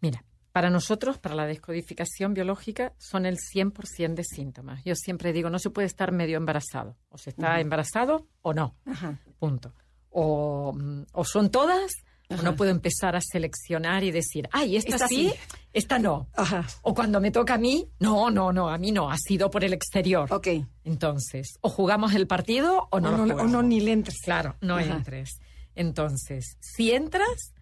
Mira, 0.00 0.24
para 0.58 0.70
nosotros, 0.70 1.18
para 1.18 1.36
la 1.36 1.46
descodificación 1.46 2.34
biológica, 2.34 2.92
son 2.98 3.26
el 3.26 3.36
100% 3.36 4.14
de 4.14 4.24
síntomas. 4.24 4.82
Yo 4.84 4.96
siempre 4.96 5.32
digo, 5.32 5.50
no 5.50 5.60
se 5.60 5.70
puede 5.70 5.86
estar 5.86 6.10
medio 6.10 6.36
embarazado. 6.36 6.96
O 7.10 7.16
se 7.16 7.30
está 7.30 7.60
embarazado 7.60 8.26
o 8.42 8.52
no. 8.52 8.74
Ajá. 8.84 9.20
Punto. 9.38 9.72
O, 10.10 10.72
mm, 10.74 11.02
o 11.12 11.24
son 11.24 11.52
todas, 11.52 11.92
o 12.28 12.34
Ajá. 12.34 12.42
no 12.42 12.56
puedo 12.56 12.72
empezar 12.72 13.14
a 13.14 13.20
seleccionar 13.20 14.02
y 14.02 14.10
decir, 14.10 14.48
ay, 14.50 14.74
esta, 14.74 14.96
Esta 14.96 15.06
sí, 15.06 15.30
sí. 15.30 15.34
esta 15.72 16.00
no. 16.00 16.26
Ajá. 16.34 16.66
O 16.82 16.92
cuando 16.92 17.20
me 17.20 17.30
toca 17.30 17.54
a 17.54 17.58
mí, 17.58 17.88
no, 18.00 18.28
no, 18.28 18.52
no, 18.52 18.68
a 18.68 18.78
mí 18.78 18.90
no, 18.90 19.12
ha 19.12 19.16
sido 19.16 19.50
por 19.52 19.62
el 19.62 19.72
exterior. 19.72 20.26
Ok. 20.32 20.48
Entonces, 20.82 21.56
o 21.60 21.68
jugamos 21.68 22.16
el 22.16 22.26
partido 22.26 22.88
o 22.90 22.98
no 22.98 23.10
o, 23.10 23.12
lo 23.12 23.18
no, 23.18 23.24
o 23.26 23.28
jugamos. 23.28 23.52
no 23.52 23.62
ni 23.62 23.78
le 23.78 23.92
entres. 23.92 24.18
Claro, 24.24 24.56
no 24.60 24.80
entres. 24.80 25.38
Entonces, 25.76 26.56
si 26.58 26.90
entras, 26.90 27.54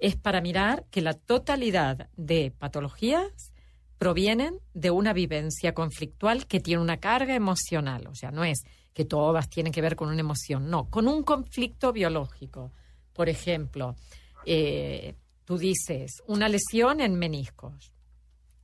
es 0.00 0.16
para 0.16 0.40
mirar 0.40 0.86
que 0.90 1.02
la 1.02 1.14
totalidad 1.14 2.08
de 2.16 2.50
patologías 2.50 3.52
provienen 3.98 4.58
de 4.72 4.90
una 4.90 5.12
vivencia 5.12 5.74
conflictual 5.74 6.46
que 6.46 6.58
tiene 6.58 6.82
una 6.82 6.96
carga 6.96 7.34
emocional. 7.34 8.06
O 8.06 8.14
sea, 8.14 8.30
no 8.30 8.44
es 8.44 8.62
que 8.94 9.04
todas 9.04 9.50
tienen 9.50 9.72
que 9.72 9.82
ver 9.82 9.96
con 9.96 10.08
una 10.08 10.20
emoción, 10.20 10.70
no, 10.70 10.88
con 10.88 11.06
un 11.06 11.22
conflicto 11.22 11.92
biológico. 11.92 12.72
Por 13.12 13.28
ejemplo, 13.28 13.94
eh, 14.46 15.14
tú 15.44 15.58
dices 15.58 16.22
una 16.26 16.48
lesión 16.48 17.02
en 17.02 17.18
meniscos. 17.18 17.92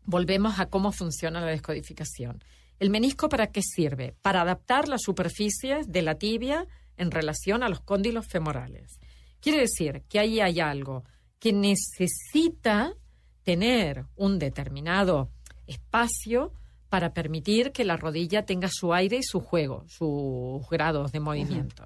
Volvemos 0.05 0.59
a 0.59 0.67
cómo 0.67 0.91
funciona 0.91 1.41
la 1.41 1.49
descodificación. 1.49 2.43
¿El 2.79 2.89
menisco 2.89 3.29
para 3.29 3.49
qué 3.49 3.61
sirve? 3.63 4.15
Para 4.23 4.41
adaptar 4.41 4.89
las 4.89 5.03
superficies 5.03 5.91
de 5.93 6.03
la 6.03 6.15
tibia 6.15 6.67
en 6.97 7.11
relación 7.11 7.63
a 7.63 7.69
los 7.69 7.81
cóndilos 7.81 8.27
femorales. 8.27 8.99
Quiere 9.41 9.59
decir 9.59 10.03
que 10.09 10.19
ahí 10.19 10.41
hay 10.41 10.61
algo 10.61 11.05
que 11.39 11.53
necesita 11.53 12.95
tener 13.43 14.07
un 14.17 14.39
determinado 14.39 15.31
espacio 15.67 16.53
para 16.89 17.13
permitir 17.13 17.73
que 17.73 17.85
la 17.85 17.97
rodilla 17.97 18.45
tenga 18.47 18.69
su 18.71 18.95
aire 18.95 19.19
y 19.19 19.23
su 19.23 19.41
juego, 19.41 19.85
sus 19.89 20.69
grados 20.71 21.13
de 21.13 21.21
movimiento. 21.21 21.85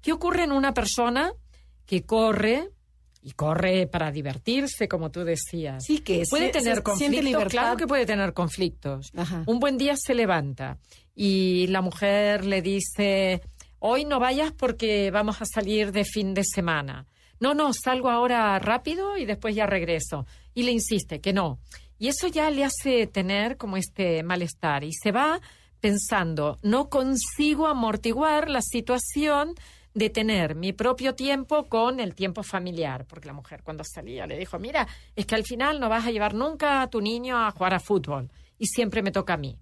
¿Qué 0.00 0.12
ocurre 0.12 0.44
en 0.44 0.52
una 0.52 0.74
persona 0.74 1.32
que 1.86 2.02
corre 2.04 2.70
y 3.22 3.32
corre 3.32 3.86
para 3.86 4.10
divertirse, 4.10 4.88
como 4.88 5.10
tú 5.10 5.24
decías? 5.24 5.84
Sí, 5.84 6.00
que 6.00 6.24
puede 6.28 6.46
se- 6.46 6.52
tener 6.52 6.76
se- 6.76 6.82
conflictos, 6.82 7.44
claro 7.46 7.76
que 7.76 7.86
puede 7.86 8.06
tener 8.06 8.32
conflictos. 8.34 9.10
Ajá. 9.16 9.42
Un 9.46 9.58
buen 9.58 9.78
día 9.78 9.94
se 9.96 10.14
levanta 10.14 10.78
y 11.14 11.66
la 11.68 11.80
mujer 11.80 12.44
le 12.44 12.62
dice, 12.62 13.40
hoy 13.78 14.04
no 14.04 14.20
vayas 14.20 14.52
porque 14.52 15.10
vamos 15.12 15.40
a 15.40 15.44
salir 15.46 15.92
de 15.92 16.04
fin 16.04 16.34
de 16.34 16.44
semana. 16.44 17.06
No, 17.40 17.54
no, 17.54 17.72
salgo 17.72 18.10
ahora 18.10 18.58
rápido 18.58 19.16
y 19.16 19.26
después 19.26 19.54
ya 19.54 19.66
regreso. 19.66 20.26
Y 20.54 20.62
le 20.62 20.72
insiste 20.72 21.20
que 21.20 21.32
no. 21.32 21.58
Y 21.98 22.08
eso 22.08 22.28
ya 22.28 22.50
le 22.50 22.64
hace 22.64 23.06
tener 23.06 23.56
como 23.56 23.76
este 23.76 24.22
malestar 24.22 24.84
y 24.84 24.92
se 24.92 25.12
va 25.12 25.40
pensando, 25.80 26.58
no 26.62 26.88
consigo 26.88 27.66
amortiguar 27.66 28.50
la 28.50 28.60
situación 28.60 29.54
de 29.94 30.10
tener 30.10 30.54
mi 30.54 30.74
propio 30.74 31.14
tiempo 31.14 31.64
con 31.64 32.00
el 32.00 32.14
tiempo 32.14 32.42
familiar, 32.42 33.06
porque 33.06 33.28
la 33.28 33.32
mujer 33.32 33.62
cuando 33.62 33.82
salía 33.82 34.26
le 34.26 34.36
dijo, 34.36 34.58
mira, 34.58 34.86
es 35.14 35.24
que 35.24 35.34
al 35.34 35.44
final 35.44 35.80
no 35.80 35.88
vas 35.88 36.06
a 36.06 36.10
llevar 36.10 36.34
nunca 36.34 36.82
a 36.82 36.90
tu 36.90 37.00
niño 37.00 37.38
a 37.38 37.50
jugar 37.50 37.72
a 37.72 37.80
fútbol 37.80 38.30
y 38.58 38.66
siempre 38.66 39.02
me 39.02 39.10
toca 39.10 39.34
a 39.34 39.38
mí. 39.38 39.58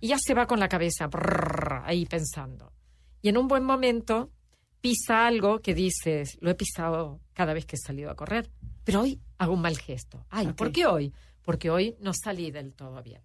Y 0.00 0.08
ya 0.08 0.16
se 0.18 0.34
va 0.34 0.46
con 0.46 0.60
la 0.60 0.68
cabeza 0.68 1.08
brrr, 1.08 1.82
ahí 1.84 2.06
pensando. 2.06 2.72
Y 3.20 3.28
en 3.28 3.36
un 3.36 3.48
buen 3.48 3.64
momento 3.64 4.30
pisa 4.86 5.26
algo 5.26 5.58
que 5.60 5.74
dices, 5.74 6.38
lo 6.40 6.50
he 6.50 6.54
pisado 6.54 7.20
cada 7.32 7.52
vez 7.54 7.66
que 7.66 7.74
he 7.76 7.78
salido 7.78 8.08
a 8.10 8.14
correr, 8.14 8.48
pero 8.84 9.00
hoy 9.00 9.20
hago 9.38 9.52
un 9.54 9.60
mal 9.60 9.76
gesto. 9.76 10.24
Ay, 10.30 10.52
¿por 10.52 10.68
Ok. 10.68 10.74
qué 10.74 10.86
hoy? 10.86 11.12
Porque 11.42 11.70
hoy 11.70 11.96
no 12.00 12.12
salí 12.14 12.50
del 12.52 12.72
todo 12.72 13.02
bien. 13.02 13.20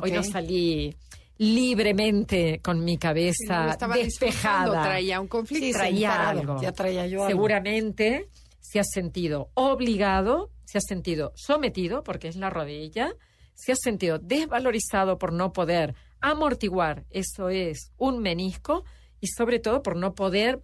Hoy 0.00 0.10
no 0.12 0.22
salí 0.22 0.96
libremente 1.36 2.60
con 2.62 2.82
mi 2.84 2.92
Si 2.92 2.96
no 2.96 3.00
cabeza 3.00 3.64
disfrutando, 3.66 3.94
despejada. 3.96 4.82
traía 4.82 5.20
un 5.20 5.28
conflicto. 5.28 5.66
Sí, 5.66 5.72
traía 5.72 6.10
sentado. 6.12 6.40
algo. 6.40 6.62
Ya 6.62 6.72
traía 6.72 7.06
yo 7.06 7.18
algo. 7.24 7.28
Seguramente 7.28 8.28
se 8.60 8.80
ha 8.80 8.84
sentido 8.84 9.50
obligado, 9.54 10.50
se 10.64 10.78
ha 10.78 10.80
sentido 10.80 11.32
sometido, 11.36 12.02
porque 12.02 12.28
es 12.28 12.36
la 12.36 12.48
rodilla, 12.48 13.14
se 13.54 13.72
ha 13.72 13.76
sentido 13.76 14.18
desvalorizado 14.18 15.18
por 15.18 15.32
no 15.32 15.52
poder 15.52 15.94
amortiguar, 16.20 17.04
eso 17.10 17.48
es 17.50 17.90
un 17.98 18.20
menisco, 18.20 18.84
y 19.20 19.26
sobre 19.28 19.58
todo 19.58 19.82
por 19.82 19.96
no 19.96 20.14
poder 20.14 20.62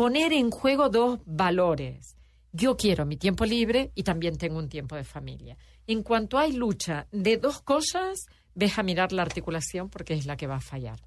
poner 0.00 0.32
en 0.32 0.50
juego 0.50 0.88
dos 0.88 1.20
valores. 1.26 2.16
Yo 2.52 2.74
quiero 2.78 3.04
mi 3.04 3.18
tiempo 3.18 3.44
libre 3.44 3.92
y 3.94 4.02
también 4.02 4.38
tengo 4.38 4.58
un 4.58 4.70
tiempo 4.70 4.96
de 4.96 5.04
familia. 5.04 5.58
En 5.86 6.02
cuanto 6.02 6.38
hay 6.38 6.52
lucha 6.52 7.06
de 7.12 7.36
dos 7.36 7.60
cosas, 7.60 8.18
ves 8.54 8.78
a 8.78 8.82
mirar 8.82 9.12
la 9.12 9.20
articulación 9.20 9.90
porque 9.90 10.14
es 10.14 10.24
la 10.24 10.38
que 10.38 10.46
va 10.46 10.56
a 10.56 10.60
fallar. 10.62 11.00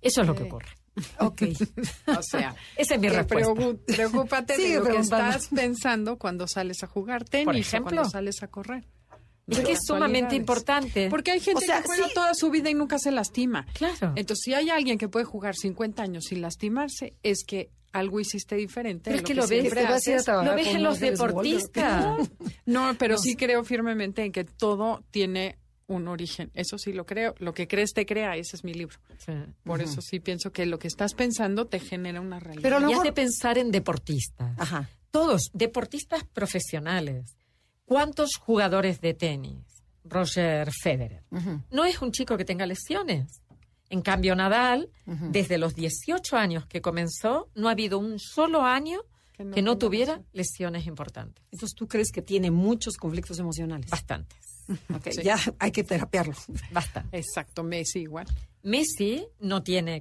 Eso 0.00 0.22
es 0.22 0.26
lo 0.26 0.34
que 0.34 0.44
Ok. 0.44 0.48
ocurre. 0.48 0.68
Ok. 1.18 1.42
O 2.18 2.22
sea, 2.22 2.54
Esa 2.76 2.94
es 2.94 3.00
mi 3.00 3.08
que 3.08 3.14
respuesta. 3.16 3.52
preocúpate 3.86 4.56
de 4.58 4.76
lo 4.78 4.84
que 4.84 4.96
estás 4.96 5.48
pensando 5.48 6.16
cuando 6.16 6.48
sales 6.48 6.82
a 6.82 6.86
jugar 6.86 7.24
tenis 7.24 7.44
Por 7.44 7.54
o 7.54 7.58
ejemplo. 7.58 7.90
cuando 7.96 8.10
sales 8.10 8.42
a 8.42 8.46
correr. 8.48 8.86
Es 9.50 9.60
que 9.60 9.72
es 9.72 9.80
sumamente 9.86 10.34
importante. 10.36 11.08
Porque 11.10 11.30
hay 11.32 11.40
gente 11.40 11.64
O 11.64 11.66
sea, 11.66 11.80
que 11.82 11.86
juega 11.88 12.08
sí. 12.08 12.14
toda 12.14 12.34
su 12.34 12.50
vida 12.50 12.70
y 12.70 12.74
nunca 12.74 12.98
se 12.98 13.10
lastima. 13.10 13.66
Claro. 13.74 14.12
Entonces, 14.16 14.42
si 14.44 14.54
hay 14.54 14.70
alguien 14.70 14.96
que 14.98 15.08
puede 15.08 15.24
jugar 15.24 15.54
50 15.56 16.02
años 16.02 16.24
sin 16.24 16.40
lastimarse, 16.42 17.14
es 17.22 17.44
que 17.44 17.70
algo 17.92 18.20
hiciste 18.20 18.54
diferente. 18.54 19.10
Pero 19.10 19.16
es 19.16 19.22
que 19.24 19.34
lo 19.34 19.42
ves, 19.42 19.60
siempre 19.62 19.80
te 19.82 19.88
vas 19.88 20.06
a 20.06 20.10
ir 20.10 20.14
a 20.14 20.16
haces. 20.16 20.24
trabajar 20.24 20.50
lo 20.50 20.56
ves 20.56 20.66
en 20.74 20.82
los 20.82 21.00
deportistas. 21.00 22.30
No, 22.66 22.94
pero 22.98 23.18
sí 23.18 23.34
creo 23.36 23.64
firmemente 23.64 24.24
en 24.24 24.32
que 24.32 24.44
todo 24.44 25.02
tiene 25.10 25.58
un 25.88 26.06
origen. 26.06 26.52
Eso 26.54 26.78
sí 26.78 26.92
lo 26.92 27.04
creo. 27.04 27.34
Lo 27.38 27.52
que 27.52 27.66
crees 27.66 27.92
te 27.92 28.06
crea. 28.06 28.36
Ese 28.36 28.54
es 28.54 28.62
mi 28.62 28.72
libro. 28.74 28.96
Sí. 29.18 29.32
Por 29.64 29.82
eso 29.82 30.00
sí 30.00 30.20
pienso 30.20 30.52
que 30.52 30.64
lo 30.66 30.78
que 30.78 30.86
estás 30.86 31.14
pensando 31.14 31.66
te 31.66 31.80
genera 31.80 32.20
una 32.20 32.38
realidad. 32.38 32.62
Pero 32.62 32.78
mejor- 32.78 33.04
de 33.04 33.12
pensar 33.12 33.58
en 33.58 33.72
deportistas. 33.72 34.54
Ajá. 34.56 34.88
Todos, 35.10 35.50
deportistas 35.52 36.22
profesionales. 36.32 37.34
¿Cuántos 37.90 38.36
jugadores 38.38 39.00
de 39.00 39.14
tenis? 39.14 39.64
Roger 40.04 40.70
Federer. 40.70 41.24
No 41.72 41.84
es 41.84 42.00
un 42.00 42.12
chico 42.12 42.36
que 42.36 42.44
tenga 42.44 42.64
lesiones. 42.64 43.42
En 43.88 44.00
cambio, 44.00 44.36
Nadal, 44.36 44.90
desde 45.06 45.58
los 45.58 45.74
18 45.74 46.36
años 46.36 46.66
que 46.66 46.80
comenzó, 46.80 47.48
no 47.56 47.66
ha 47.68 47.72
habido 47.72 47.98
un 47.98 48.20
solo 48.20 48.62
año 48.62 49.00
Que 49.32 49.42
no 49.44 49.54
que 49.56 49.62
no 49.62 49.72
tenga 49.72 49.78
tuviera 49.80 50.12
lesión. 50.12 50.26
lesiones 50.32 50.86
importantes. 50.86 51.44
Entonces, 51.50 51.74
¿tú 51.76 51.88
crees 51.88 52.12
que 52.12 52.22
tiene 52.22 52.52
muchos 52.52 52.94
conflictos 52.96 53.40
emocionales? 53.40 53.90
Bastantes. 53.90 54.38
Ok, 54.94 55.08
Ya 55.24 55.36
hay 55.58 55.72
que 55.72 55.82
terapiarlo. 55.82 56.34
Bastantes. 56.70 57.26
Exacto, 57.26 57.64
Messi 57.64 58.02
igual. 58.02 58.28
Messi 58.62 59.26
no 59.40 59.64
tiene 59.64 60.00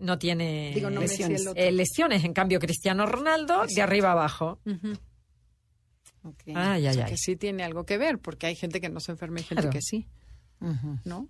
no 0.00 0.18
tiene 0.18 0.72
Digo, 0.74 0.90
no 0.90 1.00
lesiones. 1.00 1.48
eh, 1.54 1.72
lesiones. 1.72 2.22
En 2.24 2.34
cambio, 2.34 2.58
Cristiano 2.58 3.06
Ronaldo, 3.06 3.64
de 3.66 3.80
arriba 3.80 4.12
abajo. 4.12 4.58
Ujú. 6.22 6.28
Ok. 6.30 6.42
Ay, 6.54 6.86
ay, 6.86 6.88
O 6.88 6.92
sea, 6.92 7.04
que 7.06 7.16
sí 7.16 7.36
tiene 7.36 7.62
algo 7.64 7.84
que 7.84 7.98
ver, 7.98 8.18
porque 8.18 8.46
hay 8.46 8.54
gente 8.56 8.80
que 8.80 8.88
no 8.88 9.00
se 9.00 9.12
enferma 9.12 9.40
y 9.40 9.42
gente 9.42 9.62
Claro. 9.62 9.70
que 9.72 9.80
sí, 9.82 10.06
Ujú. 10.60 10.98
¿no? 11.04 11.28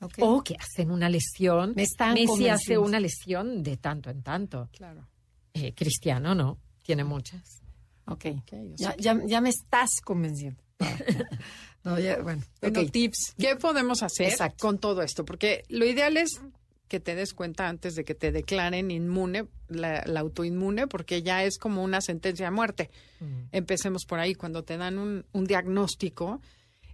Ok. 0.00 0.14
O 0.20 0.42
que 0.42 0.56
hacen 0.58 0.90
una 0.90 1.08
lesión. 1.08 1.74
Me 1.76 1.84
están 1.84 2.14
Messi 2.14 2.48
hace 2.48 2.76
una 2.78 2.98
lesión 2.98 3.62
de 3.62 3.76
tanto 3.76 4.10
en 4.10 4.22
tanto. 4.22 4.68
Claro. 4.72 5.06
Eh, 5.54 5.72
Cristiano 5.74 6.34
no, 6.34 6.58
tiene 6.82 7.04
muchas. 7.04 7.60
Ok. 8.06 8.24
Ok, 8.38 8.52
o 8.52 8.74
Ya, 8.76 8.96
ya, 8.96 9.16
ya 9.26 9.40
me 9.40 9.50
estás 9.50 9.90
convenciendo. 10.04 10.62
No, 11.84 11.98
ya, 11.98 12.22
bueno. 12.22 12.40
Bueno, 12.60 12.86
tips. 12.86 13.34
¿Qué 13.36 13.56
podemos 13.56 14.04
hacer 14.04 14.28
Exacto. 14.28 14.56
con 14.60 14.78
todo 14.78 15.02
esto? 15.02 15.24
Porque 15.24 15.64
lo 15.68 15.84
ideal 15.84 16.16
es 16.16 16.40
que 16.92 17.00
te 17.00 17.14
des 17.14 17.32
cuenta 17.32 17.70
antes 17.70 17.94
de 17.94 18.04
que 18.04 18.14
te 18.14 18.32
declaren 18.32 18.90
inmune, 18.90 19.46
la, 19.68 20.02
la 20.04 20.20
autoinmune, 20.20 20.86
porque 20.86 21.22
ya 21.22 21.42
es 21.42 21.56
como 21.56 21.82
una 21.82 22.02
sentencia 22.02 22.44
de 22.44 22.50
muerte. 22.50 22.90
Empecemos 23.50 24.04
por 24.04 24.18
ahí, 24.18 24.34
cuando 24.34 24.62
te 24.62 24.76
dan 24.76 24.98
un, 24.98 25.24
un 25.32 25.46
diagnóstico, 25.46 26.42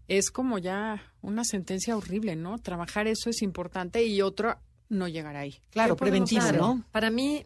es 0.06 0.30
como 0.30 0.58
ya 0.58 1.02
una 1.20 1.42
sentencia 1.42 1.96
horrible, 1.96 2.36
¿no? 2.36 2.58
Trabajar 2.58 3.08
eso 3.08 3.28
es 3.28 3.42
importante 3.42 4.04
y 4.04 4.22
otro 4.22 4.56
no 4.88 5.08
llegar 5.08 5.34
ahí. 5.34 5.58
Claro, 5.70 5.96
¿Qué 5.96 5.98
podemos 5.98 6.30
preventivo, 6.30 6.42
hacer? 6.42 6.60
¿no? 6.60 6.84
Para 6.92 7.10
mí 7.10 7.44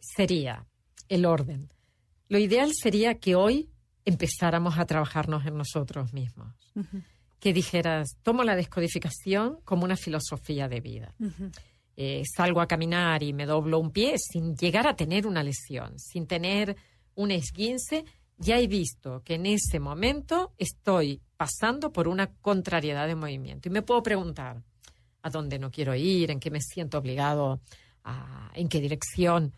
sería 0.00 0.64
el 1.10 1.26
orden. 1.26 1.68
Lo 2.30 2.38
ideal 2.38 2.70
sería 2.72 3.16
que 3.16 3.34
hoy 3.34 3.68
empezáramos 4.06 4.78
a 4.78 4.86
trabajarnos 4.86 5.44
en 5.44 5.58
nosotros 5.58 6.14
mismos. 6.14 6.48
Que 7.40 7.52
dijeras, 7.52 8.16
tomo 8.22 8.42
la 8.42 8.56
descodificación 8.56 9.58
como 9.66 9.84
una 9.84 9.96
filosofía 9.96 10.66
de 10.66 10.80
vida. 10.80 11.14
Eh, 11.96 12.22
salgo 12.24 12.60
a 12.60 12.66
caminar 12.66 13.22
y 13.22 13.32
me 13.32 13.46
doblo 13.46 13.78
un 13.78 13.90
pie 13.90 14.16
sin 14.18 14.56
llegar 14.56 14.86
a 14.86 14.96
tener 14.96 15.26
una 15.26 15.42
lesión, 15.42 15.98
sin 15.98 16.26
tener 16.26 16.76
un 17.14 17.30
esguince, 17.30 18.04
ya 18.36 18.58
he 18.58 18.66
visto 18.66 19.22
que 19.24 19.34
en 19.34 19.46
ese 19.46 19.78
momento 19.78 20.52
estoy 20.58 21.20
pasando 21.36 21.92
por 21.92 22.08
una 22.08 22.32
contrariedad 22.40 23.06
de 23.06 23.14
movimiento. 23.14 23.68
Y 23.68 23.72
me 23.72 23.82
puedo 23.82 24.02
preguntar 24.02 24.62
a 25.22 25.30
dónde 25.30 25.58
no 25.58 25.70
quiero 25.70 25.94
ir, 25.94 26.30
en 26.30 26.40
qué 26.40 26.50
me 26.50 26.60
siento 26.60 26.98
obligado, 26.98 27.60
a, 28.02 28.50
en 28.54 28.68
qué 28.68 28.80
dirección 28.80 29.52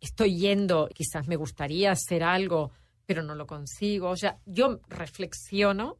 estoy 0.00 0.36
yendo, 0.36 0.88
quizás 0.92 1.28
me 1.28 1.36
gustaría 1.36 1.92
hacer 1.92 2.24
algo, 2.24 2.72
pero 3.06 3.22
no 3.22 3.34
lo 3.34 3.46
consigo. 3.46 4.10
O 4.10 4.16
sea, 4.16 4.38
yo 4.44 4.80
reflexiono 4.88 5.98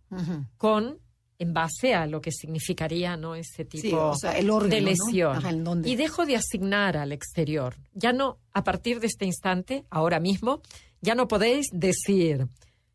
con 0.57 0.99
en 1.43 1.53
base 1.53 1.95
a 1.95 2.07
lo 2.07 2.21
que 2.21 2.31
significaría 2.33 3.17
no 3.17 3.35
ese 3.35 3.65
tipo 3.65 3.83
Sí, 3.89 3.93
o 3.95 4.15
sea, 4.15 4.39
el 4.39 4.49
órgano, 4.51 4.75
de 4.75 4.81
¿no? 4.81 4.87
lesión 4.89 5.37
Ajá, 5.37 5.51
¿en 5.51 5.65
dónde? 5.65 5.91
y 5.91 5.97
dejo 5.97 6.25
de 6.25 6.37
asignar 6.37 6.97
al 6.97 7.13
exterior 7.13 7.77
ya 7.93 8.13
no 8.13 8.39
a 8.53 8.65
partir 8.65 9.01
de 9.01 9.09
este 9.09 9.25
instante 9.27 9.85
ahora 9.91 10.21
mismo 10.21 10.63
ya 11.01 11.15
no 11.15 11.29
podéis 11.29 11.67
decir 11.73 12.47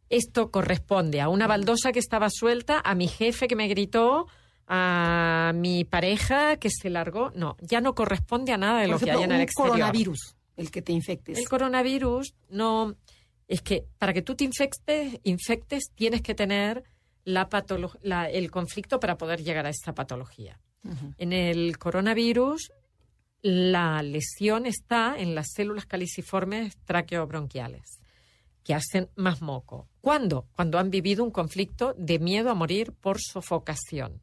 esto 0.09 0.49
corresponde 0.51 1.19
a 1.21 1.27
una 1.29 1.47
baldosa 1.47 1.91
que 1.91 1.99
estaba 1.99 2.29
suelta 2.29 2.81
a 2.83 2.95
mi 2.95 3.07
jefe 3.07 3.47
que 3.47 3.55
me 3.55 3.67
gritó 3.67 4.27
a 4.67 5.51
mi 5.55 5.83
pareja 5.83 6.57
que 6.57 6.69
se 6.69 6.89
largó 6.89 7.31
no 7.35 7.57
ya 7.61 7.81
no 7.81 7.93
corresponde 7.95 8.51
a 8.53 8.57
nada 8.57 8.79
de 8.81 8.87
Por 8.87 8.91
lo 8.91 8.95
ejemplo, 8.97 9.17
que 9.19 9.23
hay 9.23 9.29
en 9.29 9.31
el 9.35 9.41
exterior 9.41 9.71
coronavirus, 9.73 10.35
el 10.57 10.71
que 10.71 10.81
te 10.81 10.91
infectes. 10.93 11.37
el 11.37 11.47
coronavirus 11.49 12.33
no 12.49 12.95
es 13.47 13.61
que 13.61 13.85
para 13.97 14.11
que 14.13 14.21
tú 14.21 14.35
te 14.35 14.43
infectes, 14.43 15.19
infectes 15.23 15.91
tienes 15.95 16.21
que 16.21 16.35
tener 16.35 16.83
la 17.27 17.49
la- 18.03 18.29
el 18.29 18.49
conflicto 18.51 18.99
para 18.99 19.17
poder 19.17 19.43
llegar 19.43 19.65
a 19.65 19.69
esa 19.69 19.93
patología. 19.93 20.59
En 21.17 21.33
el 21.33 21.77
coronavirus 21.77 22.71
la 23.41 24.01
lesión 24.01 24.65
está 24.65 25.15
en 25.17 25.35
las 25.35 25.47
células 25.53 25.85
caliciformes 25.85 26.77
traqueobronquiales 26.85 27.99
que 28.63 28.73
hacen 28.73 29.09
más 29.15 29.41
moco. 29.41 29.87
¿Cuándo? 30.01 30.47
Cuando 30.53 30.79
han 30.79 30.89
vivido 30.89 31.23
un 31.23 31.31
conflicto 31.31 31.93
de 31.97 32.19
miedo 32.19 32.49
a 32.49 32.53
morir 32.55 32.93
por 32.93 33.17
sofocación. 33.19 34.21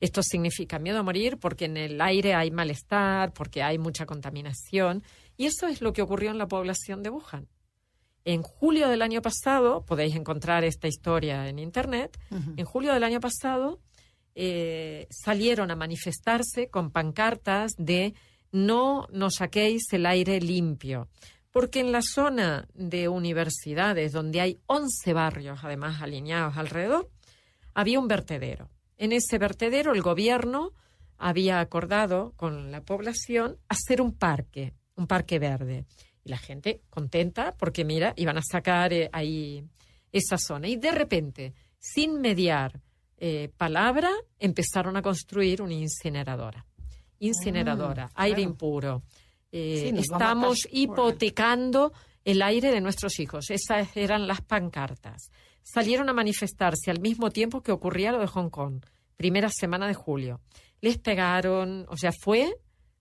Esto 0.00 0.22
significa 0.22 0.78
miedo 0.78 0.98
a 0.98 1.02
morir 1.02 1.36
porque 1.38 1.66
en 1.66 1.76
el 1.76 2.00
aire 2.00 2.34
hay 2.34 2.50
malestar, 2.50 3.32
porque 3.32 3.62
hay 3.62 3.78
mucha 3.78 4.06
contaminación. 4.06 5.02
Y 5.36 5.46
eso 5.46 5.66
es 5.68 5.80
lo 5.82 5.92
que 5.92 6.02
ocurrió 6.02 6.30
en 6.30 6.38
la 6.38 6.48
población 6.48 7.02
de 7.02 7.10
Wuhan. 7.10 7.46
En 8.24 8.42
julio 8.42 8.88
del 8.88 9.02
año 9.02 9.22
pasado, 9.22 9.84
podéis 9.84 10.14
encontrar 10.14 10.64
esta 10.64 10.88
historia 10.88 11.48
en 11.48 11.58
Internet, 11.58 12.18
en 12.56 12.64
julio 12.64 12.92
del 12.92 13.04
año 13.04 13.20
pasado 13.20 13.80
eh, 14.34 15.06
salieron 15.10 15.70
a 15.70 15.76
manifestarse 15.76 16.68
con 16.68 16.90
pancartas 16.90 17.72
de 17.76 18.14
no 18.52 19.06
nos 19.12 19.34
saquéis 19.36 19.82
el 19.92 20.06
aire 20.06 20.40
limpio. 20.40 21.08
Porque 21.50 21.80
en 21.80 21.90
la 21.90 22.02
zona 22.02 22.68
de 22.74 23.08
universidades, 23.08 24.12
donde 24.12 24.40
hay 24.40 24.60
11 24.66 25.12
barrios 25.12 25.60
además 25.62 26.00
alineados 26.00 26.56
alrededor, 26.56 27.10
había 27.74 27.98
un 27.98 28.06
vertedero. 28.06 28.70
En 28.96 29.12
ese 29.12 29.38
vertedero 29.38 29.92
el 29.92 30.02
gobierno 30.02 30.72
había 31.18 31.60
acordado 31.60 32.32
con 32.36 32.70
la 32.70 32.82
población 32.82 33.58
hacer 33.68 34.00
un 34.00 34.16
parque, 34.16 34.74
un 34.94 35.06
parque 35.06 35.38
verde. 35.38 35.86
Y 36.24 36.30
la 36.30 36.38
gente 36.38 36.82
contenta 36.90 37.54
porque, 37.56 37.84
mira, 37.84 38.12
iban 38.16 38.36
a 38.38 38.42
sacar 38.42 38.92
eh, 38.92 39.08
ahí 39.12 39.64
esa 40.12 40.36
zona. 40.38 40.68
Y 40.68 40.76
de 40.76 40.90
repente, 40.90 41.54
sin 41.78 42.20
mediar 42.20 42.80
eh, 43.16 43.50
palabra, 43.56 44.10
empezaron 44.38 44.96
a 44.96 45.02
construir 45.02 45.62
una 45.62 45.74
incineradora. 45.74 46.66
Incineradora, 47.18 48.10
aire 48.14 48.42
impuro. 48.42 49.02
Eh, 49.52 49.90
Sí, 49.92 49.98
estamos 49.98 50.68
hipotecando 50.70 51.92
el 52.24 52.42
aire 52.42 52.70
de 52.70 52.80
nuestros 52.80 53.18
hijos. 53.18 53.50
Esas 53.50 53.96
eran 53.96 54.26
las 54.26 54.40
pancartas. 54.42 55.30
Salieron 55.62 56.08
a 56.08 56.12
manifestarse 56.12 56.90
al 56.90 57.00
mismo 57.00 57.30
tiempo 57.30 57.62
que 57.62 57.72
ocurría 57.72 58.12
lo 58.12 58.20
de 58.20 58.26
Hong 58.26 58.48
Kong, 58.48 58.82
primera 59.16 59.48
semana 59.50 59.86
de 59.86 59.94
julio. 59.94 60.40
Les 60.80 60.98
pegaron, 60.98 61.86
o 61.88 61.96
sea, 61.96 62.10
fue 62.12 62.56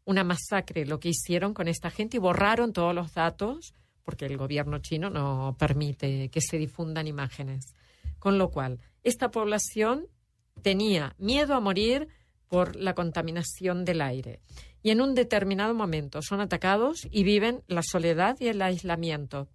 una 0.09 0.23
masacre 0.23 0.87
lo 0.87 0.99
que 0.99 1.09
hicieron 1.09 1.53
con 1.53 1.67
esta 1.67 1.91
gente 1.91 2.17
y 2.17 2.19
borraron 2.19 2.73
todos 2.73 2.95
los 2.95 3.13
datos 3.13 3.75
porque 4.03 4.25
el 4.25 4.37
gobierno 4.37 4.79
chino 4.79 5.11
no 5.11 5.55
permite 5.59 6.29
que 6.29 6.41
se 6.41 6.57
difundan 6.57 7.05
imágenes. 7.05 7.75
Con 8.17 8.39
lo 8.39 8.49
cual, 8.49 8.79
esta 9.03 9.29
población 9.29 10.07
tenía 10.63 11.13
miedo 11.19 11.53
a 11.53 11.59
morir 11.59 12.07
por 12.47 12.75
la 12.75 12.95
contaminación 12.95 13.85
del 13.85 14.01
aire. 14.01 14.41
Y 14.81 14.89
en 14.89 15.01
un 15.01 15.13
determinado 15.13 15.75
momento 15.75 16.23
son 16.23 16.41
atacados 16.41 17.07
y 17.11 17.21
viven 17.23 17.61
la 17.67 17.83
soledad 17.83 18.35
y 18.39 18.47
el 18.47 18.63
aislamiento. 18.63 19.47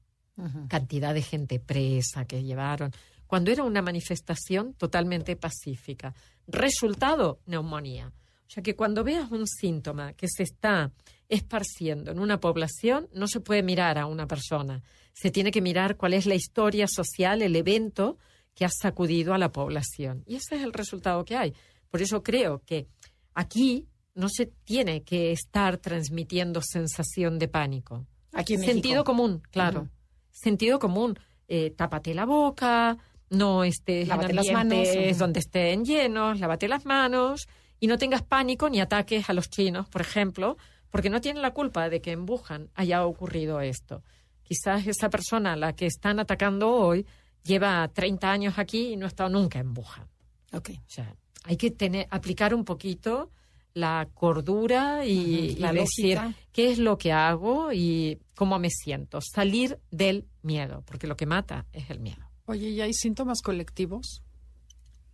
Cantidad 0.68 1.14
de 1.14 1.22
gente 1.22 1.59
presa 1.59 2.26
que 2.26 2.44
llevaron. 2.44 2.92
Cuando 3.26 3.50
era 3.50 3.64
una 3.64 3.82
manifestación 3.82 4.74
totalmente 4.74 5.34
pacífica. 5.34 6.14
Resultado, 6.46 7.40
neumonía. 7.46 8.12
O 8.47 8.51
sea 8.51 8.62
que 8.62 8.76
cuando 8.76 9.05
veas 9.05 9.30
un 9.30 9.47
síntoma 9.47 10.12
que 10.12 10.28
se 10.28 10.42
está 10.42 10.92
esparciendo 11.28 12.11
en 12.12 12.18
una 12.18 12.40
población, 12.40 13.09
no 13.12 13.26
se 13.26 13.40
puede 13.40 13.62
mirar 13.62 13.99
a 13.99 14.07
una 14.07 14.26
persona. 14.26 14.82
Se 15.12 15.30
tiene 15.30 15.51
que 15.51 15.62
mirar 15.62 15.97
cuál 15.97 16.14
es 16.14 16.26
la 16.26 16.34
historia 16.34 16.86
social, 16.86 17.42
el 17.42 17.57
evento 17.57 18.18
que 18.55 18.64
ha 18.64 18.68
sacudido 18.68 19.34
a 19.34 19.38
la 19.38 19.51
población. 19.51 20.22
Y 20.26 20.36
ese 20.36 20.57
es 20.57 20.62
el 20.62 20.72
resultado 20.72 21.24
que 21.24 21.36
hay. 21.36 21.55
Por 21.90 22.03
eso 22.03 22.22
creo 22.22 22.62
que 22.64 22.86
aquí 23.34 23.88
no 24.14 24.28
se 24.28 24.47
tiene 24.47 25.03
que 25.03 25.32
estar 25.32 25.78
transmitiendo 25.78 26.61
sensación 26.62 27.38
de 27.38 27.49
pánico. 27.49 28.07
Aquí 28.32 28.55
en 28.55 28.61
México. 28.61 28.74
Sentido 28.74 29.05
común, 29.05 29.42
claro. 29.51 29.88
Sentido 30.30 30.78
común. 30.78 31.18
Eh, 31.49 31.70
tápate 31.70 32.14
la 32.14 32.24
boca, 32.24 32.97
no 33.30 33.64
estés 33.64 34.09
Lávate 34.09 34.30
en 34.30 34.36
las 34.36 34.51
manos, 34.51 35.18
donde 35.18 35.40
estén 35.40 35.84
llenos, 35.84 36.40
lávate 36.40 36.68
las 36.68 36.86
manos 36.86 37.49
y 37.85 37.87
no 37.87 37.99
tengas 37.99 38.22
pánico 38.22 38.70
ni 38.70 38.80
ataques 38.80 39.28
a 39.28 39.35
los 39.35 39.51
chinos, 39.51 39.87
por 39.91 40.01
ejemplo, 40.01 40.57
porque 40.89 41.11
no 41.11 41.20
tienen 41.20 41.43
la 41.43 41.53
culpa 41.53 41.91
de 41.91 42.01
que 42.01 42.12
en 42.12 42.24
Wuhan 42.26 42.70
haya 42.74 43.05
ocurrido 43.05 43.61
esto. 43.61 44.03
Quizás 44.43 44.87
esa 44.87 45.11
persona 45.11 45.53
a 45.53 45.57
la 45.57 45.74
que 45.74 45.85
están 45.85 46.18
atacando 46.18 46.72
hoy 46.72 47.05
lleva 47.43 47.87
30 47.87 48.32
años 48.32 48.55
aquí 48.57 48.95
y 48.95 48.97
no 48.97 49.05
ha 49.05 49.09
estado 49.09 49.28
nunca 49.28 49.59
en 49.59 49.76
Wuhan. 49.76 50.09
Ok. 50.55 50.70
O 50.78 50.91
sea, 50.91 51.14
hay 51.43 51.59
que 51.59 51.72
tener, 51.72 52.07
aplicar 52.09 52.55
un 52.55 52.64
poquito 52.64 53.30
la 53.74 54.09
cordura 54.14 55.05
y, 55.05 55.57
la 55.57 55.74
y 55.74 55.76
decir 55.76 56.18
qué 56.53 56.70
es 56.70 56.78
lo 56.78 56.97
que 56.97 57.12
hago 57.12 57.70
y 57.70 58.18
cómo 58.35 58.59
me 58.59 58.70
siento. 58.70 59.18
Salir 59.20 59.78
del 59.91 60.24
miedo, 60.41 60.82
porque 60.87 61.07
lo 61.07 61.18
que 61.18 61.26
mata 61.26 61.66
es 61.74 61.91
el 61.91 62.01
miedo. 62.01 62.24
Oye, 62.47 62.70
¿y 62.70 62.80
hay 62.80 62.95
síntomas 62.95 63.43
colectivos? 63.43 64.22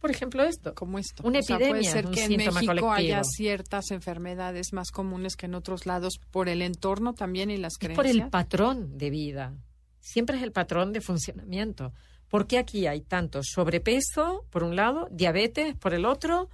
Por 0.00 0.10
ejemplo, 0.10 0.42
esto. 0.44 0.74
como 0.74 0.98
esto. 0.98 1.22
Una 1.26 1.40
O 1.40 1.42
sea, 1.42 1.56
epidemia 1.56 1.80
puede 1.80 1.92
ser 1.92 2.06
un 2.06 2.12
que 2.12 2.24
en 2.24 2.36
México 2.36 2.66
colectivo. 2.66 2.92
haya 2.92 3.22
ciertas 3.24 3.90
enfermedades 3.90 4.72
más 4.72 4.90
comunes 4.90 5.36
que 5.36 5.46
en 5.46 5.54
otros 5.54 5.84
lados 5.86 6.18
por 6.30 6.48
el 6.48 6.62
entorno 6.62 7.12
también 7.14 7.50
y 7.50 7.58
las 7.58 7.74
Es 7.74 7.78
creencias. 7.78 7.96
por 7.96 8.06
el 8.06 8.30
patrón 8.30 8.96
de 8.96 9.10
vida. 9.10 9.54
Siempre 10.00 10.38
es 10.38 10.42
el 10.42 10.52
patrón 10.52 10.92
de 10.92 11.00
funcionamiento. 11.02 11.92
Porque 12.28 12.58
aquí 12.58 12.86
hay 12.86 13.00
tanto 13.02 13.40
sobrepeso, 13.42 14.46
por 14.50 14.62
un 14.62 14.76
lado, 14.76 15.08
diabetes, 15.10 15.74
por 15.76 15.92
el 15.94 16.04
otro, 16.06 16.48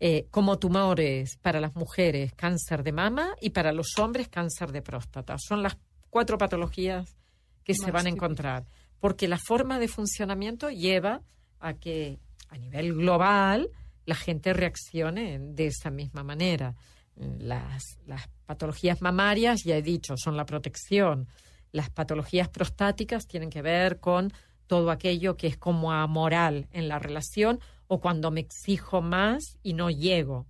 eh, 0.00 0.26
como 0.30 0.58
tumores 0.58 1.36
para 1.40 1.60
las 1.60 1.74
mujeres, 1.76 2.32
cáncer 2.34 2.82
de 2.82 2.90
mama 2.92 3.34
y 3.40 3.50
para 3.50 3.72
los 3.72 3.96
hombres, 3.98 4.28
cáncer 4.28 4.72
de 4.72 4.82
próstata. 4.82 5.36
Son 5.38 5.62
las 5.62 5.78
cuatro 6.10 6.36
patologías 6.38 7.16
que 7.64 7.74
se 7.74 7.90
van 7.92 8.06
a 8.06 8.08
encontrar. 8.10 8.64
Porque 8.98 9.28
la 9.28 9.38
forma 9.38 9.78
de 9.78 9.86
funcionamiento 9.88 10.70
lleva 10.70 11.22
a 11.60 11.74
que 11.74 12.18
a 12.52 12.58
nivel 12.58 12.94
global 12.94 13.70
la 14.04 14.14
gente 14.14 14.52
reaccione 14.52 15.38
de 15.38 15.66
esa 15.66 15.90
misma 15.90 16.22
manera. 16.22 16.74
Las, 17.16 17.98
las 18.06 18.28
patologías 18.46 19.00
mamarias, 19.00 19.62
ya 19.64 19.76
he 19.76 19.82
dicho, 19.82 20.16
son 20.16 20.36
la 20.36 20.44
protección. 20.44 21.28
Las 21.70 21.88
patologías 21.90 22.48
prostáticas 22.48 23.26
tienen 23.26 23.48
que 23.48 23.62
ver 23.62 24.00
con 24.00 24.32
todo 24.66 24.90
aquello 24.90 25.36
que 25.36 25.46
es 25.46 25.56
como 25.56 25.92
amoral 25.92 26.68
en 26.72 26.88
la 26.88 26.98
relación 26.98 27.60
o 27.86 28.00
cuando 28.00 28.30
me 28.30 28.40
exijo 28.40 29.02
más 29.02 29.58
y 29.62 29.74
no 29.74 29.90
llego. 29.90 30.46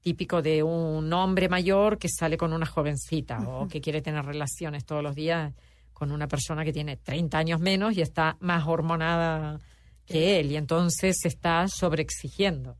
típico 0.00 0.42
de 0.42 0.62
un 0.62 1.10
hombre 1.12 1.48
mayor 1.48 1.98
que 1.98 2.08
sale 2.08 2.36
con 2.36 2.52
una 2.52 2.66
jovencita 2.66 3.38
o 3.48 3.66
que 3.68 3.80
quiere 3.80 4.02
tener 4.02 4.24
relaciones 4.24 4.84
todos 4.84 5.02
los 5.02 5.14
días 5.14 5.54
con 5.94 6.12
una 6.12 6.28
persona 6.28 6.62
que 6.62 6.74
tiene 6.74 6.98
30 6.98 7.38
años 7.38 7.60
menos 7.60 7.96
y 7.96 8.02
está 8.02 8.36
más 8.40 8.66
hormonada 8.66 9.60
que 10.06 10.38
él 10.40 10.52
y 10.52 10.56
entonces 10.56 11.16
se 11.20 11.28
está 11.28 11.66
sobreexigiendo. 11.68 12.76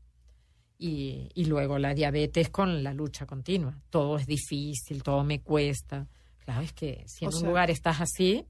Y, 0.77 1.29
y 1.33 1.45
luego 1.45 1.79
la 1.79 1.93
diabetes 1.93 2.49
con 2.49 2.83
la 2.83 2.93
lucha 2.93 3.25
continua. 3.25 3.79
Todo 3.89 4.17
es 4.17 4.25
difícil, 4.27 5.03
todo 5.03 5.23
me 5.23 5.41
cuesta. 5.41 6.07
Claro, 6.39 6.61
es 6.61 6.73
que 6.73 7.03
si 7.07 7.23
en 7.25 7.31
O 7.31 7.35
un 7.35 7.39
sea- 7.39 7.49
lugar 7.49 7.71
estás 7.71 8.01
así, 8.01 8.45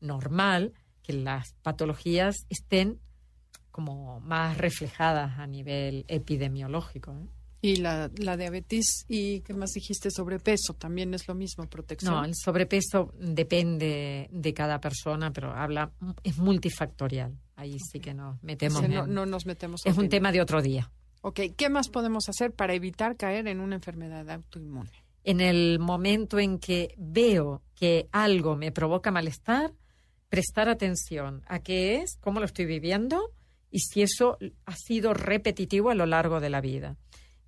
normal 0.00 0.72
que 1.02 1.12
las 1.12 1.54
patologías 1.62 2.36
estén 2.48 2.98
como 3.70 4.20
más 4.20 4.58
reflejadas 4.58 5.38
a 5.38 5.46
nivel 5.46 6.04
epidemiológico. 6.08 7.12
¿eh? 7.16 7.26
Y 7.64 7.76
la, 7.76 8.10
la 8.16 8.36
diabetes 8.36 9.04
y 9.08 9.40
qué 9.42 9.54
más 9.54 9.70
dijiste 9.70 10.10
sobrepeso 10.10 10.74
también 10.74 11.14
es 11.14 11.28
lo 11.28 11.34
mismo 11.36 11.68
protección. 11.68 12.12
No, 12.12 12.24
el 12.24 12.34
sobrepeso 12.34 13.14
depende 13.20 14.28
de 14.32 14.52
cada 14.52 14.80
persona, 14.80 15.32
pero 15.32 15.52
habla 15.52 15.92
es 16.24 16.38
multifactorial. 16.38 17.38
Ahí 17.54 17.76
sí 17.78 18.00
que 18.00 18.14
nos 18.14 18.34
O 18.36 18.38
metemos. 18.42 18.80
sea, 18.80 18.88
no, 18.88 19.04
en- 19.04 19.14
no 19.14 19.26
nos 19.26 19.46
metemos. 19.46 19.82
es 19.86 19.96
un 19.96 20.08
tema 20.08 20.32
de 20.32 20.40
otro 20.40 20.60
día. 20.60 20.90
Ok, 21.20 21.38
¿qué 21.56 21.68
más 21.68 21.88
podemos 21.88 22.28
hacer 22.28 22.52
para 22.52 22.74
evitar 22.74 23.16
caer 23.16 23.46
en 23.46 23.60
una 23.60 23.76
enfermedad 23.76 24.28
autoinmune? 24.28 24.90
En 25.22 25.40
el 25.40 25.78
momento 25.78 26.40
en 26.40 26.58
que 26.58 26.94
veo 26.98 27.62
que 27.76 28.08
algo 28.10 28.56
me 28.56 28.72
provoca 28.72 29.12
malestar, 29.12 29.72
prestar 30.28 30.68
atención 30.68 31.42
a 31.46 31.60
qué 31.60 32.00
es, 32.02 32.16
cómo 32.20 32.40
lo 32.40 32.46
estoy 32.46 32.66
viviendo 32.66 33.30
y 33.70 33.78
si 33.78 34.02
eso 34.02 34.36
ha 34.66 34.74
sido 34.74 35.14
repetitivo 35.14 35.90
a 35.90 35.94
lo 35.94 36.06
largo 36.06 36.40
de 36.40 36.50
la 36.50 36.60
vida. 36.60 36.96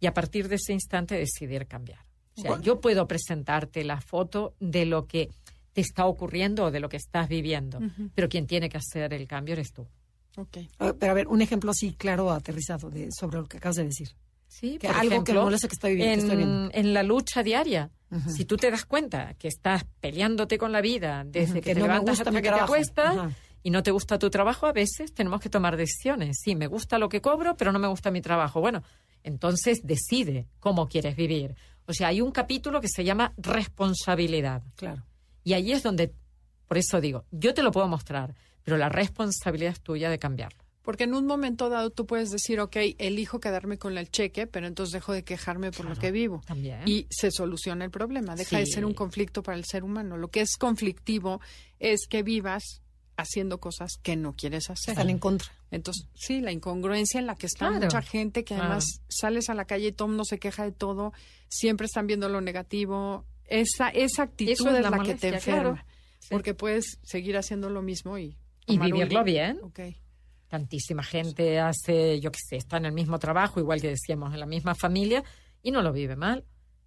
Y 0.00 0.06
a 0.06 0.14
partir 0.14 0.48
de 0.48 0.56
ese 0.56 0.72
instante 0.72 1.16
decidir 1.16 1.66
cambiar. 1.66 2.00
O 2.36 2.40
sea, 2.40 2.60
yo 2.60 2.80
puedo 2.80 3.06
presentarte 3.06 3.84
la 3.84 4.00
foto 4.00 4.54
de 4.60 4.84
lo 4.86 5.06
que 5.06 5.30
te 5.72 5.80
está 5.80 6.06
ocurriendo 6.06 6.64
o 6.64 6.70
de 6.70 6.80
lo 6.80 6.88
que 6.88 6.96
estás 6.96 7.28
viviendo, 7.28 7.80
pero 8.14 8.28
quien 8.28 8.46
tiene 8.46 8.68
que 8.68 8.76
hacer 8.76 9.12
el 9.14 9.26
cambio 9.26 9.52
eres 9.54 9.72
tú. 9.72 9.86
Ok. 10.36 10.58
Ah, 10.80 10.92
Pero 10.98 11.12
a 11.12 11.14
ver, 11.14 11.28
un 11.28 11.42
ejemplo 11.42 11.70
así 11.70 11.92
claro, 11.94 12.30
aterrizado 12.32 12.90
de, 12.90 13.08
sobre 13.12 13.38
lo 13.38 13.46
que 13.46 13.58
acabas 13.58 13.76
de 13.76 13.84
decir. 13.84 14.08
Sí, 14.48 14.78
Que 14.78 14.88
por 14.88 14.96
algo 14.96 15.24
que 15.24 15.32
molesta 15.32 15.68
que 15.68 15.74
estoy 15.74 15.94
vi- 15.94 16.02
que 16.02 16.12
en, 16.12 16.18
estoy 16.20 16.36
viendo. 16.36 16.70
en 16.72 16.94
la 16.94 17.02
lucha 17.02 17.42
diaria. 17.42 17.90
Si 18.28 18.44
tú 18.44 18.56
te 18.56 18.70
das 18.70 18.84
cuenta 18.84 19.34
que 19.34 19.48
estás 19.48 19.84
peleándote 20.00 20.56
con 20.58 20.70
la 20.70 20.80
vida 20.80 21.24
desde 21.26 21.54
que, 21.54 21.60
que 21.70 21.74
te 21.74 21.80
no 21.80 21.86
levantas 21.86 22.20
hasta 22.20 22.30
que 22.30 22.42
trabajo. 22.42 22.66
te 22.72 22.80
acuestas 22.80 23.32
y 23.64 23.70
no 23.70 23.82
te 23.82 23.90
gusta 23.90 24.18
tu 24.20 24.30
trabajo, 24.30 24.66
a 24.66 24.72
veces 24.72 25.12
tenemos 25.12 25.40
que 25.40 25.48
tomar 25.50 25.76
decisiones. 25.76 26.36
Sí, 26.40 26.54
me 26.54 26.68
gusta 26.68 26.98
lo 26.98 27.08
que 27.08 27.20
cobro, 27.20 27.56
pero 27.56 27.72
no 27.72 27.80
me 27.80 27.88
gusta 27.88 28.12
mi 28.12 28.20
trabajo. 28.20 28.60
Bueno, 28.60 28.84
entonces 29.24 29.80
decide 29.82 30.46
cómo 30.60 30.86
quieres 30.86 31.16
vivir. 31.16 31.56
O 31.86 31.92
sea, 31.92 32.08
hay 32.08 32.20
un 32.20 32.30
capítulo 32.30 32.80
que 32.80 32.88
se 32.88 33.04
llama 33.04 33.32
responsabilidad. 33.36 34.62
Claro. 34.76 35.02
Y 35.42 35.54
ahí 35.54 35.72
es 35.72 35.82
donde, 35.82 36.14
por 36.68 36.78
eso 36.78 37.00
digo, 37.00 37.24
yo 37.32 37.52
te 37.52 37.62
lo 37.62 37.72
puedo 37.72 37.88
mostrar, 37.88 38.34
pero 38.62 38.76
la 38.76 38.88
responsabilidad 38.88 39.72
es 39.72 39.80
tuya 39.80 40.08
de 40.08 40.18
cambiarlo. 40.18 40.62
Porque 40.82 41.04
en 41.04 41.14
un 41.14 41.24
momento 41.24 41.70
dado 41.70 41.88
tú 41.88 42.06
puedes 42.06 42.30
decir, 42.30 42.60
ok, 42.60 42.76
elijo 42.98 43.40
quedarme 43.40 43.78
con 43.78 43.96
el 43.96 44.10
cheque, 44.10 44.46
pero 44.46 44.66
entonces 44.66 44.92
dejo 44.92 45.14
de 45.14 45.24
quejarme 45.24 45.72
por 45.72 45.86
lo 45.86 45.96
que 45.96 46.10
vivo. 46.10 46.42
También. 46.46 46.80
Y 46.84 47.06
se 47.08 47.30
soluciona 47.30 47.86
el 47.86 47.90
problema. 47.90 48.36
Deja 48.36 48.58
de 48.58 48.66
ser 48.66 48.84
un 48.84 48.92
conflicto 48.92 49.42
para 49.42 49.56
el 49.56 49.64
ser 49.64 49.82
humano. 49.82 50.18
Lo 50.18 50.28
que 50.28 50.42
es 50.42 50.58
conflictivo 50.58 51.40
es 51.78 52.06
que 52.06 52.22
vivas 52.22 52.82
haciendo 53.16 53.58
cosas 53.60 53.92
que 54.02 54.16
no 54.16 54.32
quieres 54.34 54.70
hacer. 54.70 54.92
Están 54.92 55.10
en 55.10 55.18
contra. 55.18 55.48
Entonces, 55.70 56.06
sí, 56.14 56.40
la 56.40 56.52
incongruencia 56.52 57.18
en 57.20 57.26
la 57.26 57.34
que 57.36 57.46
está 57.46 57.68
Claro. 57.68 57.84
mucha 57.84 58.02
gente, 58.02 58.42
que 58.44 58.54
Claro. 58.54 58.64
además 58.64 59.00
sales 59.08 59.48
a 59.50 59.54
la 59.54 59.64
calle 59.66 59.88
y 59.88 59.92
todo 59.92 60.06
el 60.06 60.10
mundo 60.12 60.24
se 60.24 60.38
queja 60.38 60.64
de 60.64 60.72
todo, 60.72 61.12
siempre 61.48 61.86
están 61.86 62.06
viendo 62.06 62.28
lo 62.28 62.40
negativo. 62.40 63.24
Esa, 63.46 63.88
esa 63.90 64.22
actitud 64.24 64.52
Eso 64.52 64.70
es 64.70 64.82
la 64.82 64.90
la, 64.90 65.02
que 65.02 65.14
te 65.14 65.28
enferma. 65.28 65.74
claro. 65.74 65.84
Sí. 66.20 66.28
Porque 66.30 66.54
puedes 66.54 66.98
seguir 67.02 67.36
haciendo 67.36 67.68
lo 67.68 67.82
mismo 67.82 68.16
y... 68.18 68.36
Y 68.66 68.78
vivirlo 68.78 69.22
bien. 69.24 69.58
Ok. 69.62 69.80
Tantísima 70.48 71.02
gente 71.02 71.58
hace, 71.58 72.20
yo 72.20 72.30
qué 72.30 72.38
sé, 72.48 72.56
está 72.56 72.76
en 72.78 72.86
el 72.86 72.92
mismo 72.92 73.18
trabajo, 73.18 73.60
igual 73.60 73.80
que 73.80 73.88
decíamos, 73.88 74.32
en 74.32 74.40
la 74.40 74.46
misma 74.46 74.74
familia, 74.74 75.22
y 75.62 75.70
no 75.70 75.82
lo 75.82 75.92
vive 75.92 76.16
mal. 76.16 76.44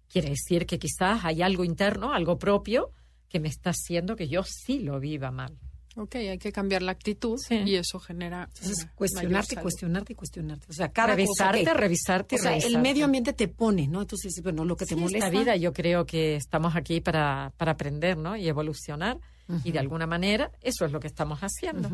Quiere 0.08 0.30
decir 0.30 0.66
que 0.66 0.78
quizás 0.78 1.24
hay 1.24 1.42
algo 1.42 1.64
interno, 1.64 2.12
algo 2.14 2.38
propio, 2.38 2.90
que 3.28 3.40
me 3.40 3.48
está 3.48 3.70
haciendo 3.70 4.16
que 4.16 4.26
yo 4.28 4.42
sí 4.42 4.78
lo 4.80 4.98
viva 5.00 5.30
mal. 5.30 5.58
Ok, 6.00 6.14
hay 6.14 6.38
que 6.38 6.52
cambiar 6.52 6.82
la 6.82 6.92
actitud 6.92 7.36
Sí. 7.38 7.56
y 7.66 7.74
eso 7.74 7.98
genera... 7.98 8.48
Entonces, 8.54 8.88
cuestionarte, 8.94 9.56
cuestionarte 9.56 10.12
y 10.12 10.16
cuestionarte. 10.16 10.66
O 10.70 10.72
sea, 10.72 10.90
cada 10.92 11.14
revisarte, 11.16 11.60
cosa. 11.64 11.74
revisarte, 11.74 12.36
O 12.36 12.38
sea, 12.38 12.56
el 12.56 12.78
medio 12.78 13.04
ambiente 13.04 13.32
te 13.32 13.48
pone, 13.48 13.88
¿no? 13.88 14.02
Entonces, 14.02 14.32
bueno, 14.42 14.64
lo 14.64 14.76
que 14.76 14.86
te 14.86 14.94
molesta. 14.94 15.26
esta 15.26 15.38
vida 15.38 15.56
yo 15.56 15.72
creo 15.72 16.06
que 16.06 16.36
estamos 16.36 16.76
aquí 16.76 17.00
para, 17.00 17.52
para 17.56 17.72
aprender 17.72 18.16
¿no? 18.16 18.36
y 18.36 18.46
evolucionar 18.48 19.18
y 19.64 19.72
de 19.72 19.78
alguna 19.78 20.06
manera 20.06 20.52
eso 20.60 20.84
es 20.84 20.92
lo 20.92 21.00
que 21.00 21.06
estamos 21.06 21.40
haciendo. 21.40 21.88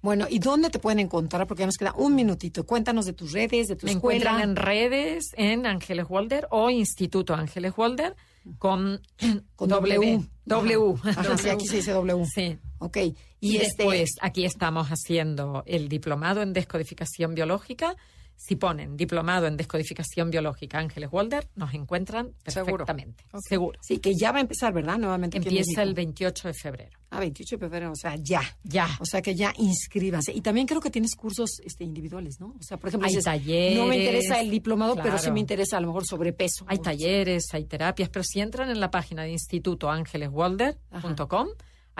Bueno, 0.00 0.26
¿y 0.30 0.38
dónde 0.38 0.70
te 0.70 0.78
pueden 0.78 1.00
encontrar? 1.00 1.44
Porque 1.48 1.62
ya 1.62 1.66
nos 1.66 1.76
queda 1.76 1.92
un 1.96 2.14
minutito. 2.14 2.64
Cuéntanos 2.64 3.04
de 3.04 3.12
tus 3.14 3.32
redes, 3.32 3.66
de 3.66 3.74
tu 3.74 3.86
Me 3.86 3.92
escuela. 3.92 4.30
encuentran 4.30 4.48
en 4.50 4.54
redes 4.56 5.24
en 5.36 5.66
Ángeles 5.66 6.06
Walder 6.08 6.46
o 6.52 6.70
Instituto 6.70 7.34
Ángeles 7.34 7.72
Walder 7.76 8.14
con, 8.58 9.02
Con 9.56 9.68
W. 9.68 10.20
W. 10.46 10.94
Ajá, 11.02 11.36
sí, 11.38 11.48
aquí 11.48 11.66
se 11.66 11.76
dice 11.76 11.90
W. 11.90 12.24
Sí. 12.32 12.58
Ok. 12.78 12.96
Y, 13.40 13.52
Y, 13.52 13.56
este, 13.56 13.82
después 13.82 14.10
aquí 14.20 14.44
estamos 14.44 14.88
haciendo 14.88 15.62
el 15.66 15.88
diplomado 15.88 16.42
en 16.42 16.52
descodificación 16.52 17.34
biológica. 17.34 17.96
Si 18.36 18.56
ponen 18.56 18.96
diplomado 18.96 19.46
en 19.46 19.58
descodificación 19.58 20.30
biológica 20.30 20.78
Ángeles 20.78 21.10
Walder, 21.12 21.46
nos 21.56 21.74
encuentran 21.74 22.32
Seguro. 22.46 22.78
perfectamente. 22.78 23.26
Ok. 23.32 23.40
Seguro. 23.46 23.78
Sí, 23.82 23.98
que 23.98 24.14
ya 24.14 24.32
va 24.32 24.38
a 24.38 24.40
empezar, 24.40 24.72
¿verdad? 24.72 24.96
Nuevamente. 24.96 25.36
Empieza 25.36 25.82
el 25.82 25.88
México. 25.90 25.96
28 25.96 26.48
de 26.48 26.54
febrero. 26.54 26.98
Ah, 27.10 27.20
28 27.20 27.56
de 27.56 27.60
febrero, 27.60 27.92
o 27.92 27.96
sea, 27.96 28.16
ya. 28.16 28.40
Ya. 28.62 28.88
O 28.98 29.04
sea 29.04 29.20
que 29.20 29.34
ya 29.34 29.52
inscríbanse. 29.58 30.32
Y 30.32 30.40
también 30.40 30.66
creo 30.66 30.80
que 30.80 30.88
tienes 30.90 31.14
cursos 31.16 31.60
este, 31.62 31.84
individuales, 31.84 32.40
¿no? 32.40 32.54
O 32.58 32.62
sea, 32.62 32.78
por 32.78 32.88
ejemplo, 32.88 33.08
Hay 33.08 33.12
dices, 33.12 33.24
talleres, 33.24 33.76
no 33.76 33.84
me 33.84 33.98
interesa 33.98 34.40
el 34.40 34.50
diplomado, 34.50 34.94
pero 34.94 35.18
sí 35.18 35.24
claro. 35.24 35.34
me 35.34 35.40
interesa 35.40 35.76
a 35.76 35.80
lo 35.80 35.88
mejor 35.88 36.06
sobrepeso. 36.06 36.64
Hay 36.66 36.78
talleres, 36.78 37.44
hay 37.52 37.66
terapias, 37.66 38.08
pero 38.08 38.22
si 38.24 38.40
entran 38.40 38.70
en 38.70 38.80
la 38.80 38.90
página 38.90 39.22
de 39.24 39.32
institutoangeleswalder.com, 39.32 41.48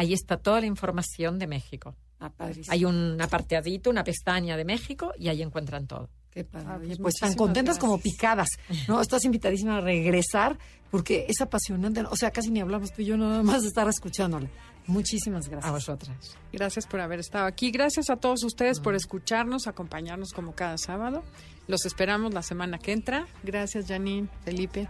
ahí 0.00 0.14
está 0.14 0.38
toda 0.38 0.60
la 0.60 0.66
información 0.66 1.38
de 1.38 1.46
México. 1.46 1.94
Ah, 2.18 2.30
padrísimo. 2.30 2.72
Hay 2.72 2.84
un 2.84 3.20
apartadito, 3.20 3.90
una 3.90 4.02
pestaña 4.02 4.56
de 4.56 4.64
México 4.64 5.12
y 5.18 5.28
ahí 5.28 5.42
encuentran 5.42 5.86
todo. 5.86 6.08
Qué 6.30 6.44
padre. 6.44 6.66
Ah, 6.68 6.78
pues 6.78 6.98
pues 6.98 7.14
tan 7.16 7.34
contentas 7.34 7.78
como 7.78 7.98
picadas. 7.98 8.48
No, 8.88 9.00
estás 9.00 9.24
invitadísima 9.24 9.76
a 9.76 9.80
regresar 9.80 10.58
porque 10.90 11.26
es 11.28 11.40
apasionante. 11.40 12.02
O 12.02 12.16
sea, 12.16 12.30
casi 12.30 12.50
ni 12.50 12.60
hablamos 12.60 12.92
tú 12.92 13.02
y 13.02 13.06
yo, 13.06 13.16
nada 13.16 13.42
más 13.42 13.62
de 13.62 13.68
estar 13.68 13.86
escuchándola. 13.88 14.48
Muchísimas 14.86 15.48
gracias. 15.48 15.68
A 15.68 15.72
vosotras. 15.72 16.36
Gracias 16.52 16.86
por 16.86 17.00
haber 17.00 17.20
estado 17.20 17.44
aquí. 17.46 17.70
Gracias 17.70 18.08
a 18.08 18.16
todos 18.16 18.42
ustedes 18.42 18.80
por 18.80 18.94
escucharnos, 18.94 19.66
acompañarnos 19.66 20.32
como 20.32 20.54
cada 20.54 20.78
sábado. 20.78 21.22
Los 21.68 21.84
esperamos 21.84 22.32
la 22.32 22.42
semana 22.42 22.78
que 22.78 22.92
entra. 22.92 23.26
Gracias, 23.42 23.86
Janine, 23.86 24.28
Felipe. 24.44 24.88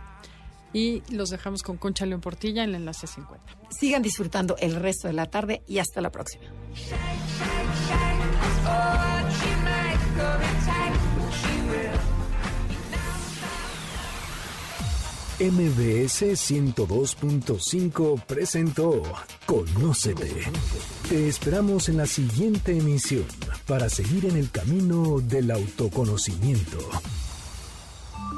Y 0.72 1.02
los 1.10 1.30
dejamos 1.30 1.62
con 1.62 1.76
Concha 1.76 2.06
León 2.06 2.20
Portilla 2.20 2.62
en 2.62 2.70
el 2.70 2.76
enlace 2.76 3.06
50. 3.06 3.44
Sigan 3.70 4.02
disfrutando 4.02 4.56
el 4.58 4.76
resto 4.76 5.08
de 5.08 5.14
la 5.14 5.26
tarde 5.26 5.62
y 5.66 5.78
hasta 5.78 6.00
la 6.00 6.10
próxima. 6.10 6.44
MBS 15.40 16.36
102.5 16.36 18.24
presentó 18.26 19.02
Conócete. 19.46 20.30
Te 21.08 21.28
esperamos 21.28 21.88
en 21.88 21.96
la 21.96 22.04
siguiente 22.04 22.76
emisión 22.76 23.24
para 23.66 23.88
seguir 23.88 24.26
en 24.26 24.36
el 24.36 24.50
camino 24.50 25.18
del 25.20 25.50
autoconocimiento. 25.50 26.78